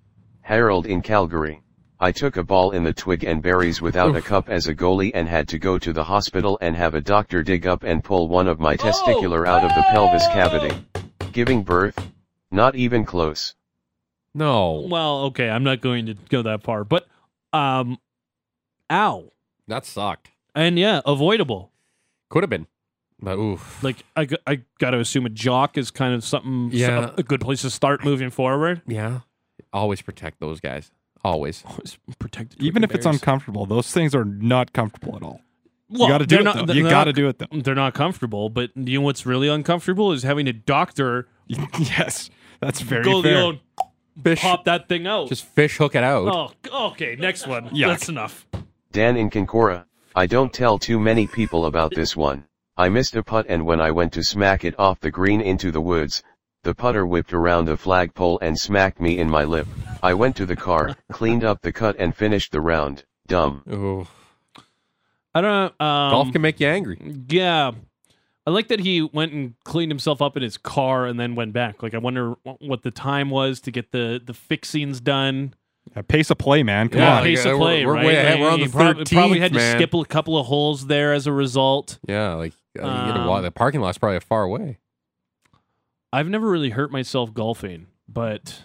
Harold 0.44 0.86
in 0.86 1.02
Calgary. 1.02 1.62
I 2.00 2.12
took 2.12 2.36
a 2.36 2.44
ball 2.44 2.72
in 2.72 2.84
the 2.84 2.92
twig 2.94 3.24
and 3.24 3.42
berries 3.42 3.82
without 3.82 4.16
a 4.16 4.22
cup 4.22 4.50
as 4.50 4.68
a 4.68 4.76
goalie 4.76 5.12
and 5.14 5.28
had 5.28 5.48
to 5.50 5.58
go 5.58 5.78
to 5.80 5.94
the 5.94 6.04
hospital 6.04 6.58
and 6.62 6.76
have 6.76 6.96
a 6.96 7.02
doctor 7.02 7.44
dig 7.44 7.66
up 7.66 7.84
and 7.84 8.04
pull 8.04 8.28
one 8.28 8.48
of 8.50 8.60
my 8.60 8.76
testicular 8.76 9.48
out 9.48 9.64
of 9.64 9.70
the 9.70 9.84
pelvis 9.92 10.28
cavity. 10.28 10.76
Giving 11.32 11.64
birth? 11.64 11.98
Not 12.52 12.76
even 12.76 13.06
close. 13.06 13.56
No, 14.36 14.86
Well, 14.90 15.22
okay, 15.26 15.50
I'm 15.50 15.64
not 15.64 15.80
going 15.80 16.08
to 16.08 16.16
go 16.30 16.42
that 16.42 16.64
far, 16.64 16.84
but 16.84 17.08
um, 17.54 17.98
ow, 18.92 19.32
that 19.68 19.86
sucked. 19.86 20.30
and 20.56 20.78
yeah, 20.78 21.02
avoidable. 21.06 21.72
Could 22.30 22.42
have 22.44 22.50
been, 22.50 22.66
but 23.22 23.38
oof. 23.38 23.82
Like 23.84 24.04
I 24.16 24.28
I 24.48 24.62
got 24.80 24.90
to 24.92 25.00
assume 25.00 25.28
a 25.28 25.30
jock 25.30 25.78
is 25.78 25.92
kind 25.92 26.16
of 26.16 26.24
something, 26.24 26.70
Yeah. 26.74 27.12
a, 27.12 27.20
a 27.20 27.24
good 27.24 27.42
place 27.42 27.62
to 27.62 27.70
start 27.70 28.04
moving 28.04 28.32
forward. 28.32 28.82
Yeah, 28.88 29.20
always 29.74 30.02
protect 30.02 30.40
those 30.40 30.60
guys. 30.60 30.92
Always. 31.24 31.64
Always 31.68 31.98
protect 32.20 32.56
Even 32.60 32.84
if 32.84 32.94
it's 32.94 33.06
Berries. 33.06 33.20
uncomfortable, 33.22 33.66
those 33.66 33.92
things 33.92 34.14
are 34.14 34.26
not 34.26 34.74
comfortable 34.74 35.16
at 35.16 35.24
all. 35.24 35.42
Well, 35.90 36.02
you 36.04 36.08
got 36.08 36.18
to 36.20 36.26
do 36.26 36.40
it. 36.40 36.44
not- 36.44 36.56
though. 36.56 36.66
they're 36.66 36.76
You 36.76 36.84
not- 36.84 36.90
got 36.90 37.04
to 37.06 37.14
do 37.14 37.28
it 37.28 37.40
though. 37.40 37.48
They're 37.52 37.76
not 37.76 37.94
comfortable, 37.94 38.50
but 38.50 38.72
you 38.76 39.00
know 39.00 39.06
what's 39.06 39.26
really 39.26 39.48
uncomfortable 39.48 40.12
is 40.12 40.24
having 40.24 40.48
a 40.48 40.54
doctor 40.54 41.28
yes, 41.48 42.30
that's 42.62 42.82
very 42.82 43.04
go 43.04 43.22
the 43.22 43.30
fair. 43.30 43.42
old 43.42 43.60
Fish, 44.24 44.42
pop 44.42 44.66
that 44.66 44.88
thing 44.88 45.08
out. 45.08 45.28
just 45.30 45.44
fish 45.46 45.78
hook 45.78 45.96
it 45.96 46.04
out. 46.04 46.54
oh, 46.72 46.88
okay. 46.92 47.16
Next 47.16 47.48
one. 47.48 47.70
Yuck. 47.70 47.88
That's 47.88 48.10
enough. 48.10 48.46
Dan 48.92 49.18
in 49.18 49.30
Concora, 49.30 49.86
I 50.16 50.28
don't 50.28 50.54
tell 50.54 50.78
too 50.78 51.00
many 51.00 51.26
people 51.28 51.66
about 51.66 51.94
this 51.96 52.16
one. 52.16 52.46
I 52.78 52.90
missed 52.90 53.16
a 53.16 53.24
putt 53.24 53.46
and 53.50 53.66
when 53.66 53.82
I 53.82 53.92
went 53.92 54.14
to 54.14 54.24
smack 54.24 54.64
it 54.64 54.76
off 54.80 55.00
the 55.00 55.12
green 55.12 55.42
into 55.42 55.72
the 55.72 55.82
woods, 55.82 56.22
the 56.64 56.74
putter 56.76 57.06
whipped 57.06 57.34
around 57.34 57.66
the 57.66 57.78
flagpole 57.78 58.40
and 58.42 58.58
smacked 58.58 59.00
me 59.00 59.18
in 59.18 59.30
my 59.30 59.44
lip. 59.44 59.68
I 60.02 60.14
went 60.14 60.36
to 60.38 60.46
the 60.46 60.56
car, 60.56 60.96
cleaned 61.12 61.44
up 61.44 61.62
the 61.62 61.72
cut 61.72 61.96
and 62.00 62.16
finished 62.16 62.52
the 62.52 62.62
round. 62.62 63.04
Dumb. 63.28 63.64
Ooh. 63.72 64.08
I 65.36 65.42
don't 65.42 65.52
know. 65.80 65.86
Um, 65.86 66.12
Golf 66.12 66.32
can 66.32 66.42
make 66.42 66.60
you 66.60 66.68
angry. 66.68 67.00
Yeah. 67.28 67.72
I 68.46 68.50
like 68.52 68.68
that 68.68 68.82
he 68.82 69.02
went 69.02 69.32
and 69.32 69.54
cleaned 69.64 69.90
himself 69.92 70.22
up 70.22 70.36
in 70.36 70.44
his 70.44 70.58
car 70.58 71.06
and 71.06 71.20
then 71.20 71.34
went 71.36 71.54
back. 71.54 71.82
Like 71.82 71.94
I 71.94 71.98
wonder 71.98 72.34
what 72.60 72.84
the 72.84 72.92
time 72.92 73.30
was 73.30 73.62
to 73.62 73.72
get 73.72 73.92
the 73.92 74.22
the 74.24 74.34
fixings 74.34 75.00
done. 75.00 75.54
Uh, 75.96 76.02
pace 76.02 76.30
of 76.30 76.38
play, 76.38 76.62
man. 76.64 76.90
Come 76.90 77.02
Yeah, 77.02 77.18
on. 77.18 77.24
Pace 77.24 77.46
yeah, 77.46 77.52
of 77.52 77.60
we're- 77.60 77.72
play, 77.78 77.86
we're 77.86 77.94
right? 77.94 78.06
way 78.06 78.16
ahead. 78.18 78.40
We're 78.40 78.50
on 78.52 78.60
he 78.60 78.66
the 78.66 78.72
prob- 78.72 78.96
probably 79.08 79.38
13th, 79.38 79.42
had 79.42 79.52
to 79.54 79.58
man. 79.60 79.78
skip 79.78 79.94
a 79.94 80.06
couple 80.06 80.38
of 80.38 80.46
holes 80.46 80.88
there 80.88 81.14
as 81.14 81.26
a 81.28 81.32
result. 81.34 82.00
Yeah, 82.08 82.34
like 82.36 82.54
uh, 82.78 82.82
you 82.82 82.82
gotta 82.82 83.28
wa- 83.28 83.38
Um, 83.38 83.44
the 83.44 83.52
parking 83.52 83.82
lot's 83.82 83.98
probably 83.98 84.20
far 84.20 84.44
away. 84.44 84.78
I've 86.14 86.30
never 86.30 86.48
really 86.48 86.70
hurt 86.70 86.92
myself 86.92 87.34
golfing, 87.34 87.88
but 88.08 88.62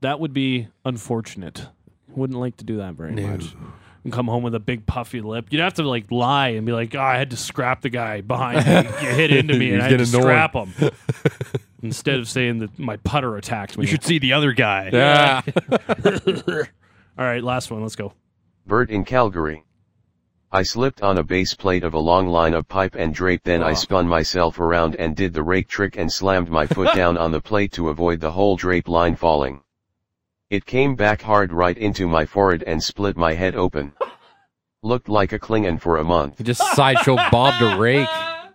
that 0.00 0.18
would 0.18 0.32
be 0.32 0.68
unfortunate. 0.84 1.66
Wouldn't 2.08 2.38
like 2.40 2.56
to 2.56 2.64
do 2.64 2.78
that 2.78 2.94
very 2.94 3.12
No. 3.12 3.26
much. 3.28 3.54
And 4.02 4.12
come 4.12 4.28
home 4.28 4.42
with 4.44 4.54
a 4.54 4.60
big 4.60 4.86
puffy 4.86 5.20
lip. 5.20 5.48
You'd 5.50 5.60
have 5.60 5.74
to 5.74 5.82
like 5.82 6.10
lie 6.12 6.50
and 6.50 6.64
be 6.64 6.72
like, 6.72 6.94
"Oh, 6.94 7.00
I 7.00 7.18
had 7.18 7.30
to 7.32 7.36
scrap 7.36 7.82
the 7.82 7.90
guy 7.90 8.20
behind 8.22 8.64
me. 8.64 8.72
You 9.02 9.08
hit 9.14 9.30
into 9.32 9.58
me, 9.58 9.72
and 9.72 9.82
I 9.82 9.88
had 9.88 9.98
to 9.98 10.04
He's 10.04 10.12
scrap 10.12 10.54
him." 10.54 10.72
Instead 11.82 12.18
of 12.20 12.28
saying 12.28 12.60
that 12.60 12.78
my 12.78 12.96
putter 12.98 13.36
attacked 13.36 13.76
me. 13.76 13.82
You 13.84 13.88
should 13.88 14.04
see 14.04 14.18
the 14.18 14.32
other 14.32 14.52
guy. 14.52 14.90
Yeah. 14.92 15.42
All 17.18 17.24
right, 17.24 17.42
last 17.44 17.70
one. 17.70 17.82
Let's 17.82 17.96
go. 17.96 18.12
Bert 18.66 18.90
in 18.90 19.04
Calgary. 19.04 19.64
I 20.56 20.62
slipped 20.62 21.02
on 21.02 21.18
a 21.18 21.22
base 21.22 21.52
plate 21.52 21.84
of 21.84 21.92
a 21.92 21.98
long 21.98 22.28
line 22.28 22.54
of 22.54 22.66
pipe 22.66 22.94
and 22.94 23.14
drape 23.14 23.42
then 23.44 23.62
I 23.62 23.72
ah. 23.72 23.74
spun 23.74 24.08
myself 24.08 24.58
around 24.58 24.96
and 24.96 25.14
did 25.14 25.34
the 25.34 25.42
rake 25.42 25.68
trick 25.68 25.98
and 25.98 26.10
slammed 26.10 26.48
my 26.48 26.66
foot 26.66 26.94
down 26.96 27.18
on 27.18 27.30
the 27.30 27.42
plate 27.42 27.72
to 27.72 27.90
avoid 27.90 28.20
the 28.20 28.32
whole 28.32 28.56
drape 28.56 28.88
line 28.88 29.16
falling. 29.16 29.60
It 30.48 30.64
came 30.64 30.94
back 30.94 31.20
hard 31.20 31.52
right 31.52 31.76
into 31.76 32.08
my 32.08 32.24
forehead 32.24 32.62
and 32.62 32.82
split 32.82 33.18
my 33.18 33.34
head 33.34 33.54
open. 33.54 33.92
Looked 34.82 35.10
like 35.10 35.34
a 35.34 35.38
Klingon 35.38 35.78
for 35.78 35.98
a 35.98 36.04
month. 36.04 36.42
just 36.42 36.62
sideshow 36.74 37.16
Bob 37.30 37.60
the 37.60 37.76
rake. 37.76 38.08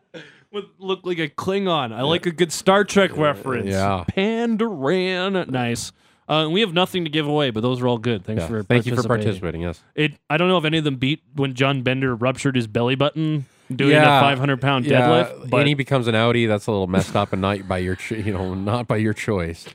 Would 0.51 0.65
look 0.79 1.05
like 1.05 1.19
a 1.19 1.29
Klingon. 1.29 1.93
I 1.93 2.01
like 2.01 2.25
a 2.25 2.31
good 2.31 2.51
Star 2.51 2.83
Trek 2.83 3.15
reference. 3.15 3.69
yeah. 3.69 4.05
Pandaran. 4.17 5.47
Nice. 5.49 5.91
Uh, 6.27 6.47
we 6.49 6.61
have 6.61 6.73
nothing 6.73 7.03
to 7.03 7.09
give 7.09 7.27
away, 7.27 7.49
but 7.49 7.61
those 7.61 7.81
are 7.81 7.87
all 7.87 7.97
good. 7.97 8.23
Thanks 8.23 8.41
Yeah. 8.43 8.47
for 8.47 8.63
Thank 8.63 8.85
you 8.85 8.95
for 8.95 9.03
participating. 9.03 9.61
participating. 9.61 9.61
Yes. 9.61 9.83
It. 9.95 10.13
I 10.29 10.37
don't 10.37 10.47
know 10.47 10.57
if 10.57 10.63
any 10.65 10.77
of 10.77 10.83
them 10.83 10.95
beat 10.95 11.21
when 11.35 11.53
John 11.53 11.81
Bender 11.81 12.15
ruptured 12.15 12.55
his 12.55 12.67
belly 12.67 12.95
button 12.95 13.45
doing 13.75 13.91
Yeah. 13.91 14.17
a 14.17 14.21
500 14.21 14.61
pound 14.61 14.85
Yeah, 14.85 15.01
deadlift. 15.01 15.49
But 15.49 15.57
and 15.59 15.67
he 15.67 15.73
becomes 15.73 16.07
an 16.07 16.15
outie. 16.15 16.47
That's 16.47 16.67
a 16.67 16.71
little 16.71 16.87
messed 16.87 17.15
up, 17.15 17.33
and 17.33 17.41
not 17.41 17.67
by 17.67 17.79
your, 17.79 17.95
cho- 17.95 18.15
you 18.15 18.31
know, 18.33 18.53
not 18.53 18.87
by 18.87 18.97
your 18.97 19.13
choice. 19.13 19.67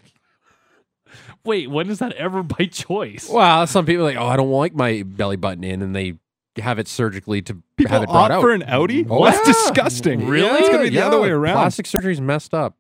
wait, 1.44 1.70
when 1.70 1.88
is 1.90 1.98
that 1.98 2.12
ever 2.14 2.42
by 2.42 2.66
choice? 2.66 3.28
Well, 3.30 3.66
some 3.66 3.86
people 3.86 4.02
are 4.04 4.08
like, 4.08 4.16
oh, 4.16 4.26
I 4.26 4.36
don't 4.36 4.50
like 4.50 4.74
my 4.74 5.02
belly 5.04 5.36
button 5.36 5.62
in, 5.64 5.82
and 5.82 5.94
they 5.94 6.14
have 6.58 6.78
it 6.78 6.88
surgically 6.88 7.42
to 7.42 7.62
People 7.76 7.92
have 7.92 8.02
it 8.02 8.06
brought 8.06 8.30
opt 8.30 8.32
out. 8.32 8.40
for 8.40 8.52
an 8.52 8.62
outie? 8.62 9.06
Oh, 9.10 9.24
That's 9.24 9.38
yeah. 9.46 9.52
disgusting. 9.52 10.26
Really? 10.26 10.58
It's 10.58 10.68
going 10.68 10.84
to 10.84 10.90
be 10.90 10.96
the 10.96 11.04
other 11.06 11.20
way 11.20 11.28
around. 11.30 11.54
Plastic 11.56 11.86
surgery's 11.86 12.20
messed 12.20 12.54
up. 12.54 12.76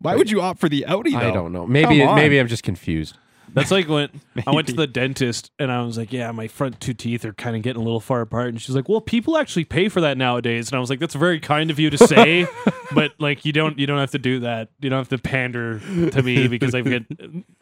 Why 0.00 0.14
would 0.16 0.30
you 0.30 0.40
opt 0.40 0.60
for 0.60 0.68
the 0.68 0.84
outie, 0.88 1.12
though? 1.12 1.18
I 1.18 1.30
don't 1.32 1.52
know. 1.52 1.66
Maybe 1.66 1.98
Come 2.00 2.08
on. 2.10 2.16
maybe 2.16 2.38
I'm 2.38 2.48
just 2.48 2.62
confused. 2.62 3.16
That's 3.54 3.70
like 3.70 3.88
when 3.88 4.10
I 4.46 4.50
went 4.50 4.66
to 4.68 4.74
the 4.74 4.86
dentist 4.86 5.50
and 5.58 5.72
I 5.72 5.80
was 5.82 5.96
like, 5.96 6.12
"Yeah, 6.12 6.30
my 6.32 6.48
front 6.48 6.80
two 6.80 6.92
teeth 6.92 7.24
are 7.24 7.32
kind 7.32 7.56
of 7.56 7.62
getting 7.62 7.80
a 7.80 7.84
little 7.84 7.98
far 7.98 8.20
apart." 8.20 8.48
And 8.50 8.60
she's 8.60 8.76
like, 8.76 8.88
"Well, 8.90 9.00
people 9.00 9.38
actually 9.38 9.64
pay 9.64 9.88
for 9.88 10.02
that 10.02 10.18
nowadays." 10.18 10.68
And 10.70 10.76
I 10.76 10.80
was 10.80 10.90
like, 10.90 10.98
"That's 11.00 11.14
very 11.14 11.40
kind 11.40 11.70
of 11.70 11.78
you 11.78 11.88
to 11.88 11.96
say, 11.98 12.46
but 12.94 13.12
like 13.18 13.46
you 13.46 13.52
don't 13.52 13.78
you 13.78 13.86
don't 13.86 13.98
have 13.98 14.10
to 14.10 14.18
do 14.18 14.40
that. 14.40 14.68
You 14.80 14.90
don't 14.90 14.98
have 14.98 15.08
to 15.08 15.18
pander 15.18 15.80
to 16.10 16.22
me 16.22 16.46
because 16.46 16.74
I've 16.74 16.84
got 16.84 17.02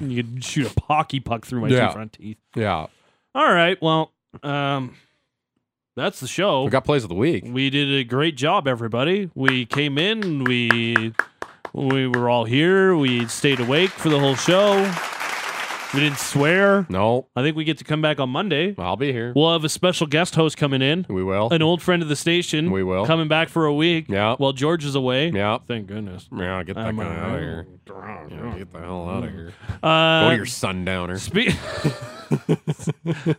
you 0.00 0.24
could 0.24 0.44
shoot 0.44 0.66
a 0.66 0.80
hockey 0.82 1.20
puck 1.20 1.46
through 1.46 1.60
my 1.60 1.68
Yeah. 1.68 1.86
two 1.86 1.92
front 1.92 2.12
teeth." 2.14 2.38
Yeah, 2.56 2.86
All 3.34 3.54
right, 3.54 3.80
well, 3.80 4.12
um, 4.42 4.96
that's 5.94 6.18
the 6.18 6.26
show. 6.28 6.64
we 6.64 6.70
got 6.70 6.84
plays 6.84 7.04
of 7.04 7.08
the 7.10 7.14
week. 7.14 7.44
We 7.46 7.70
did 7.70 7.88
a 7.94 8.02
great 8.02 8.36
job, 8.36 8.66
everybody. 8.66 9.30
We 9.36 9.66
came 9.66 9.98
in, 9.98 10.42
we 10.44 11.14
we 11.76 12.06
were 12.08 12.28
all 12.30 12.44
here. 12.44 12.96
We 12.96 13.26
stayed 13.26 13.60
awake 13.60 13.90
for 13.90 14.08
the 14.08 14.18
whole 14.18 14.34
show. 14.34 14.82
We 15.94 16.00
didn't 16.00 16.18
swear. 16.18 16.84
No, 16.90 17.28
I 17.36 17.42
think 17.42 17.56
we 17.56 17.64
get 17.64 17.78
to 17.78 17.84
come 17.84 18.02
back 18.02 18.18
on 18.18 18.28
Monday. 18.28 18.74
I'll 18.76 18.96
be 18.96 19.12
here. 19.12 19.32
We'll 19.36 19.52
have 19.52 19.64
a 19.64 19.68
special 19.68 20.06
guest 20.06 20.34
host 20.34 20.56
coming 20.56 20.82
in, 20.82 21.06
We 21.08 21.22
will. 21.22 21.48
an 21.50 21.62
old 21.62 21.80
friend 21.80 22.02
of 22.02 22.08
the 22.08 22.16
station. 22.16 22.70
We 22.70 22.82
will. 22.82 23.06
coming 23.06 23.28
back 23.28 23.48
for 23.48 23.66
a 23.66 23.72
week. 23.72 24.06
Yeah. 24.08 24.34
while 24.36 24.52
George 24.52 24.84
is 24.84 24.94
away. 24.94 25.30
Yeah. 25.30 25.58
thank 25.66 25.86
goodness. 25.86 26.28
Yeah, 26.36 26.62
get 26.64 26.74
that 26.74 26.86
I'm, 26.86 26.96
guy 26.96 27.04
out 27.04 27.34
of 27.36 27.40
here. 27.40 27.66
Yeah, 27.88 28.54
get 28.58 28.72
the 28.72 28.80
hell 28.80 29.08
out 29.08 29.24
of 29.24 29.30
here. 29.30 29.52
Uh, 29.82 30.22
Go 30.24 30.30
to 30.30 30.36
your 30.36 30.46
sundowner. 30.46 31.18
Spe- 31.18 31.54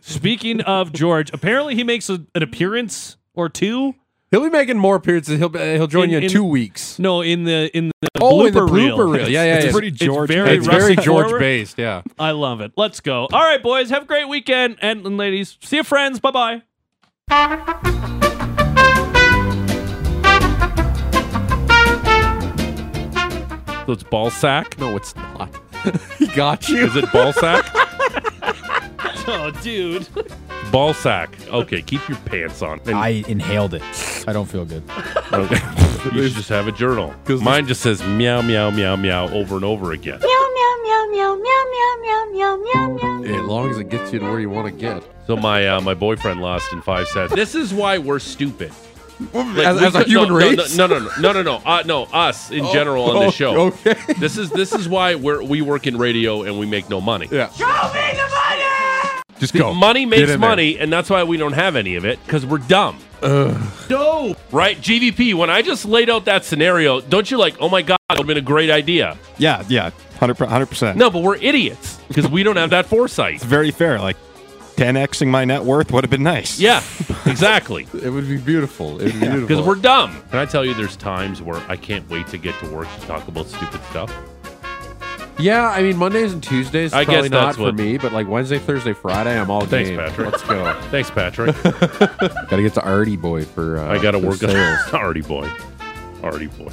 Speaking 0.00 0.60
of 0.62 0.92
George, 0.92 1.30
apparently 1.32 1.74
he 1.74 1.84
makes 1.84 2.08
a, 2.08 2.24
an 2.34 2.42
appearance 2.42 3.16
or 3.34 3.48
two. 3.48 3.94
He'll 4.30 4.42
be 4.42 4.50
making 4.50 4.76
more 4.76 4.94
appearances. 4.96 5.38
He'll 5.38 5.48
be, 5.48 5.58
he'll 5.58 5.86
join 5.86 6.04
In- 6.04 6.10
you 6.10 6.16
in, 6.18 6.22
in- 6.24 6.30
two 6.30 6.44
weeks. 6.44 6.98
No, 6.98 7.22
in 7.22 7.44
the 7.44 7.74
in 7.76 7.90
the 8.02 8.08
Oh, 8.20 8.40
blooper 8.40 8.46
in 8.48 8.52
the 8.54 8.60
blooper 8.60 9.12
reel. 9.14 9.28
Yeah, 9.28 9.44
yeah, 9.44 9.54
It's 9.56 9.64
yeah. 9.66 9.72
pretty 9.72 9.88
It's 9.88 9.98
George. 9.98 10.28
very 10.28 10.56
It's 10.58 10.66
very 10.66 10.96
George 10.96 11.24
forward. 11.26 11.38
based. 11.38 11.78
Yeah. 11.78 12.02
I 12.18 12.32
love 12.32 12.60
it. 12.60 12.72
Let's 12.76 13.00
go. 13.00 13.22
All 13.32 13.40
right, 13.40 13.62
boys. 13.62 13.88
Have 13.90 14.02
a 14.02 14.06
great 14.06 14.28
weekend. 14.28 14.76
And, 14.82 15.06
and 15.06 15.16
ladies, 15.16 15.56
see 15.62 15.76
you, 15.76 15.82
friends. 15.84 16.20
Bye 16.20 16.30
bye. 16.30 16.62
So 23.86 23.92
it's 23.92 24.02
ball 24.02 24.30
sack. 24.30 24.78
No, 24.78 24.96
it's 24.96 25.16
not. 25.16 25.48
he 26.18 26.26
got 26.26 26.68
you. 26.68 26.84
Is 26.84 26.94
it 26.96 27.10
ball 27.12 27.32
sack? 27.32 27.64
Oh, 29.30 29.50
dude. 29.62 30.08
Ball 30.70 30.94
sack. 30.94 31.36
Okay, 31.48 31.82
keep 31.82 32.06
your 32.08 32.18
pants 32.18 32.62
on. 32.62 32.80
And- 32.86 32.96
I 32.96 33.24
inhaled 33.28 33.74
it. 33.74 33.82
I 34.26 34.32
don't 34.32 34.46
feel 34.46 34.64
good. 34.64 34.82
okay. 35.32 35.60
you 36.14 36.28
should 36.28 36.36
just 36.36 36.48
have 36.48 36.68
a 36.68 36.72
journal. 36.72 37.14
Mine 37.28 37.66
just 37.66 37.80
says 37.80 38.02
meow 38.02 38.42
meow 38.42 38.70
meow 38.70 38.96
meow 38.96 39.28
over 39.28 39.56
and 39.56 39.64
over 39.64 39.92
again. 39.92 40.20
Meow, 40.20 40.26
meow, 40.54 40.76
meow, 40.82 41.06
meow, 41.10 41.34
meow, 41.36 41.64
meow, 41.70 41.94
meow, 42.00 42.24
meow, 42.32 42.56
meow, 42.56 43.18
meow. 43.20 43.40
As 43.40 43.44
long 43.46 43.70
as 43.70 43.78
it 43.78 43.88
gets 43.88 44.12
you 44.12 44.18
to 44.18 44.24
where 44.26 44.40
you 44.40 44.50
want 44.50 44.66
to 44.66 44.72
get. 44.72 45.02
So 45.26 45.36
my 45.36 45.68
uh, 45.68 45.80
my 45.80 45.94
boyfriend 45.94 46.40
lost 46.40 46.72
in 46.72 46.82
five 46.82 47.08
sets. 47.08 47.34
This 47.34 47.54
is 47.54 47.74
why 47.74 47.98
we're 47.98 48.18
stupid. 48.18 48.72
Like, 49.32 49.66
as 49.66 49.80
we 49.80 49.86
as 49.86 49.94
a 49.96 50.04
human 50.04 50.28
no, 50.28 50.34
race. 50.36 50.76
No, 50.76 50.86
no, 50.86 50.98
no, 50.98 51.10
no, 51.18 51.32
no, 51.32 51.32
no, 51.32 51.42
no, 51.42 51.62
uh, 51.64 51.82
no. 51.84 52.04
Us 52.04 52.50
in 52.50 52.64
general 52.72 53.04
on 53.04 53.16
oh, 53.16 53.20
the 53.26 53.30
show. 53.32 53.60
okay. 53.66 53.96
This 54.18 54.38
is 54.38 54.50
this 54.50 54.72
is 54.72 54.88
why 54.88 55.16
we're 55.16 55.42
we 55.42 55.60
work 55.60 55.86
in 55.86 55.98
radio 55.98 56.42
and 56.44 56.58
we 56.58 56.66
make 56.66 56.88
no 56.88 57.00
money. 57.00 57.28
Yeah. 57.30 57.50
Just 59.38 59.52
See, 59.52 59.58
go. 59.58 59.72
Money 59.74 60.04
makes 60.06 60.22
in 60.22 60.28
there. 60.28 60.38
money, 60.38 60.78
and 60.78 60.92
that's 60.92 61.08
why 61.10 61.22
we 61.24 61.36
don't 61.36 61.52
have 61.52 61.76
any 61.76 61.96
of 61.96 62.04
it 62.04 62.18
because 62.24 62.44
we're 62.44 62.58
dumb. 62.58 62.98
No, 63.22 64.36
right? 64.52 64.76
GVP. 64.76 65.34
When 65.34 65.50
I 65.50 65.62
just 65.62 65.84
laid 65.84 66.10
out 66.10 66.24
that 66.26 66.44
scenario, 66.44 67.00
don't 67.00 67.30
you 67.30 67.36
like? 67.38 67.56
Oh 67.60 67.68
my 67.68 67.82
god, 67.82 67.98
that 68.08 68.14
would 68.14 68.18
have 68.18 68.26
been 68.26 68.36
a 68.38 68.40
great 68.40 68.70
idea. 68.70 69.16
Yeah, 69.38 69.64
yeah. 69.68 69.90
100%. 70.20 70.34
100%. 70.48 70.96
No, 70.96 71.10
but 71.10 71.22
we're 71.22 71.36
idiots 71.36 71.98
because 72.08 72.28
we 72.28 72.42
don't 72.42 72.56
have 72.56 72.70
that 72.70 72.86
foresight. 72.86 73.36
It's 73.36 73.44
very 73.44 73.70
fair. 73.70 73.98
Like 74.00 74.16
10xing 74.76 75.28
my 75.28 75.44
net 75.44 75.62
worth 75.64 75.90
would 75.92 76.04
have 76.04 76.10
been 76.10 76.22
nice. 76.24 76.58
Yeah, 76.58 76.82
exactly. 77.26 77.86
It 78.02 78.10
would 78.10 78.28
be 78.28 78.36
beautiful. 78.38 79.00
It 79.00 79.04
would 79.04 79.12
be 79.14 79.18
beautiful. 79.20 79.46
Because 79.48 79.66
we're 79.66 79.74
dumb. 79.76 80.20
Can 80.30 80.38
I 80.38 80.44
tell 80.44 80.64
you, 80.64 80.74
there's 80.74 80.96
times 80.96 81.40
where 81.42 81.60
I 81.68 81.76
can't 81.76 82.08
wait 82.10 82.26
to 82.28 82.38
get 82.38 82.58
to 82.60 82.68
work 82.70 82.88
to 83.00 83.06
talk 83.06 83.26
about 83.28 83.46
stupid 83.46 83.80
stuff. 83.90 84.12
Yeah, 85.38 85.68
I 85.68 85.82
mean 85.82 85.96
Mondays 85.96 86.32
and 86.32 86.42
Tuesdays. 86.42 86.92
I 86.92 87.04
probably 87.04 87.28
guess 87.28 87.30
that's 87.30 87.42
not 87.42 87.54
for 87.56 87.62
what- 87.64 87.74
me, 87.76 87.96
but 87.98 88.12
like 88.12 88.26
Wednesday, 88.28 88.58
Thursday, 88.58 88.92
Friday, 88.92 89.38
I'm 89.38 89.50
all 89.50 89.60
Thanks, 89.64 89.90
game. 89.90 89.98
Patrick. 89.98 90.32
Let's 90.32 90.42
go. 90.42 90.80
Thanks, 90.90 91.10
Patrick. 91.10 91.54
Got 91.62 92.50
to 92.50 92.62
get 92.62 92.74
to 92.74 92.82
Artie 92.82 93.16
boy 93.16 93.44
for. 93.44 93.78
Uh, 93.78 93.92
I 93.94 94.02
got 94.02 94.12
to 94.12 94.20
for 94.20 94.26
work 94.26 94.42
on 94.42 94.50
sales. 94.50 94.80
Artie 94.94 95.20
boy. 95.22 95.48
Artie 96.22 96.46
boy. 96.48 96.72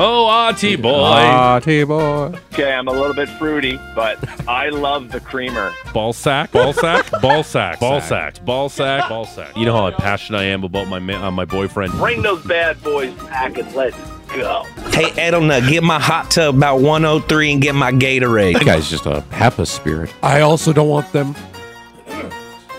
Oh, 0.00 0.26
Artie 0.26 0.76
boy. 0.76 0.92
Artie 0.92 1.82
boy. 1.82 2.32
Okay, 2.52 2.72
I'm 2.72 2.86
a 2.86 2.92
little 2.92 3.14
bit 3.14 3.28
fruity, 3.30 3.80
but 3.96 4.18
I 4.48 4.68
love 4.68 5.10
the 5.10 5.18
creamer. 5.18 5.72
Ball 5.92 6.12
sack, 6.12 6.52
ball 6.52 6.72
sack, 6.72 7.10
ball 7.20 7.42
sack, 7.42 7.80
ball 7.80 8.00
sack, 8.00 8.44
ball 8.44 8.68
sack, 8.68 9.08
ball 9.08 9.24
sack. 9.24 9.56
You 9.56 9.64
know 9.64 9.72
how 9.74 9.90
passionate 9.90 10.38
I 10.38 10.44
am 10.44 10.62
about 10.62 10.86
my 10.86 11.00
ma- 11.00 11.26
uh, 11.26 11.30
my 11.32 11.44
boyfriend. 11.46 11.92
Bring 11.94 12.22
those 12.22 12.44
bad 12.44 12.80
boys 12.84 13.12
back 13.24 13.58
and 13.58 13.74
let's 13.74 13.96
go. 14.28 14.64
Hey, 14.90 15.10
Edelnut, 15.10 15.68
get 15.68 15.82
my 15.82 15.98
hot 15.98 16.30
tub 16.30 16.56
about 16.56 16.80
103 16.80 17.52
and 17.52 17.62
get 17.62 17.74
my 17.74 17.92
Gatorade. 17.92 18.54
That 18.54 18.64
guy's 18.64 18.88
just 18.88 19.06
a 19.06 19.24
HEPA 19.30 19.66
spirit. 19.66 20.14
I 20.22 20.40
also 20.40 20.72
don't 20.72 20.88
want 20.88 21.10
them. 21.12 21.34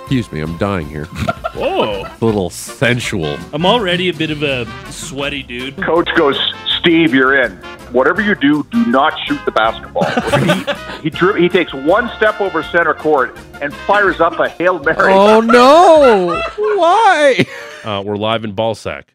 Excuse 0.02 0.32
me, 0.32 0.42
I'm 0.42 0.58
dying 0.58 0.88
here. 0.88 1.06
Whoa. 1.54 2.04
a 2.22 2.26
little 2.26 2.50
sensual. 2.50 3.38
I'm 3.54 3.64
already 3.64 4.10
a 4.10 4.14
bit 4.14 4.32
of 4.32 4.42
a 4.42 4.66
sweaty 4.92 5.44
dude. 5.44 5.78
Coach 5.78 6.10
goes, 6.16 6.36
Steve, 6.80 7.14
you're 7.14 7.40
in. 7.40 7.52
Whatever 7.92 8.22
you 8.22 8.34
do, 8.34 8.66
do 8.72 8.86
not 8.88 9.14
shoot 9.28 9.40
the 9.46 9.52
basketball. 9.52 10.06
he 11.00 11.04
he, 11.04 11.10
dri- 11.12 11.42
he 11.42 11.48
takes 11.50 11.74
one 11.74 12.10
step 12.18 12.42
over 12.42 12.64
center 12.64 12.96
court 12.96 13.38
and 13.62 13.72
fires 13.72 14.20
up 14.20 14.40
a 14.40 14.50
hail 14.50 14.80
mary. 14.80 15.14
Oh 15.14 15.42
no! 15.46 16.42
Why? 16.58 17.46
Uh, 17.84 18.02
we're 18.04 18.18
live 18.18 18.44
in 18.44 18.54
ball 18.54 18.74
sack. 18.74 19.14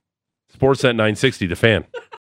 Sportsnet 0.57 0.95
960, 0.95 1.47
the 1.49 1.57
fan. 1.57 1.85